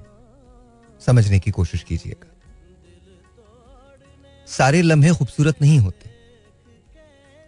समझने 1.01 1.39
की 1.39 1.51
कोशिश 1.51 1.83
कीजिएगा। 1.83 2.29
सारे 4.47 4.81
लम्हे 4.81 5.13
खूबसूरत 5.13 5.61
नहीं 5.61 5.79
होते। 5.79 6.09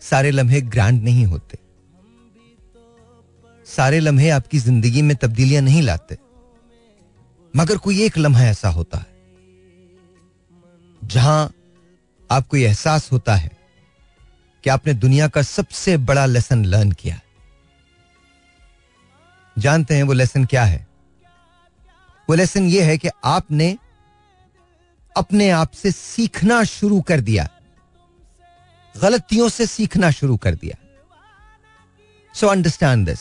सारे 0.02 0.32
लम्हे 0.32 0.62
ग्रैंड 0.64 1.04
नहीं 1.04 1.26
होते। 1.26 1.58
सारे 3.68 4.00
लम्हे 4.00 4.30
आपकी 4.30 4.60
ज़िंदगी 4.60 5.02
में 5.02 5.16
तब्दीलियाँ 5.18 5.62
नहीं 5.64 5.82
लाते। 5.82 6.18
मगर 7.54 7.78
कोई 7.78 8.02
एक 8.04 8.18
लम्हा 8.18 8.44
ऐसा 8.44 8.70
होता 8.70 8.98
है, 8.98 9.14
जहाँ 11.02 11.54
आपको 12.30 12.58
यह 12.58 12.68
एहसास 12.68 13.12
होता 13.12 13.36
है 13.36 13.52
कि 14.64 14.70
आपने 14.70 14.94
दुनिया 14.94 15.28
का 15.28 15.42
सबसे 15.42 15.98
बड़ा 16.00 16.26
लेसन 16.26 16.66
लर्न 16.66 16.92
किया 16.92 17.20
जानते 19.58 19.96
हैं 19.96 20.04
वो 20.04 20.14
लेसन 20.14 20.46
क्या 20.46 20.64
है? 20.64 20.88
वो 22.28 22.36
लेसन 22.36 22.68
ये 22.68 22.82
है 22.84 22.98
कि 22.98 23.10
आपने 23.26 23.78
अपने 25.16 25.50
आप 25.50 25.72
से 25.72 25.92
सीखना 25.92 26.64
शुरू 26.64 27.00
कर 27.02 27.22
दिया। 27.22 27.48
गलतियों 28.96 29.50
से 29.50 29.66
सीखना 29.68 30.12
शुरू 30.12 30.38
कर 30.38 30.56
दिया। 30.56 30.78
सो 32.36 32.48
अंडरस्टैंड 32.48 33.06
दिस 33.06 33.20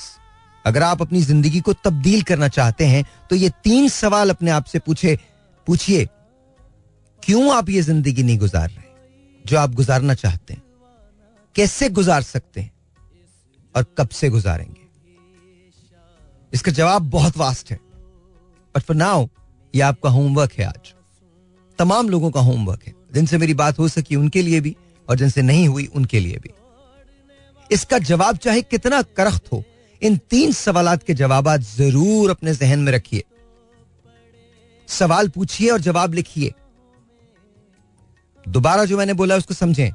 अगर 0.64 0.82
आप 0.82 1.02
अपनी 1.02 1.20
ज़िंदगी 1.22 1.60
को 1.60 1.72
तब्दील 1.74 2.22
करना 2.22 2.48
चाहते 2.48 2.86
हैं 2.86 3.04
तो 3.30 3.36
ये 3.36 3.50
तीन 3.64 3.88
सवाल 3.88 4.30
अपने 4.30 4.50
आप 4.50 4.64
से 4.64 4.78
पूछे, 4.78 5.18
पूछिए, 5.66 6.06
क्यों 7.22 7.54
आप 7.56 7.68
ये 7.68 7.82
ज़िंदगी 7.82 8.22
नहीं 8.22 8.38
गुजार 8.38 8.68
रहे? 8.70 8.83
जो 9.46 9.58
आप 9.58 9.74
गुजारना 9.74 10.14
चाहते 10.14 10.54
हैं। 10.54 10.62
कैसे 11.56 11.88
गुजार 11.88 12.22
सकते 12.22 12.60
हैं 12.60 12.72
और 13.76 13.86
कब 13.98 14.08
से 14.08 14.28
गुजारेंगे? 14.28 14.80
इसका 16.52 16.72
जवाब 16.72 17.02
बहुत 17.02 17.36
वास्ट 17.36 17.70
है। 17.70 17.80
बट 18.74 18.82
फॉर 18.82 18.96
नाउ 18.96 19.26
ये 19.74 19.80
आपका 19.80 20.10
होमवर्क 20.10 20.52
है 20.52 20.64
आज। 20.64 20.94
तमाम 21.78 22.08
लोगों 22.08 22.30
का 22.30 22.40
होमवर्क 22.40 22.82
है। 22.86 22.94
जिनसे 23.14 23.38
मेरी 23.38 23.54
बात 23.54 23.78
हो 23.78 23.88
सकी 23.88 24.16
उनके 24.16 24.42
लिए 24.42 24.60
भी 24.60 24.76
और 25.08 25.16
जिनसे 25.16 25.42
नहीं 25.42 25.68
हुई 25.68 25.86
उनके 25.86 26.20
लिए 26.20 26.36
भी। 26.36 26.50
इसका 27.70 27.98
जवाब 27.98 28.36
चाहे 28.36 28.62
कितना 28.62 29.02
करख्त 29.02 29.52
हो, 29.52 29.62
इन 30.02 30.16
तीन 30.16 30.52
सवाल 30.52 30.96
के 30.96 31.14
जवाब 31.14 31.56
ज़रूर 31.56 32.30
अपने 32.30 32.54
जहन 32.54 32.78
में 32.78 32.92
रखिए। 32.92 33.24
सवाल 34.88 35.28
पूछिए 35.28 35.70
और 35.70 35.80
जवाब 35.80 36.14
लिखिए। 36.14 36.52
दोबारा 38.48 38.84
जो 38.84 38.98
मैंने 38.98 39.12
बोला 39.12 39.36
उसको 39.36 39.54
समझें। 39.54 39.90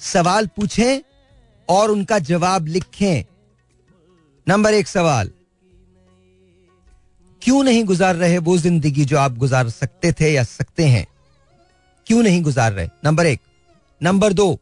सवाल 0.00 0.46
पूछें 0.46 1.00
और 1.68 1.90
उनका 1.90 2.18
जवाब 2.18 2.66
लिखें। 2.66 3.24
नंबर 4.46 4.74
एक 4.74 4.88
सवाल। 4.88 5.30
क्यों 7.42 7.62
नहीं 7.64 7.84
गुजार 7.84 8.16
रहे 8.16 8.38
वो 8.38 8.56
ज़िंदगी 8.58 9.04
जो 9.04 9.18
आप 9.18 9.36
गुजार 9.36 9.68
सकते 9.68 10.12
थे 10.12 10.32
या 10.32 10.42
सकते 10.42 10.84
हैं? 10.84 11.06
क्यों 12.06 12.22
नहीं 12.22 12.42
गुजार 12.42 12.72
रहे? 12.72 12.88
नंबर 13.04 13.26
एक। 13.26 13.40
नंबर 14.02 14.32
दो। 14.32 14.58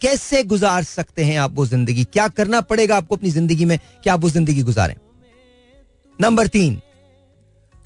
कैसे 0.00 0.42
गुजार 0.44 0.82
सकते 0.82 1.24
हैं 1.24 1.38
आप 1.38 1.52
वो 1.52 1.66
ज़िंदगी? 1.66 2.04
क्या 2.04 2.28
करना 2.28 2.60
पड़ेगा 2.60 2.96
आपको 2.96 3.16
अपनी 3.16 3.30
ज़िंदगी 3.30 3.64
में 3.64 3.78
कि 4.04 4.10
आप 4.10 4.20
वो 4.20 4.30
ज़िंदगी 4.30 4.62
गुजारें? 4.62 4.94
नंबर 6.20 6.46
तीन। 6.46 6.80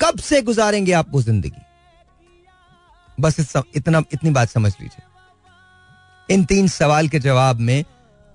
कब 0.01 0.19
से 0.19 0.43
गुजारेंगे 0.43 0.93
आप 0.93 1.11
वो 1.11 1.23
ज़िंदगी? 1.23 1.64
बस 3.19 3.57
इतना, 3.77 4.03
इतनी 4.13 4.31
बात 4.31 4.49
समझ 4.49 4.73
लीजिए। 4.81 6.35
इन 6.35 6.45
तीन 6.45 6.69
सवाल 6.69 7.09
के 7.09 7.19
जवाब 7.21 7.61
में, 7.61 7.85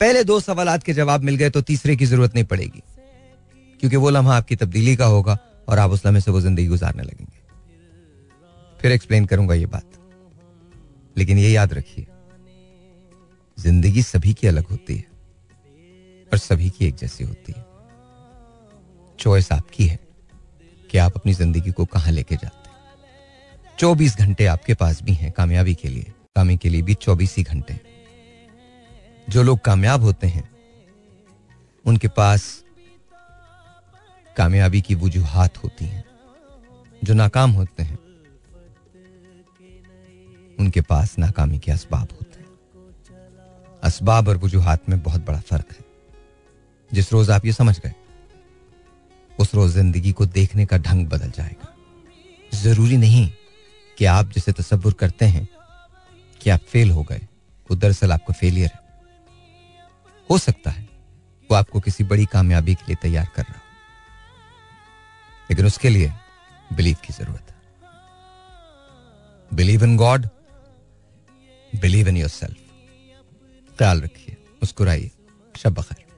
पहले 0.02 0.24
दो 0.24 0.40
सवाल 0.40 0.78
के 0.80 0.94
जवाब 0.94 1.24
मिल 1.24 1.36
गए 1.36 1.50
तो 1.50 1.62
तीसरे 1.64 1.96
की 1.96 2.06
ज़रूरत 2.06 2.36
नहीं 2.36 2.46
पड़ेगी। 2.46 2.84
क्योंकि 3.80 3.98
वो 3.98 4.10
लम्हा 4.10 4.36
आपकी 4.38 4.56
तब्दीली 4.56 4.96
का 4.96 5.06
होगा 5.06 5.38
और 5.70 5.80
आप 5.80 5.92
उस 5.92 6.06
लम्हे 6.06 6.22
से 6.22 6.32
वो 6.32 6.42
ज़िंदगी 6.42 6.68
गुजारने 6.68 7.04
लगेंगे। 7.04 7.38
फिर 8.80 8.92
एक्सप्लेन 8.92 9.26
करूँगा 9.26 9.54
ये 9.56 9.66
बात। 9.68 9.86
लेकिन 11.18 11.38
ये 11.38 11.50
याद 11.52 11.74
रखिए, 11.74 12.06
ज़िंदगी 13.58 14.02
सभी 14.04 14.34
की 14.34 14.48
अलग 14.48 14.68
होती 14.68 14.96
है 14.96 15.06
और 16.32 16.38
सभी 16.38 16.70
की 16.70 16.86
एक 16.86 16.96
जैसी 16.96 17.24
होती 17.24 17.54
है। 17.58 17.66
चॉइस 19.20 19.52
आपकी 19.52 19.86
है 19.86 20.00
कि 20.90 20.98
आप 20.98 21.16
अपनी 21.16 21.34
ज़िंदगी 21.34 21.72
को 21.72 21.86
कहाँ 21.88 22.12
लेके 22.12 22.36
जाते 22.36 22.59
चौबीस 23.80 24.18
घंटे 24.18 24.46
आपके 24.46 24.74
पास 24.74 25.02
भी 25.04 25.14
हैं 25.14 25.32
कामयाबी 25.32 25.74
के 25.76 25.88
लिए, 25.88 26.14
कामी 26.36 26.58
के 26.58 26.70
लिए 26.70 26.82
भी 26.82 26.94
चौबीस 26.94 27.36
ही 27.36 27.44
घंटे। 27.44 27.80
जो 29.30 29.44
लोग 29.44 29.60
कामयाब 29.60 30.02
होते 30.02 30.28
हैं, 30.28 30.50
उनके 31.86 32.08
पास 32.08 32.64
कामयाबी 34.38 34.82
की 34.82 34.96
वजूहत 34.96 35.58
होती 35.58 35.86
हैं। 35.86 36.04
जो 37.04 37.14
नाकाम 37.14 37.52
होते 37.52 37.84
हैं, 37.84 38.00
उनके 40.60 40.82
पास 40.82 41.18
नाकामी 41.20 41.60
के 41.60 41.72
असबाब 41.72 42.08
होते 42.12 42.40
हैं। 42.40 42.48
असबाब 43.84 44.28
और 44.28 44.38
वजूहत 44.38 44.90
में 44.90 45.02
बहुत 45.04 45.26
बड़ा 45.26 45.40
फ़र्क 45.40 45.72
है। 45.72 45.86
जिस 46.94 47.14
रोज 47.14 47.30
आप 47.30 47.46
ये 47.46 47.54
समझ 47.54 47.80
गए, 47.80 47.94
उस 49.40 49.56
रोज 49.56 49.72
ज़िंदगी 49.72 50.12
को 50.12 50.26
देखने 50.26 50.66
का 50.66 50.78
ढंग 50.78 51.08
बदल 51.08 51.32
जाएगा। 51.32 51.76
ज़रूरी 52.54 52.98
नहीं 52.98 53.30
कि 54.00 54.06
आप 54.06 54.26
जिसे 54.26 54.52
तस्वुर 54.52 54.94
करते 54.94 55.26
हैं 55.26 55.48
कि 56.42 56.50
आप 56.50 56.60
फेल 56.60 56.92
हो 56.92 57.04
गए। 57.04 57.22
वो 57.72 57.76
दरअसल 57.76 58.12
आपका 58.12 58.34
फेलियर 58.34 58.72
है। 58.74 58.80
हो 60.32 60.38
सकता 60.38 60.72
है 60.72 60.84
वो 61.52 61.56
आपको 61.56 61.80
किसी 61.80 62.04
बड़ी 62.04 62.26
कामयाबी 62.26 62.76
के 62.76 62.84
लिए 62.88 62.96
तैयार 63.02 63.28
कर 63.36 63.44
रहा 63.44 63.54
हो। 63.54 63.62
लेकिन 65.50 65.66
उसके 65.66 65.90
लिए 65.90 66.14
बिलीव 66.74 66.98
की 67.06 67.14
ज़रूरत 67.14 67.46
है। 67.50 67.56
Believe 69.54 69.84
in 69.84 69.98
God, 69.98 70.26
believe 71.76 72.08
in 72.08 72.18
yourself 72.30 72.58
ख्याल 73.78 74.02
रखिए, 74.02 74.38
मुस्कुराइए। 74.56 75.12
शब 75.58 75.74
बखैर 75.74 76.09